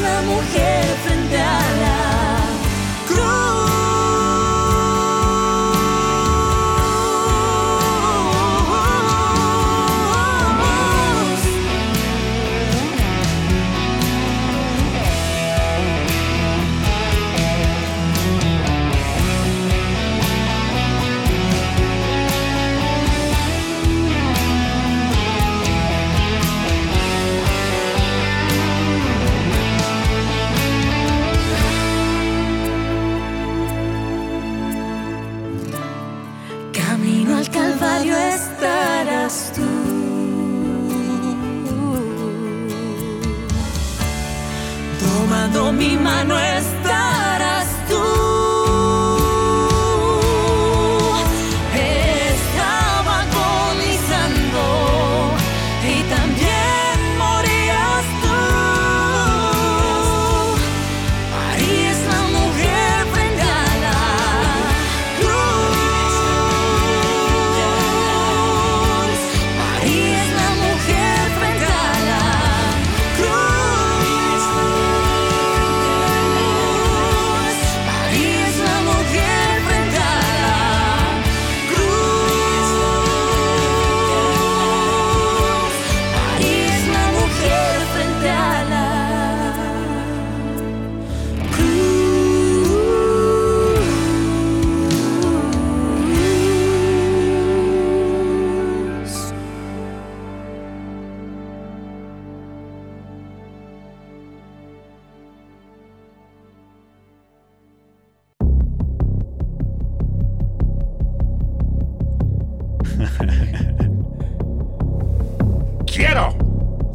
la 0.00 0.22
mujer 0.22 1.11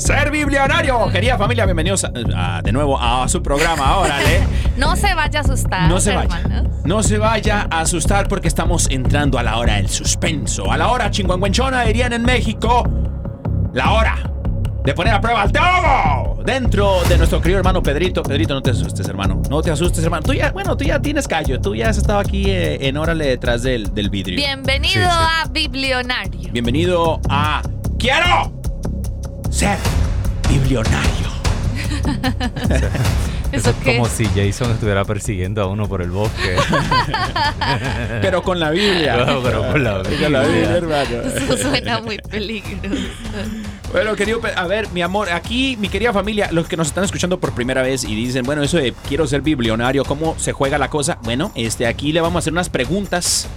ser 0.08 0.32
biblionario! 0.32 1.08
Querida 1.12 1.38
familia, 1.38 1.66
bienvenidos 1.66 2.05
a- 2.05 2.12
a- 2.36 2.62
de 2.62 2.72
nuevo 2.72 2.97
a 2.99 3.28
su 3.28 3.41
programa. 3.43 3.97
Órale. 3.97 4.39
No 4.78 4.95
se 4.95 5.14
vaya 5.16 5.39
a 5.39 5.41
asustar. 5.43 5.89
No 5.89 5.99
se 5.99 6.16
vaya. 6.16 6.38
hermanos. 6.38 6.72
No 6.86 7.01
se 7.01 7.18
vaya 7.18 7.68
a 7.72 7.80
asustar 7.82 8.28
porque 8.28 8.47
estamos 8.47 8.88
entrando 8.91 9.39
a 9.39 9.43
la 9.43 9.58
hora 9.58 9.74
del 9.78 9.89
suspenso. 9.89 10.72
A 10.72 10.78
la 10.78 10.89
hora 10.89 11.10
chingüengüenchona, 11.10 11.82
dirían 11.84 12.14
en 12.14 12.22
México. 12.22 12.84
La 13.74 13.91
hora 13.93 14.18
de 14.86 14.93
poner 14.93 15.14
a 15.16 15.20
prueba 15.20 15.41
al 15.41 15.51
todo 15.51 16.43
dentro 16.45 17.01
de 17.10 17.18
nuestro 17.18 17.41
querido 17.41 17.58
hermano 17.58 17.82
Pedrito. 17.82 18.22
Pedrito, 18.22 18.53
no 18.53 18.62
te 18.62 18.70
asustes, 18.70 19.08
hermano. 19.10 19.41
No 19.49 19.62
te 19.64 19.72
asustes, 19.72 20.03
hermano. 20.03 20.22
Tú 20.24 20.34
ya, 20.34 20.51
bueno, 20.51 20.78
tú 20.78 20.86
ya 20.86 20.99
tienes 21.01 21.28
callo. 21.28 21.60
Tú 21.60 21.74
ya 21.76 21.89
has 21.89 21.97
estado 21.97 22.20
aquí 22.20 22.45
eh, 22.47 22.88
en 22.88 22.97
órale 22.97 23.26
detrás 23.26 23.64
del, 23.64 23.91
del 23.95 24.12
vidrio. 24.12 24.38
Bienvenido 24.38 24.93
Sí, 24.93 24.99
sí. 25.01 25.43
a 25.43 25.47
Biblionario. 25.49 26.51
Bienvenido 26.53 27.20
a 27.30 27.64
Quiero 27.97 28.53
ser 29.49 29.78
biblionario. 30.50 31.28
¿Eso 33.52 33.70
es 33.70 33.76
qué? 33.78 33.98
como 33.98 34.10
si 34.10 34.26
Jason 34.26 34.72
estuviera 34.72 35.06
persiguiendo 35.06 35.62
a 35.62 35.68
uno 35.68 35.88
por 35.88 36.02
el 36.02 36.12
bosque. 36.12 36.58
Pero 38.22 38.41
con 38.41 38.60
la 38.60 38.72
Biblia. 38.72 39.18
No, 39.28 39.41
pero 39.41 39.72
con 39.72 39.84
la 39.84 40.04
Con 40.04 40.32
la 40.32 40.43
Biblia, 40.43 40.78
hermano. 40.78 41.22
Eso 41.22 41.58
suena 41.58 42.00
muy 42.02 42.18
peligroso. 42.18 42.78
Bueno, 43.91 44.16
querido, 44.16 44.41
a 44.56 44.68
ver, 44.68 44.89
mi 44.89 45.02
amor, 45.02 45.30
aquí, 45.30 45.76
mi 45.78 45.89
querida 45.89 46.14
familia, 46.14 46.50
los 46.52 46.68
que 46.68 46.78
nos 46.78 46.88
están 46.88 47.04
escuchando 47.04 47.39
por 47.39 47.54
primera 47.54 47.82
vez 47.82 48.04
y 48.04 48.16
dicen, 48.16 48.45
bueno, 48.45 48.64
eso 48.64 48.78
de 48.78 48.93
quiero 49.08 49.28
ser 49.28 49.41
biblionario, 49.41 50.04
¿cómo 50.06 50.36
se 50.38 50.54
juega 50.54 50.78
la 50.78 50.89
cosa? 50.89 51.20
Bueno, 51.24 51.52
este, 51.56 51.88
aquí 51.88 52.12
le 52.12 52.22
vamos 52.22 52.36
a 52.36 52.39
hacer 52.39 52.54
unas 52.54 52.70
preguntas 52.70 53.48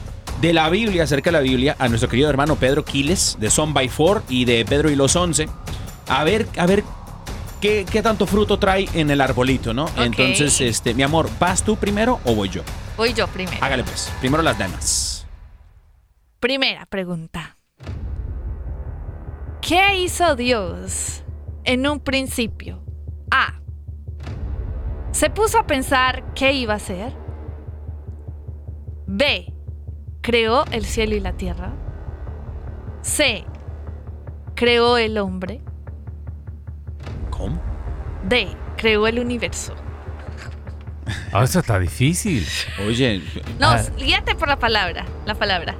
de 0.40 0.52
la 0.52 0.68
Biblia, 0.70 1.04
acerca 1.04 1.30
de 1.30 1.32
la 1.32 1.40
Biblia, 1.40 1.76
a 1.78 1.88
nuestro 1.88 2.08
querido 2.08 2.30
hermano 2.30 2.56
Pedro 2.56 2.84
Quiles, 2.84 3.36
de 3.38 3.50
Son 3.50 3.74
by 3.74 3.88
Four 3.88 4.22
y 4.28 4.44
de 4.44 4.64
Pedro 4.64 4.90
y 4.90 4.96
los 4.96 5.14
Once. 5.14 5.48
A 6.10 6.24
ver, 6.24 6.48
a 6.58 6.66
ver 6.66 6.82
qué, 7.60 7.86
qué 7.90 8.02
tanto 8.02 8.26
fruto 8.26 8.58
trae 8.58 8.88
en 8.94 9.10
el 9.10 9.20
arbolito, 9.20 9.72
¿no? 9.72 9.86
Entonces, 9.96 10.60
este, 10.60 10.92
mi 10.92 11.04
amor, 11.04 11.30
¿vas 11.38 11.62
tú 11.62 11.76
primero 11.76 12.18
o 12.24 12.34
voy 12.34 12.48
yo? 12.48 12.62
Voy 12.96 13.14
yo 13.14 13.28
primero. 13.28 13.64
Hágale 13.64 13.84
pues. 13.84 14.12
Primero 14.18 14.42
las 14.42 14.58
damas. 14.58 15.24
Primera 16.40 16.84
pregunta. 16.86 17.56
¿Qué 19.60 19.98
hizo 19.98 20.34
Dios 20.34 21.22
en 21.62 21.86
un 21.86 22.00
principio? 22.00 22.82
A. 23.30 23.60
Se 25.12 25.30
puso 25.30 25.60
a 25.60 25.66
pensar 25.66 26.34
qué 26.34 26.52
iba 26.52 26.72
a 26.72 26.76
hacer. 26.78 27.12
B. 29.06 29.54
Creó 30.22 30.64
el 30.72 30.84
cielo 30.86 31.14
y 31.14 31.20
la 31.20 31.34
tierra. 31.34 31.72
C. 33.02 33.44
Creó 34.56 34.98
el 34.98 35.16
hombre. 35.18 35.62
Creó 38.76 39.06
el 39.06 39.18
universo. 39.18 39.74
Ah, 41.32 41.42
eso 41.44 41.58
está 41.60 41.78
difícil. 41.78 42.46
Oye, 42.86 43.20
No, 43.58 43.68
Ah. 43.70 43.82
guíate 43.98 44.34
por 44.34 44.48
la 44.48 44.58
palabra. 44.58 45.04
La 45.26 45.34
palabra. 45.34 45.74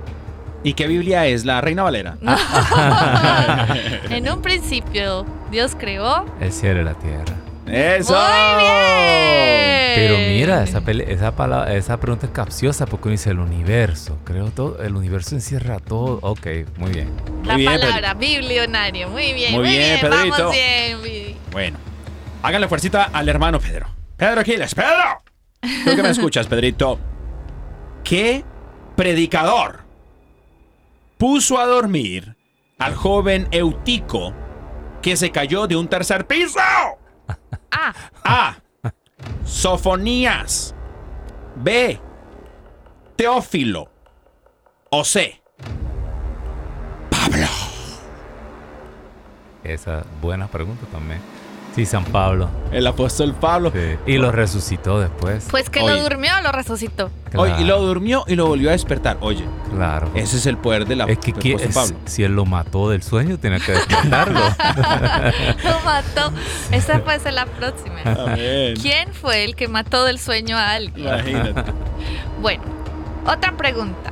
¿y 0.62 0.74
qué 0.74 0.86
Biblia 0.86 1.24
es? 1.26 1.44
¿La 1.46 1.60
Reina 1.62 1.82
Valera? 1.82 2.16
No. 2.20 2.36
en 4.10 4.30
un 4.30 4.42
principio, 4.42 5.24
Dios 5.50 5.74
creó. 5.78 6.26
El 6.40 6.52
cielo 6.52 6.82
y 6.82 6.84
la 6.84 6.94
tierra. 6.94 7.34
¡Eso! 7.66 8.12
Muy 8.12 8.62
bien. 8.64 9.92
Pero 9.94 10.18
mira, 10.18 10.62
esa, 10.64 10.80
pele- 10.80 11.04
esa, 11.12 11.34
palabra, 11.36 11.74
esa 11.74 11.98
pregunta 12.00 12.26
es 12.26 12.32
capciosa 12.32 12.84
porque 12.86 13.08
uno 13.08 13.12
dice 13.12 13.30
el 13.30 13.38
universo. 13.38 14.18
Creo 14.24 14.50
todo, 14.50 14.82
el 14.82 14.96
universo 14.96 15.34
encierra 15.36 15.78
todo. 15.78 16.18
Ok, 16.22 16.46
muy 16.76 16.90
bien. 16.90 17.08
La 17.44 17.54
Pedro. 17.56 17.80
palabra, 17.80 18.14
biblionario. 18.14 19.08
Muy 19.08 19.32
bien, 19.32 19.52
Muy 19.52 19.60
muy, 19.62 19.70
bien, 19.70 19.98
bien. 20.00 20.10
Pedrito. 20.12 20.36
Vamos 20.38 20.52
bien. 20.54 21.02
bi- 21.02 21.36
Bueno, 21.52 21.78
háganle 22.42 22.68
fuercita 22.68 23.10
al 23.12 23.28
hermano 23.28 23.60
Pedro. 23.60 23.86
Pedro 24.16 24.40
Aquiles, 24.40 24.74
Pedro. 24.74 25.22
Tú 25.84 25.96
que 25.96 26.02
me 26.02 26.10
escuchas, 26.10 26.46
Pedrito. 26.46 26.98
¿Qué 28.04 28.44
predicador 28.96 29.80
puso 31.18 31.58
a 31.58 31.66
dormir 31.66 32.36
al 32.78 32.94
joven 32.94 33.48
Eutico 33.50 34.34
que 35.02 35.16
se 35.16 35.30
cayó 35.30 35.66
de 35.66 35.76
un 35.76 35.88
tercer 35.88 36.26
piso? 36.26 36.60
Ah, 37.70 37.94
A. 38.24 38.56
Sofonías. 39.44 40.74
B. 41.56 42.00
Teófilo. 43.16 43.90
O 44.90 45.04
C. 45.04 45.40
Pablo. 47.10 47.46
Esa 49.62 50.04
buena 50.20 50.48
pregunta 50.48 50.86
también. 50.90 51.20
Sí, 51.74 51.86
San 51.86 52.04
Pablo. 52.04 52.48
El 52.72 52.84
apóstol 52.86 53.32
Pablo. 53.34 53.70
Sí. 53.72 53.96
Y 54.06 54.18
lo 54.18 54.32
resucitó 54.32 54.98
después. 55.00 55.46
pues 55.50 55.70
que 55.70 55.80
Oye. 55.80 55.94
lo 55.94 56.02
durmió 56.02 56.32
lo 56.42 56.50
resucitó. 56.50 57.10
Oye, 57.36 57.54
y 57.60 57.64
lo 57.64 57.80
durmió 57.80 58.24
y 58.26 58.34
lo 58.34 58.46
volvió 58.46 58.70
a 58.70 58.72
despertar. 58.72 59.18
Oye, 59.20 59.44
Claro. 59.72 60.10
ese 60.14 60.36
es 60.38 60.46
el 60.46 60.56
poder 60.58 60.86
de 60.86 60.96
la 60.96 61.04
es 61.04 61.18
que 61.18 61.30
es- 61.54 61.74
Pablo. 61.74 61.96
si 62.06 62.24
él 62.24 62.34
lo 62.34 62.44
mató 62.44 62.90
del 62.90 63.02
sueño, 63.04 63.38
tiene 63.38 63.60
que 63.60 63.70
despertarlo. 63.72 64.40
Lo 65.64 65.80
mató. 65.84 66.32
Esa 66.72 66.98
puede 67.04 67.20
ser 67.20 67.34
la 67.34 67.46
próxima. 67.46 68.00
Amén. 68.04 68.74
¿Quién 68.80 69.14
fue 69.14 69.44
el 69.44 69.54
que 69.54 69.68
mató 69.68 70.04
del 70.04 70.18
sueño 70.18 70.56
a 70.56 70.72
alguien? 70.72 71.06
Imagínate. 71.06 71.72
Bueno, 72.40 72.62
otra 73.26 73.52
pregunta. 73.56 74.10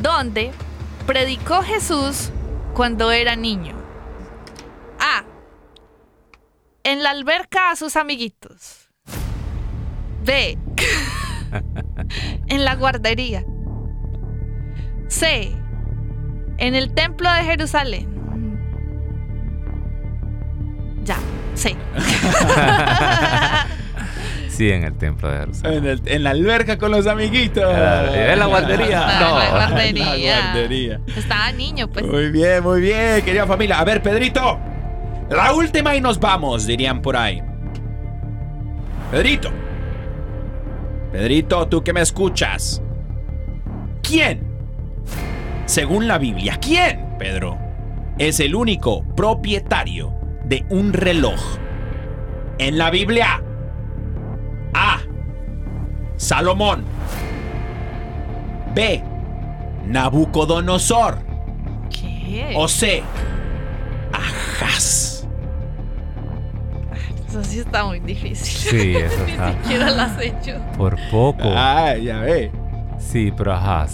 ¿Dónde 0.00 0.52
predicó 1.06 1.60
Jesús 1.62 2.30
cuando 2.72 3.10
era 3.10 3.34
niño? 3.36 3.74
A. 5.00 5.24
En 6.84 7.02
la 7.02 7.10
alberca 7.10 7.70
a 7.70 7.76
sus 7.76 7.96
amiguitos. 7.96 8.88
B. 10.22 10.58
en 12.48 12.64
la 12.64 12.74
guardería. 12.76 13.44
C. 15.08 15.52
En 16.58 16.74
el 16.74 16.92
templo 16.94 17.32
de 17.32 17.42
Jerusalén. 17.44 18.08
Ya, 21.04 21.16
C. 21.54 21.76
sí, 24.48 24.70
en 24.70 24.84
el 24.84 24.94
templo 24.96 25.30
de 25.30 25.40
Jerusalén. 25.40 25.78
En, 25.78 25.86
el- 25.86 26.02
en 26.06 26.22
la 26.22 26.30
alberca 26.30 26.78
con 26.78 26.90
los 26.90 27.06
amiguitos. 27.06 27.62
Claro, 27.64 28.14
en 28.14 28.38
la 28.38 28.46
guardería. 28.46 29.20
No. 29.20 29.42
en 29.42 29.44
la 29.44 29.50
guardería. 29.50 30.14
En 30.14 30.26
la 30.26 30.42
guardería. 30.52 31.00
Estaba 31.16 31.52
niño, 31.52 31.88
pues. 31.88 32.06
Muy 32.06 32.30
bien, 32.30 32.62
muy 32.62 32.80
bien, 32.80 33.22
querida 33.24 33.46
familia. 33.46 33.78
A 33.80 33.84
ver, 33.84 34.02
Pedrito. 34.02 34.58
La 35.30 35.52
última 35.54 35.96
y 35.96 36.00
nos 36.00 36.20
vamos, 36.20 36.66
dirían 36.66 37.00
por 37.00 37.16
ahí. 37.16 37.42
Pedrito. 39.10 39.50
Pedrito, 41.12 41.68
tú 41.68 41.82
que 41.82 41.92
me 41.92 42.00
escuchas. 42.00 42.82
¿Quién? 44.02 44.42
Según 45.66 46.06
la 46.06 46.18
Biblia, 46.18 46.58
¿quién, 46.60 47.16
Pedro? 47.18 47.58
Es 48.18 48.38
el 48.40 48.54
único 48.54 49.04
propietario 49.16 50.12
de 50.44 50.66
un 50.68 50.92
reloj. 50.92 51.40
En 52.58 52.78
la 52.78 52.90
Biblia. 52.90 53.42
A. 54.74 55.00
Salomón. 56.16 56.84
B. 58.74 59.02
Nabucodonosor. 59.86 61.18
¿Qué? 61.90 62.52
O 62.56 62.68
C. 62.68 63.02
Ahaz. 64.12 65.13
Eso 67.34 67.42
sí 67.42 67.58
está 67.58 67.84
muy 67.84 67.98
difícil. 68.00 68.70
Sí, 68.70 68.96
eso 68.96 69.24
Ni 69.26 69.32
está. 69.32 69.52
siquiera 69.62 69.90
lo 69.90 70.02
has 70.02 70.20
hecho. 70.20 70.56
Por 70.76 70.96
poco. 71.10 71.52
Ah, 71.54 71.94
ya 71.96 72.18
ve. 72.20 72.52
Sí, 72.98 73.32
pero 73.36 73.52
ajá. 73.54 73.86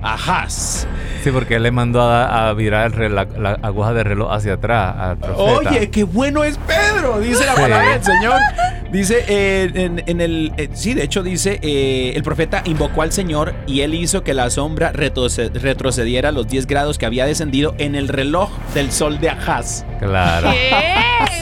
Ahaz. 0.00 0.86
Sí, 1.22 1.30
porque 1.32 1.56
él 1.56 1.62
le 1.64 1.70
mandó 1.70 2.02
a, 2.02 2.48
a 2.48 2.52
virar 2.52 2.86
el 2.86 2.92
reloj- 2.92 3.36
la, 3.38 3.52
aguja 3.62 3.94
de 3.94 4.04
reloj 4.04 4.30
hacia 4.32 4.52
atrás 4.54 4.94
al 4.98 5.16
profeta. 5.16 5.70
Oye, 5.70 5.90
qué 5.90 6.04
bueno 6.04 6.44
es 6.44 6.58
Pedro, 6.58 7.18
dice 7.20 7.44
la 7.46 7.54
Sí. 7.54 7.60
palabra 7.62 7.88
del 7.94 8.04
Señor. 8.04 8.40
Dice 8.94 9.24
eh, 9.26 9.70
en, 9.74 10.04
en 10.06 10.20
el. 10.20 10.52
eh, 10.56 10.68
sí, 10.72 10.94
de 10.94 11.02
hecho, 11.02 11.24
dice: 11.24 11.58
eh, 11.62 12.12
el 12.14 12.22
profeta 12.22 12.62
invocó 12.64 13.02
al 13.02 13.10
Señor 13.10 13.52
y 13.66 13.80
él 13.80 13.92
hizo 13.92 14.22
que 14.22 14.34
la 14.34 14.48
sombra 14.50 14.92
retroce- 14.92 15.50
retrocediera 15.52 16.28
a 16.28 16.32
los 16.32 16.46
10 16.46 16.68
grados 16.68 16.96
que 16.96 17.04
había 17.04 17.26
descendido 17.26 17.74
en 17.78 17.96
el 17.96 18.06
reloj 18.06 18.50
del 18.72 18.92
sol 18.92 19.18
de 19.18 19.30
Ahaz. 19.30 19.84
Claro. 19.98 20.52
¿Qué? 20.52 20.70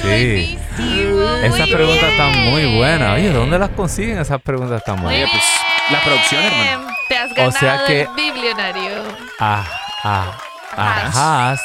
Sí. 0.01 0.59
Buenísimo. 0.83 1.29
Esa 1.45 1.67
muy 1.67 1.73
pregunta 1.75 2.09
está 2.09 2.29
muy 2.31 2.63
bien. 2.63 2.77
buena. 2.79 3.13
Oye, 3.13 3.31
¿dónde 3.31 3.59
las 3.59 3.69
consiguen 3.71 4.19
esas 4.19 4.41
preguntas 4.41 4.83
tan 4.85 4.99
Muy 4.99 5.09
Oye, 5.15 5.25
buenas? 5.27 5.31
pues, 5.33 5.93
la 5.93 6.05
producción, 6.05 6.43
hermano. 6.43 6.87
Te 7.09 7.17
has 7.19 7.31
O 7.33 7.35
ganado 7.35 7.53
sea 7.53 7.85
que- 7.87 8.01
el 8.03 8.09
biblionario. 8.17 9.03
Ah, 9.39 9.65
ah, 10.05 10.39
Ahaz. 10.75 11.17
Ahaz 11.17 11.61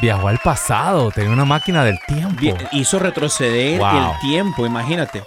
viajó 0.00 0.28
al 0.28 0.38
pasado, 0.38 1.10
tenía 1.10 1.30
una 1.32 1.44
máquina 1.44 1.84
del 1.84 1.98
tiempo. 2.06 2.36
Vi- 2.40 2.54
Hizo 2.72 2.98
retroceder 2.98 3.78
Wow. 3.78 4.12
el 4.14 4.20
tiempo, 4.20 4.66
imagínate. 4.66 5.22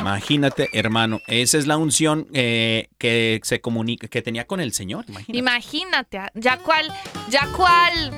Imagínate, 0.00 0.68
hermano. 0.72 1.20
Esa 1.28 1.58
es 1.58 1.66
la 1.66 1.76
unción 1.76 2.26
eh, 2.34 2.88
que 2.98 3.40
se 3.44 3.60
comunica, 3.60 4.08
que 4.08 4.20
tenía 4.22 4.46
con 4.46 4.60
el 4.60 4.72
Señor. 4.72 5.04
Imagínate. 5.08 5.38
Imagínate, 5.38 6.18
ah, 6.18 6.30
ya 6.34 6.56
cual, 6.56 6.92
ya 7.28 7.46
cual 7.56 8.10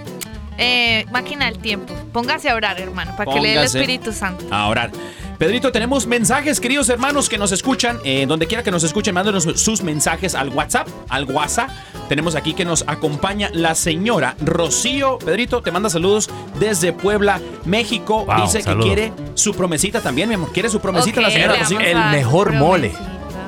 eh, 0.56 1.04
máquina 1.12 1.44
del 1.46 1.58
tiempo. 1.58 1.92
Póngase 2.12 2.48
a 2.48 2.54
orar, 2.54 2.80
hermano, 2.80 3.14
para 3.16 3.32
que 3.34 3.40
le 3.40 3.48
dé 3.50 3.56
el. 3.56 3.64
Espíritu 3.64 4.12
Santo. 4.12 4.46
a 4.50 4.66
orar. 4.68 4.90
Pedrito, 5.38 5.72
tenemos 5.72 6.06
mensajes, 6.06 6.60
queridos 6.60 6.88
hermanos 6.88 7.28
que 7.28 7.38
nos 7.38 7.50
escuchan, 7.50 7.98
eh, 8.04 8.24
donde 8.26 8.46
quiera 8.46 8.62
que 8.62 8.70
nos 8.70 8.84
escuchen, 8.84 9.14
mándenos 9.14 9.44
sus 9.56 9.82
mensajes 9.82 10.34
al 10.34 10.50
WhatsApp, 10.50 10.86
al 11.08 11.24
WhatsApp. 11.24 11.70
Tenemos 12.08 12.36
aquí 12.36 12.54
que 12.54 12.64
nos 12.64 12.84
acompaña 12.86 13.50
la 13.52 13.74
señora 13.74 14.36
Rocío. 14.40 15.18
Pedrito, 15.18 15.60
te 15.60 15.72
manda 15.72 15.90
saludos 15.90 16.30
desde 16.60 16.92
Puebla, 16.92 17.40
México. 17.64 18.24
Wow, 18.26 18.42
Dice 18.42 18.62
saludos. 18.62 18.86
que 18.86 18.94
quiere 18.94 19.12
su 19.34 19.54
promesita 19.54 20.00
también, 20.00 20.28
mi 20.28 20.36
amor. 20.36 20.52
¿Quiere 20.52 20.68
su 20.68 20.80
promesita 20.80 21.20
la 21.20 21.30
señora 21.30 21.56
Rocío? 21.56 21.80
El 21.80 21.98
mejor 22.10 22.52
mole. 22.52 22.92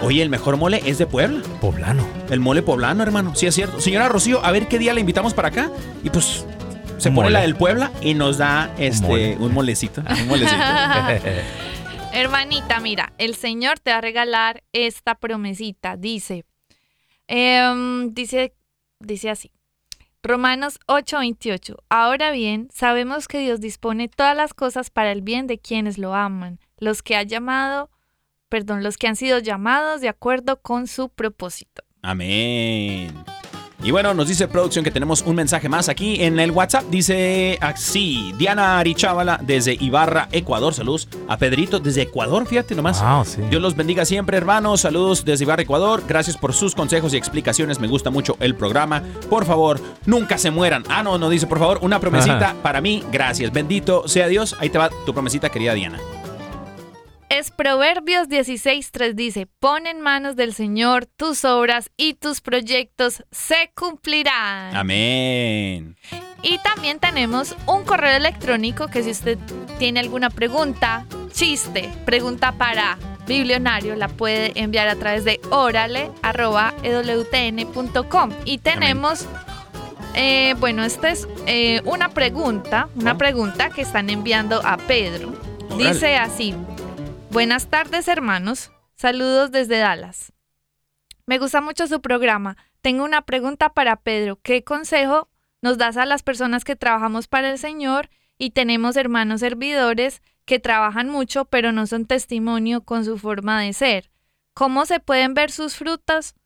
Oye, 0.02 0.22
el 0.22 0.28
mejor 0.28 0.56
mole 0.56 0.82
es 0.84 0.98
de 0.98 1.06
Puebla. 1.06 1.40
Poblano. 1.60 2.04
El 2.30 2.40
mole 2.40 2.62
poblano, 2.62 3.02
hermano. 3.02 3.34
Sí, 3.34 3.46
es 3.46 3.54
cierto. 3.54 3.80
Señora 3.80 4.08
Rocío, 4.08 4.44
a 4.44 4.50
ver 4.50 4.66
qué 4.66 4.78
día 4.78 4.92
la 4.92 5.00
invitamos 5.00 5.34
para 5.34 5.48
acá. 5.48 5.70
Y 6.02 6.10
pues 6.10 6.44
se 6.98 7.10
pone 7.10 7.28
mole. 7.28 7.30
la 7.30 7.40
del 7.42 7.54
Puebla 7.54 7.92
y 8.00 8.14
nos 8.14 8.38
da 8.38 8.70
este 8.76 9.06
mole. 9.06 9.36
un 9.38 9.54
molecito. 9.54 10.02
Un 10.08 10.26
molecito. 10.28 10.56
Hermanita, 12.18 12.80
mira, 12.80 13.12
el 13.18 13.34
Señor 13.34 13.78
te 13.78 13.90
va 13.90 13.98
a 13.98 14.00
regalar 14.00 14.64
esta 14.72 15.16
promesita. 15.16 15.98
Dice, 15.98 16.46
em, 17.28 18.14
dice, 18.14 18.54
dice 19.00 19.28
así. 19.28 19.52
Romanos 20.22 20.78
8:28. 20.86 21.76
Ahora 21.90 22.30
bien, 22.30 22.70
sabemos 22.72 23.28
que 23.28 23.40
Dios 23.40 23.60
dispone 23.60 24.08
todas 24.08 24.34
las 24.34 24.54
cosas 24.54 24.88
para 24.88 25.12
el 25.12 25.20
bien 25.20 25.46
de 25.46 25.58
quienes 25.58 25.98
lo 25.98 26.14
aman, 26.14 26.58
los 26.78 27.02
que 27.02 27.16
ha 27.16 27.22
llamado, 27.22 27.90
perdón, 28.48 28.82
los 28.82 28.96
que 28.96 29.08
han 29.08 29.16
sido 29.16 29.38
llamados 29.38 30.00
de 30.00 30.08
acuerdo 30.08 30.62
con 30.62 30.86
su 30.86 31.10
propósito. 31.10 31.82
Amén. 32.00 33.12
Y 33.82 33.90
bueno, 33.90 34.14
nos 34.14 34.26
dice 34.28 34.48
producción 34.48 34.84
que 34.84 34.90
tenemos 34.90 35.22
un 35.22 35.36
mensaje 35.36 35.68
más 35.68 35.88
aquí 35.88 36.22
en 36.22 36.40
el 36.40 36.50
WhatsApp. 36.50 36.84
Dice 36.90 37.58
así, 37.60 38.32
Diana 38.38 38.78
Arichábala 38.78 39.38
desde 39.42 39.74
Ibarra, 39.78 40.28
Ecuador. 40.32 40.74
Saludos 40.74 41.08
a 41.28 41.36
Pedrito 41.36 41.78
desde 41.78 42.02
Ecuador, 42.02 42.46
fíjate 42.46 42.74
nomás. 42.74 43.00
Ah, 43.02 43.22
sí. 43.24 43.42
Dios 43.50 43.62
los 43.62 43.76
bendiga 43.76 44.04
siempre, 44.04 44.36
hermanos. 44.36 44.80
Saludos 44.80 45.24
desde 45.24 45.44
Ibarra, 45.44 45.62
Ecuador. 45.62 46.02
Gracias 46.08 46.36
por 46.36 46.52
sus 46.52 46.74
consejos 46.74 47.12
y 47.14 47.16
explicaciones. 47.16 47.78
Me 47.78 47.86
gusta 47.86 48.10
mucho 48.10 48.36
el 48.40 48.54
programa. 48.54 49.02
Por 49.28 49.44
favor, 49.44 49.78
nunca 50.06 50.38
se 50.38 50.50
mueran. 50.50 50.82
Ah, 50.88 51.02
no, 51.02 51.18
no 51.18 51.28
dice, 51.28 51.46
por 51.46 51.58
favor, 51.58 51.78
una 51.82 52.00
promesita 52.00 52.54
para 52.62 52.80
mí. 52.80 53.04
Gracias. 53.12 53.52
Bendito 53.52 54.08
sea 54.08 54.26
Dios. 54.26 54.56
Ahí 54.58 54.70
te 54.70 54.78
va 54.78 54.90
tu 55.04 55.12
promesita, 55.12 55.50
querida 55.50 55.74
Diana. 55.74 55.98
Es 57.28 57.50
Proverbios 57.50 58.28
16.3 58.28 59.14
dice, 59.14 59.48
pon 59.58 59.86
en 59.88 60.00
manos 60.00 60.36
del 60.36 60.54
Señor 60.54 61.06
tus 61.06 61.44
obras 61.44 61.90
y 61.96 62.14
tus 62.14 62.40
proyectos 62.40 63.24
se 63.32 63.72
cumplirán. 63.74 64.76
Amén. 64.76 65.96
Y 66.42 66.58
también 66.58 67.00
tenemos 67.00 67.56
un 67.66 67.82
correo 67.84 68.16
electrónico 68.16 68.86
que 68.86 69.02
si 69.02 69.10
usted 69.10 69.38
tiene 69.78 69.98
alguna 70.00 70.30
pregunta, 70.30 71.04
chiste, 71.32 71.90
pregunta 72.04 72.52
para 72.52 72.96
biblionario, 73.26 73.96
la 73.96 74.06
puede 74.08 74.52
enviar 74.54 74.86
a 74.88 74.94
través 74.94 75.24
de 75.24 75.40
orale.ewtn.com. 75.50 78.30
Y 78.44 78.58
tenemos, 78.58 79.26
eh, 80.14 80.54
bueno, 80.58 80.84
esta 80.84 81.10
es 81.10 81.26
eh, 81.46 81.80
una 81.84 82.10
pregunta, 82.10 82.88
una 82.94 83.14
Oh. 83.14 83.18
pregunta 83.18 83.70
que 83.70 83.82
están 83.82 84.10
enviando 84.10 84.64
a 84.64 84.76
Pedro. 84.76 85.32
Dice 85.76 86.16
así, 86.16 86.54
buenas 87.36 87.66
tardes 87.66 88.08
hermanos, 88.08 88.72
saludos 88.94 89.52
desde 89.52 89.76
Dallas. 89.76 90.32
Me 91.26 91.38
gusta 91.38 91.60
mucho 91.60 91.86
su 91.86 92.00
programa. 92.00 92.56
Tengo 92.80 93.04
una 93.04 93.26
pregunta 93.26 93.74
para 93.74 93.96
Pedro. 93.96 94.40
¿Qué 94.40 94.64
consejo 94.64 95.28
nos 95.60 95.76
das 95.76 95.98
a 95.98 96.06
las 96.06 96.22
personas 96.22 96.64
que 96.64 96.76
trabajamos 96.76 97.28
para 97.28 97.50
el 97.50 97.58
Señor 97.58 98.08
y 98.38 98.52
tenemos 98.52 98.96
hermanos 98.96 99.40
servidores 99.40 100.22
que 100.46 100.60
trabajan 100.60 101.10
mucho 101.10 101.44
pero 101.44 101.72
no 101.72 101.86
son 101.86 102.06
testimonio 102.06 102.80
con 102.84 103.04
su 103.04 103.18
forma 103.18 103.60
de 103.60 103.74
ser? 103.74 104.10
¿Cómo 104.54 104.86
se 104.86 104.98
pueden 104.98 105.34
ver 105.34 105.50
sus 105.50 105.76
frutas? 105.76 106.36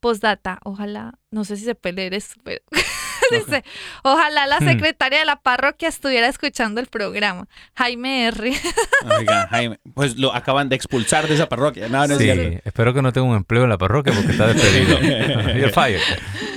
Postdata, 0.00 0.58
ojalá, 0.64 1.20
no 1.30 1.44
sé 1.44 1.58
si 1.58 1.64
se 1.64 1.76
puede 1.76 1.94
leer 1.94 2.14
esto, 2.14 2.40
pero 2.42 2.60
dice, 3.46 3.64
ojalá 4.02 4.46
la 4.46 4.58
Hmm. 4.60 4.64
secretaria 4.68 5.18
de 5.20 5.24
la 5.24 5.36
parroquia 5.36 5.88
estuviera 5.88 6.28
escuchando 6.28 6.80
el 6.80 6.86
programa. 6.86 7.46
Jaime 7.74 8.26
R. 8.28 8.52
Oiga, 9.18 9.46
Jaime, 9.48 9.78
pues 9.94 10.16
lo 10.18 10.34
acaban 10.34 10.68
de 10.68 10.76
expulsar 10.76 11.26
de 11.28 11.34
esa 11.34 11.48
parroquia. 11.48 11.88
No, 11.88 12.06
no 12.06 12.14
es 12.14 12.18
Sí, 12.20 12.28
espero 12.64 12.92
que 12.94 13.02
no 13.02 13.12
tenga 13.12 13.26
un 13.26 13.36
empleo 13.36 13.64
en 13.64 13.70
la 13.70 13.78
parroquia 13.78 14.12
porque 14.14 14.32
está 14.32 14.46
despedido. 14.48 14.98
You're 15.58 15.70
fired. 15.72 16.00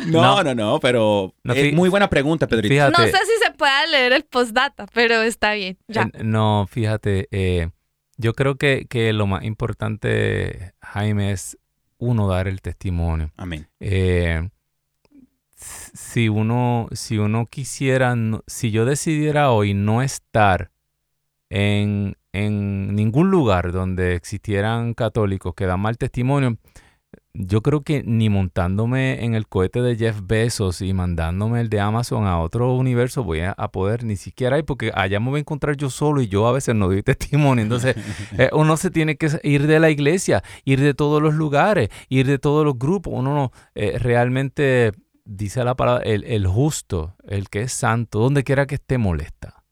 No, 0.07 0.43
no, 0.43 0.53
no, 0.53 0.79
pero 0.79 1.33
No, 1.43 1.53
eh, 1.53 1.71
muy 1.73 1.87
buena 1.89 2.09
pregunta, 2.09 2.47
Pedrito. 2.47 2.73
Fíjate, 2.73 2.91
No 2.91 3.07
sé 3.07 3.17
si 3.25 3.43
se 3.45 3.51
pueda 3.51 3.85
leer 3.87 4.11
el 4.13 4.23
postdata, 4.25 4.85
pero 4.93 5.21
está 5.21 5.53
bien. 5.53 5.77
Ya. 5.87 6.03
eh, 6.13 6.23
no, 6.23 6.67
fíjate, 6.69 7.27
eh, 7.31 7.69
yo 8.17 8.33
creo 8.33 8.57
que, 8.57 8.85
que 8.89 9.13
lo 9.13 9.27
más 9.27 9.43
importante, 9.43 10.73
Jaime, 10.81 11.31
es 11.31 11.57
uno 11.97 12.27
dar 12.27 12.47
el 12.49 12.61
testimonio. 12.61 13.31
Amén. 13.37 13.67
Eh, 13.79 14.49
si 15.63 16.29
uno, 16.29 16.87
si 16.91 17.17
uno 17.17 17.45
quisiera, 17.47 18.15
si 18.47 18.71
yo 18.71 18.85
decidiera 18.85 19.51
hoy 19.51 19.73
no 19.73 20.01
estar 20.01 20.71
en, 21.49 22.17
en 22.31 22.95
ningún 22.95 23.31
lugar 23.31 23.71
donde 23.71 24.15
existieran 24.15 24.93
católicos 24.93 25.53
que 25.55 25.65
dan 25.65 25.79
mal 25.79 25.97
testimonio, 25.97 26.57
yo 27.35 27.61
creo 27.61 27.81
que 27.81 28.03
ni 28.03 28.29
montándome 28.29 29.25
en 29.25 29.33
el 29.33 29.47
cohete 29.47 29.81
de 29.81 29.95
Jeff 29.95 30.19
Bezos 30.23 30.81
y 30.81 30.93
mandándome 30.93 31.61
el 31.61 31.69
de 31.69 31.79
Amazon 31.79 32.27
a 32.27 32.39
otro 32.39 32.73
universo 32.75 33.23
voy 33.23 33.39
a, 33.39 33.51
a 33.51 33.71
poder 33.71 34.03
ni 34.03 34.17
siquiera 34.17 34.59
ir 34.59 34.65
porque 34.65 34.91
allá 34.93 35.19
me 35.19 35.31
voy 35.31 35.37
a 35.37 35.39
encontrar 35.39 35.75
yo 35.75 35.89
solo 35.89 36.21
y 36.21 36.27
yo 36.27 36.47
a 36.47 36.51
veces 36.51 36.75
no 36.75 36.87
doy 36.87 37.01
testimonio. 37.03 37.63
Entonces 37.63 37.95
eh, 38.37 38.49
uno 38.53 38.77
se 38.77 38.91
tiene 38.91 39.15
que 39.15 39.29
ir 39.43 39.65
de 39.65 39.79
la 39.79 39.89
iglesia, 39.89 40.43
ir 40.63 40.79
de 40.79 40.93
todos 40.93 41.21
los 41.23 41.33
lugares, 41.33 41.89
ir 42.07 42.27
de 42.27 42.37
todos 42.37 42.63
los 42.63 42.77
grupos. 42.77 43.13
Uno 43.15 43.33
no 43.33 43.51
eh, 43.73 43.97
realmente 43.97 44.91
dice 45.25 45.63
la 45.63 45.75
palabra, 45.75 46.03
el, 46.03 46.23
el 46.25 46.47
justo, 46.47 47.15
el 47.27 47.49
que 47.49 47.61
es 47.63 47.73
santo, 47.73 48.19
donde 48.19 48.43
quiera 48.43 48.65
que 48.65 48.75
esté 48.75 48.97
molesta 48.97 49.63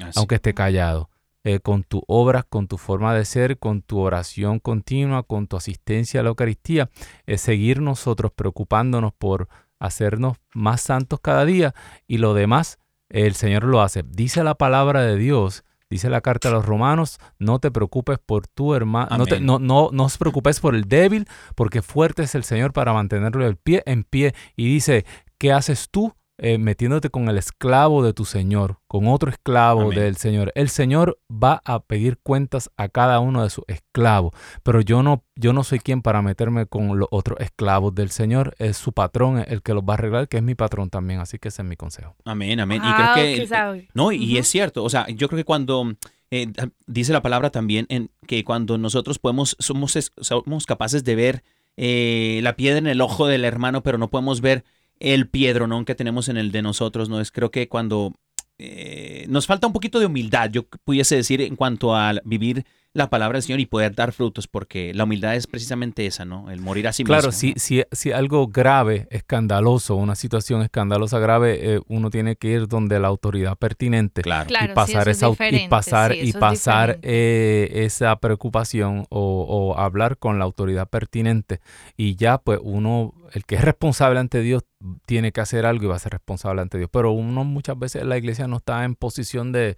Así. 0.00 0.18
aunque 0.18 0.36
esté 0.36 0.54
callado, 0.54 1.10
eh, 1.44 1.60
con 1.60 1.82
tus 1.84 2.02
obras, 2.06 2.44
con 2.44 2.68
tu 2.68 2.78
forma 2.78 3.14
de 3.14 3.24
ser, 3.24 3.58
con 3.58 3.82
tu 3.82 4.00
oración 4.00 4.58
continua, 4.58 5.22
con 5.22 5.46
tu 5.46 5.56
asistencia 5.56 6.20
a 6.20 6.22
la 6.22 6.28
Eucaristía, 6.30 6.90
es 7.26 7.40
seguir 7.40 7.80
nosotros 7.80 8.32
preocupándonos 8.32 9.12
por 9.12 9.48
hacernos 9.78 10.36
más 10.52 10.80
santos 10.80 11.20
cada 11.20 11.44
día 11.44 11.74
y 12.06 12.18
lo 12.18 12.34
demás 12.34 12.78
el 13.08 13.34
Señor 13.34 13.64
lo 13.64 13.80
hace. 13.80 14.02
Dice 14.06 14.44
la 14.44 14.56
palabra 14.56 15.02
de 15.02 15.16
Dios, 15.16 15.64
dice 15.90 16.10
la 16.10 16.20
carta 16.20 16.48
a 16.48 16.52
los 16.52 16.64
romanos, 16.66 17.18
no 17.38 17.58
te 17.58 17.70
preocupes 17.70 18.18
por 18.18 18.46
tu 18.46 18.74
hermano, 18.74 19.08
no, 19.18 19.24
te- 19.26 19.40
no, 19.40 19.58
no, 19.58 19.88
no 19.92 20.04
os 20.04 20.18
preocupes 20.18 20.60
por 20.60 20.74
el 20.74 20.84
débil, 20.84 21.26
porque 21.54 21.82
fuerte 21.82 22.22
es 22.24 22.34
el 22.34 22.44
Señor 22.44 22.72
para 22.72 22.92
mantenerlo 22.92 23.46
el 23.46 23.56
pie 23.56 23.82
en 23.86 24.04
pie. 24.04 24.34
Y 24.56 24.66
dice, 24.72 25.04
¿qué 25.38 25.52
haces 25.52 25.88
tú? 25.90 26.14
Eh, 26.40 26.56
metiéndote 26.56 27.10
con 27.10 27.28
el 27.28 27.36
esclavo 27.36 28.04
de 28.04 28.12
tu 28.12 28.24
Señor, 28.24 28.78
con 28.86 29.08
otro 29.08 29.28
esclavo 29.28 29.82
Amén. 29.82 29.98
del 29.98 30.16
Señor. 30.16 30.52
El 30.54 30.68
Señor 30.68 31.18
va 31.28 31.60
a 31.64 31.80
pedir 31.80 32.18
cuentas 32.18 32.70
a 32.76 32.88
cada 32.88 33.18
uno 33.18 33.42
de 33.42 33.50
sus 33.50 33.64
esclavos, 33.66 34.32
pero 34.62 34.80
yo 34.80 35.02
no, 35.02 35.24
yo 35.34 35.52
no 35.52 35.64
soy 35.64 35.80
quien 35.80 36.00
para 36.00 36.22
meterme 36.22 36.66
con 36.66 36.96
los 36.96 37.08
otros 37.10 37.40
esclavos 37.40 37.92
del 37.94 38.10
Señor. 38.10 38.54
Es 38.58 38.76
su 38.76 38.92
patrón 38.92 39.44
el 39.48 39.62
que 39.62 39.74
los 39.74 39.82
va 39.82 39.94
a 39.94 39.94
arreglar, 39.94 40.28
que 40.28 40.36
es 40.36 40.42
mi 40.44 40.54
patrón 40.54 40.90
también. 40.90 41.18
Así 41.18 41.40
que 41.40 41.48
ese 41.48 41.62
es 41.62 41.68
mi 41.68 41.74
consejo. 41.74 42.14
Amén, 42.24 42.60
amén. 42.60 42.80
Ah, 42.84 42.88
y 42.88 43.02
creo 43.02 43.36
que. 43.36 43.42
ok, 43.42 43.48
sabe. 43.48 43.88
No, 43.94 44.12
y 44.12 44.38
es 44.38 44.46
cierto. 44.46 44.84
O 44.84 44.90
sea, 44.90 45.08
yo 45.08 45.28
creo 45.28 45.38
que 45.38 45.44
cuando. 45.44 45.92
eh, 46.30 46.52
dice 46.86 47.12
la 47.12 47.20
palabra 47.22 47.50
también 47.50 47.86
en 47.88 48.10
que 48.28 48.44
cuando 48.44 48.78
nosotros 48.78 49.18
podemos, 49.18 49.56
somos, 49.58 49.98
somos 50.20 50.66
capaces 50.66 51.02
de 51.02 51.14
ver 51.16 51.42
eh, 51.76 52.40
la 52.42 52.54
piedra 52.54 52.78
en 52.78 52.86
el 52.86 53.00
ojo 53.00 53.26
del 53.26 53.44
hermano, 53.44 53.82
pero 53.82 53.98
no 53.98 54.08
podemos 54.08 54.40
ver 54.40 54.64
el 55.00 55.28
piedronón 55.28 55.84
que 55.84 55.94
tenemos 55.94 56.28
en 56.28 56.36
el 56.36 56.52
de 56.52 56.62
nosotros, 56.62 57.08
¿no? 57.08 57.20
Es 57.20 57.30
creo 57.30 57.50
que 57.50 57.68
cuando 57.68 58.14
eh, 58.58 59.26
nos 59.28 59.46
falta 59.46 59.66
un 59.66 59.72
poquito 59.72 60.00
de 60.00 60.06
humildad, 60.06 60.50
yo 60.50 60.66
pudiese 60.84 61.16
decir, 61.16 61.40
en 61.40 61.56
cuanto 61.56 61.94
a 61.94 62.14
vivir 62.24 62.64
la 62.98 63.08
palabra 63.10 63.36
del 63.36 63.42
Señor 63.42 63.60
y 63.60 63.66
poder 63.66 63.94
dar 63.94 64.12
frutos, 64.12 64.46
porque 64.46 64.92
la 64.92 65.04
humildad 65.04 65.34
es 65.36 65.46
precisamente 65.46 66.04
esa, 66.06 66.24
¿no? 66.24 66.50
El 66.50 66.60
morir 66.60 66.86
a 66.88 66.92
sí 66.92 67.04
Claro, 67.04 67.28
mismo. 67.28 67.38
si, 67.40 67.48
¿no? 67.48 67.54
si, 67.56 67.82
si 67.92 68.12
algo 68.12 68.48
grave, 68.48 69.06
escandaloso, 69.10 69.96
una 69.96 70.14
situación 70.14 70.62
escandalosa 70.62 71.18
grave, 71.18 71.74
eh, 71.76 71.80
uno 71.88 72.10
tiene 72.10 72.36
que 72.36 72.48
ir 72.48 72.68
donde 72.68 72.98
la 73.00 73.08
autoridad 73.08 73.56
pertinente 73.56 74.22
Claro. 74.22 74.48
Claro, 74.48 74.66
y 74.66 74.68
sí, 74.68 74.74
pasar 74.74 75.08
es 75.08 75.16
esa 75.16 75.28
au- 75.28 75.64
y 75.64 75.68
pasar 75.68 76.12
sí, 76.12 76.18
y 76.20 76.28
es 76.30 76.36
pasar 76.36 76.88
diferente. 76.96 77.08
eh, 77.10 77.84
esa 77.86 78.16
preocupación 78.16 79.06
o, 79.10 79.46
o 79.48 79.78
hablar 79.78 80.18
con 80.18 80.38
la 80.38 80.44
autoridad 80.44 80.88
pertinente 80.88 81.60
y 81.96 82.16
ya 82.16 82.38
pues 82.38 82.58
uno 82.62 83.14
el 83.32 83.44
que 83.44 83.54
es 83.56 83.62
responsable 83.62 84.18
ante 84.20 84.40
Dios 84.40 84.64
tiene 85.06 85.32
que 85.32 85.40
hacer 85.40 85.66
algo 85.66 85.84
y 85.84 85.88
va 85.88 85.96
a 85.96 85.98
ser 85.98 86.12
responsable 86.12 86.62
ante 86.62 86.78
Dios 86.78 86.88
pero 86.92 87.12
uno 87.12 87.44
muchas 87.44 87.78
veces 87.78 88.02
en 88.02 88.08
la 88.08 88.16
iglesia 88.18 88.46
no 88.48 88.56
está 88.56 88.84
en 88.84 88.94
posición 88.94 89.52
de 89.52 89.76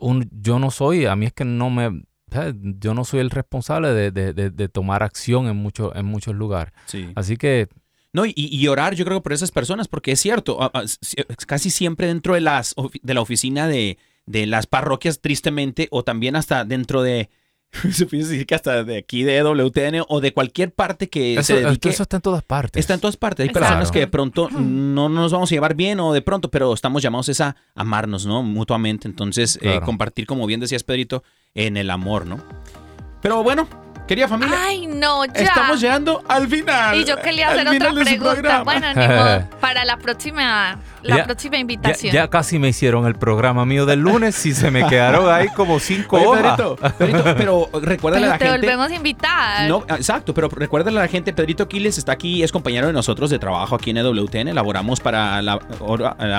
un, 0.00 0.28
yo 0.32 0.58
no 0.58 0.70
soy 0.70 1.06
a 1.06 1.14
mí 1.16 1.26
es 1.26 1.32
que 1.32 1.44
no 1.44 1.70
me 1.70 2.02
yo 2.78 2.94
no 2.94 3.04
soy 3.04 3.20
el 3.20 3.30
responsable 3.30 3.88
de, 3.92 4.10
de- 4.12 4.32
de- 4.32 4.50
de 4.50 4.68
tomar 4.68 5.02
acción 5.02 5.48
en 5.48 5.56
muchos 5.56 5.94
en 5.96 6.06
muchos 6.06 6.34
lugares 6.34 6.72
Sí. 6.86 7.10
así 7.16 7.36
que 7.36 7.68
No, 8.12 8.24
y, 8.26 8.32
y 8.36 8.66
orar 8.68 8.94
yo 8.94 9.04
creo 9.04 9.22
por 9.22 9.32
esas 9.32 9.50
personas, 9.52 9.86
porque 9.88 10.12
es 10.12 10.20
cierto, 10.20 10.58
casi 11.46 11.70
siempre 11.70 12.06
dentro 12.08 12.34
de, 12.34 12.40
las, 12.40 12.74
de 13.02 13.14
la 13.14 13.20
oficina 13.20 13.68
de, 13.68 13.98
de 14.26 14.46
las 14.46 14.66
parroquias, 14.66 15.20
tristemente, 15.20 15.86
o 15.92 16.02
también 16.02 16.34
hasta 16.36 16.64
dentro 16.64 17.02
de, 17.02 17.30
se 17.92 18.06
puede 18.06 18.24
decir 18.24 18.46
que 18.46 18.54
hasta 18.54 18.82
de 18.84 18.98
aquí 18.98 19.22
de 19.22 19.42
WTN 19.42 20.02
o 20.08 20.20
de 20.20 20.32
cualquier 20.32 20.72
parte 20.72 21.08
que 21.08 21.34
eso, 21.34 21.42
se 21.42 21.62
dedique, 21.62 21.88
eso 21.88 22.02
está 22.02 22.16
en 22.16 22.22
todas 22.22 22.42
partes 22.42 22.80
está 22.80 22.94
en 22.94 23.00
todas 23.00 23.16
partes. 23.16 23.44
Hay 23.44 23.48
Exacto. 23.48 23.66
personas 23.66 23.92
que 23.92 24.00
de 24.00 24.06
pronto 24.08 24.48
no 24.50 25.08
nos 25.08 25.32
vamos 25.32 25.50
a 25.50 25.54
llevar 25.54 25.74
bien 25.74 26.00
o 26.00 26.12
de 26.12 26.22
pronto, 26.22 26.50
pero 26.50 26.74
estamos 26.74 27.02
llamados 27.02 27.28
es 27.28 27.40
a 27.40 27.56
amarnos, 27.74 28.26
¿no? 28.26 28.42
Mutuamente. 28.42 29.06
Entonces, 29.06 29.58
eh, 29.62 29.80
compartir, 29.84 30.26
como 30.26 30.46
bien 30.46 30.60
decías, 30.60 30.82
Pedrito, 30.82 31.22
en 31.54 31.76
el 31.76 31.90
amor, 31.90 32.26
¿no? 32.26 32.42
Pero 33.22 33.42
bueno, 33.42 33.68
querida 34.10 34.26
familia, 34.26 34.56
Ay, 34.60 34.88
no, 34.88 35.24
ya. 35.24 35.32
estamos 35.34 35.80
llegando 35.80 36.20
al 36.26 36.48
final. 36.48 36.96
Y 36.96 37.04
yo 37.04 37.16
quería 37.22 37.50
hacer 37.50 37.68
otra 37.68 37.92
pregunta. 37.92 38.62
Bueno, 38.64 38.88
ni 38.92 39.06
modo. 39.06 39.48
Para 39.60 39.84
la 39.84 39.98
próxima, 39.98 40.80
la 41.02 41.18
Ya- 41.18 41.24
próxima 41.26 41.58
invitación. 41.58 42.12
ya 42.12 42.28
casi 42.28 42.58
me 42.58 42.66
hicieron 42.70 43.06
el 43.06 43.14
programa 43.14 43.64
mío 43.64 43.86
del 43.86 44.00
lunes 44.00 44.44
y 44.46 44.52
se 44.52 44.72
me 44.72 44.84
quedaron 44.88 45.32
ahí 45.32 45.46
como 45.50 45.78
cinco 45.78 46.16
Oye, 46.16 46.26
hojas. 46.26 46.56
Pedrito, 46.56 46.76
Pedrito, 46.98 47.34
pero 47.36 47.70
recuérdale 47.80 48.26
Pero 48.26 48.32
a 48.32 48.34
la 48.34 48.38
te 48.38 48.44
gente. 48.46 48.58
volvemos 48.66 48.90
a 48.90 48.94
invitar. 48.96 49.68
No, 49.68 49.84
exacto, 49.88 50.34
pero 50.34 50.48
recuérdale 50.48 50.98
a 50.98 51.02
la 51.02 51.08
gente, 51.08 51.32
Pedrito 51.32 51.68
Quiles 51.68 51.96
está 51.96 52.10
aquí, 52.10 52.42
es 52.42 52.50
compañero 52.50 52.88
de 52.88 52.92
nosotros 52.92 53.30
de 53.30 53.38
trabajo 53.38 53.76
aquí 53.76 53.90
en 53.90 53.98
EWTN, 53.98 54.48
elaboramos 54.48 54.98
para 54.98 55.40
la, 55.40 55.60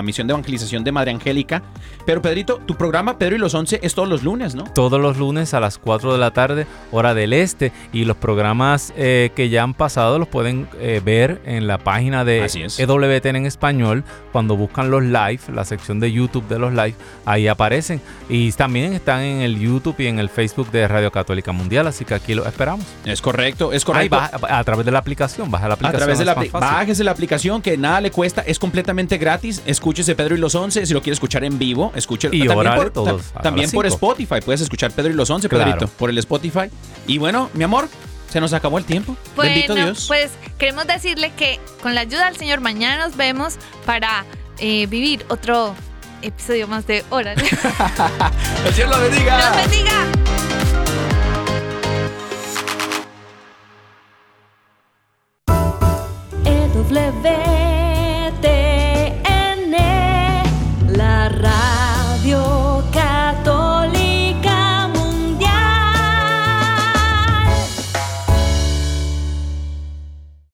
misión 0.03 0.27
de 0.27 0.33
evangelización 0.33 0.83
de 0.83 0.91
Madre 0.91 1.11
Angélica. 1.11 1.61
Pero 2.05 2.21
Pedrito, 2.21 2.57
tu 2.65 2.75
programa 2.75 3.17
Pedro 3.17 3.35
y 3.37 3.39
los 3.39 3.53
Once 3.53 3.79
es 3.81 3.95
todos 3.95 4.09
los 4.09 4.23
lunes, 4.23 4.55
¿no? 4.55 4.65
Todos 4.65 4.99
los 4.99 5.15
lunes 5.17 5.53
a 5.53 5.61
las 5.61 5.77
4 5.77 6.11
de 6.11 6.19
la 6.19 6.31
tarde, 6.31 6.67
hora 6.91 7.13
del 7.13 7.31
este, 7.31 7.60
Este, 7.61 7.71
y 7.93 8.05
los 8.05 8.17
programas 8.17 8.91
eh, 8.97 9.31
que 9.35 9.49
ya 9.49 9.61
han 9.63 9.73
pasado 9.75 10.17
los 10.17 10.27
pueden 10.27 10.67
eh, 10.79 10.99
ver 11.03 11.41
en 11.45 11.67
la 11.67 11.77
página 11.77 12.25
de 12.25 12.45
es. 12.45 12.79
EWTN 12.79 13.35
en 13.35 13.45
español. 13.45 14.03
Cuando 14.31 14.55
buscan 14.55 14.89
los 14.89 15.03
live, 15.03 15.39
la 15.53 15.65
sección 15.65 15.99
de 15.99 16.11
YouTube 16.11 16.47
de 16.47 16.57
los 16.57 16.71
live, 16.71 16.95
ahí 17.25 17.47
aparecen. 17.47 18.01
Y 18.29 18.51
también 18.53 18.93
están 18.93 19.21
en 19.21 19.41
el 19.41 19.59
YouTube 19.59 19.95
y 19.99 20.07
en 20.07 20.19
el 20.19 20.29
Facebook 20.29 20.71
de 20.71 20.87
Radio 20.87 21.11
Católica 21.11 21.51
Mundial. 21.51 21.85
Así 21.87 22.05
que 22.05 22.13
aquí 22.15 22.33
los 22.33 22.47
esperamos. 22.47 22.85
Es 23.05 23.21
correcto, 23.21 23.73
es 23.73 23.83
Ahí 23.89 24.07
correcto. 24.09 24.15
baja- 24.15 24.59
a 24.59 24.63
través 24.63 24.85
de 24.85 24.91
la 24.91 24.99
aplicación, 24.99 25.51
baja 25.51 25.67
la 25.67 25.73
A 25.73 25.75
aplicación. 25.75 25.97
través 25.99 26.19
de 26.19 26.25
la 26.25 26.33
bájese 26.59 27.03
la 27.03 27.11
aplicación 27.11 27.61
que 27.61 27.77
nada 27.77 27.99
le 28.01 28.09
cuesta, 28.09 28.41
es 28.41 28.57
completamente 28.57 29.17
gratis. 29.17 29.61
Escúchese 29.65 30.15
Pedro 30.15 30.35
y 30.35 30.39
los 30.39 30.55
Once, 30.55 30.85
si 30.85 30.93
lo 30.93 31.01
quiere 31.01 31.13
escuchar 31.13 31.43
en 31.43 31.59
vivo, 31.59 31.91
escúchelo. 31.95 32.33
Y 32.33 32.47
también 32.47 32.75
por, 32.75 32.89
todos 32.91 33.21
ta- 33.33 33.39
a 33.39 33.43
también 33.43 33.69
por. 33.69 33.85
Spotify, 33.85 34.35
puedes 34.43 34.61
escuchar 34.61 34.91
Pedro 34.91 35.11
y 35.11 35.15
los 35.15 35.29
Once, 35.29 35.49
Claro. 35.49 35.65
Pedrito, 35.65 35.87
por 35.99 36.09
el 36.09 36.17
Spotify. 36.19 36.69
Y 37.05 37.17
bueno, 37.17 37.49
mi 37.53 37.63
amor, 37.63 37.89
se 38.29 38.39
nos 38.39 38.53
acabó 38.53 38.77
el 38.77 38.85
tiempo. 38.85 39.15
Bendito 39.35 39.75
Dios. 39.75 40.05
pues 40.07 40.31
queremos 40.57 40.87
decirle 40.87 41.31
que 41.35 41.59
con 41.81 41.95
la 41.95 42.01
ayuda 42.01 42.25
del 42.25 42.37
Señor 42.37 42.61
mañana 42.61 43.05
nos 43.05 43.17
vemos 43.17 43.55
para 43.85 44.25
eh, 44.59 44.87
vivir 44.87 45.25
otro 45.29 45.75
episodio 46.21 46.67
más 46.67 46.87
de 46.87 47.03
Hora. 47.09 47.35
Dios 47.35 47.51
el 48.65 48.73
Señor 48.73 48.89
lo 48.89 48.99
bendiga. 48.99 49.51
bendiga. 49.55 50.07
EWTN 56.45 57.70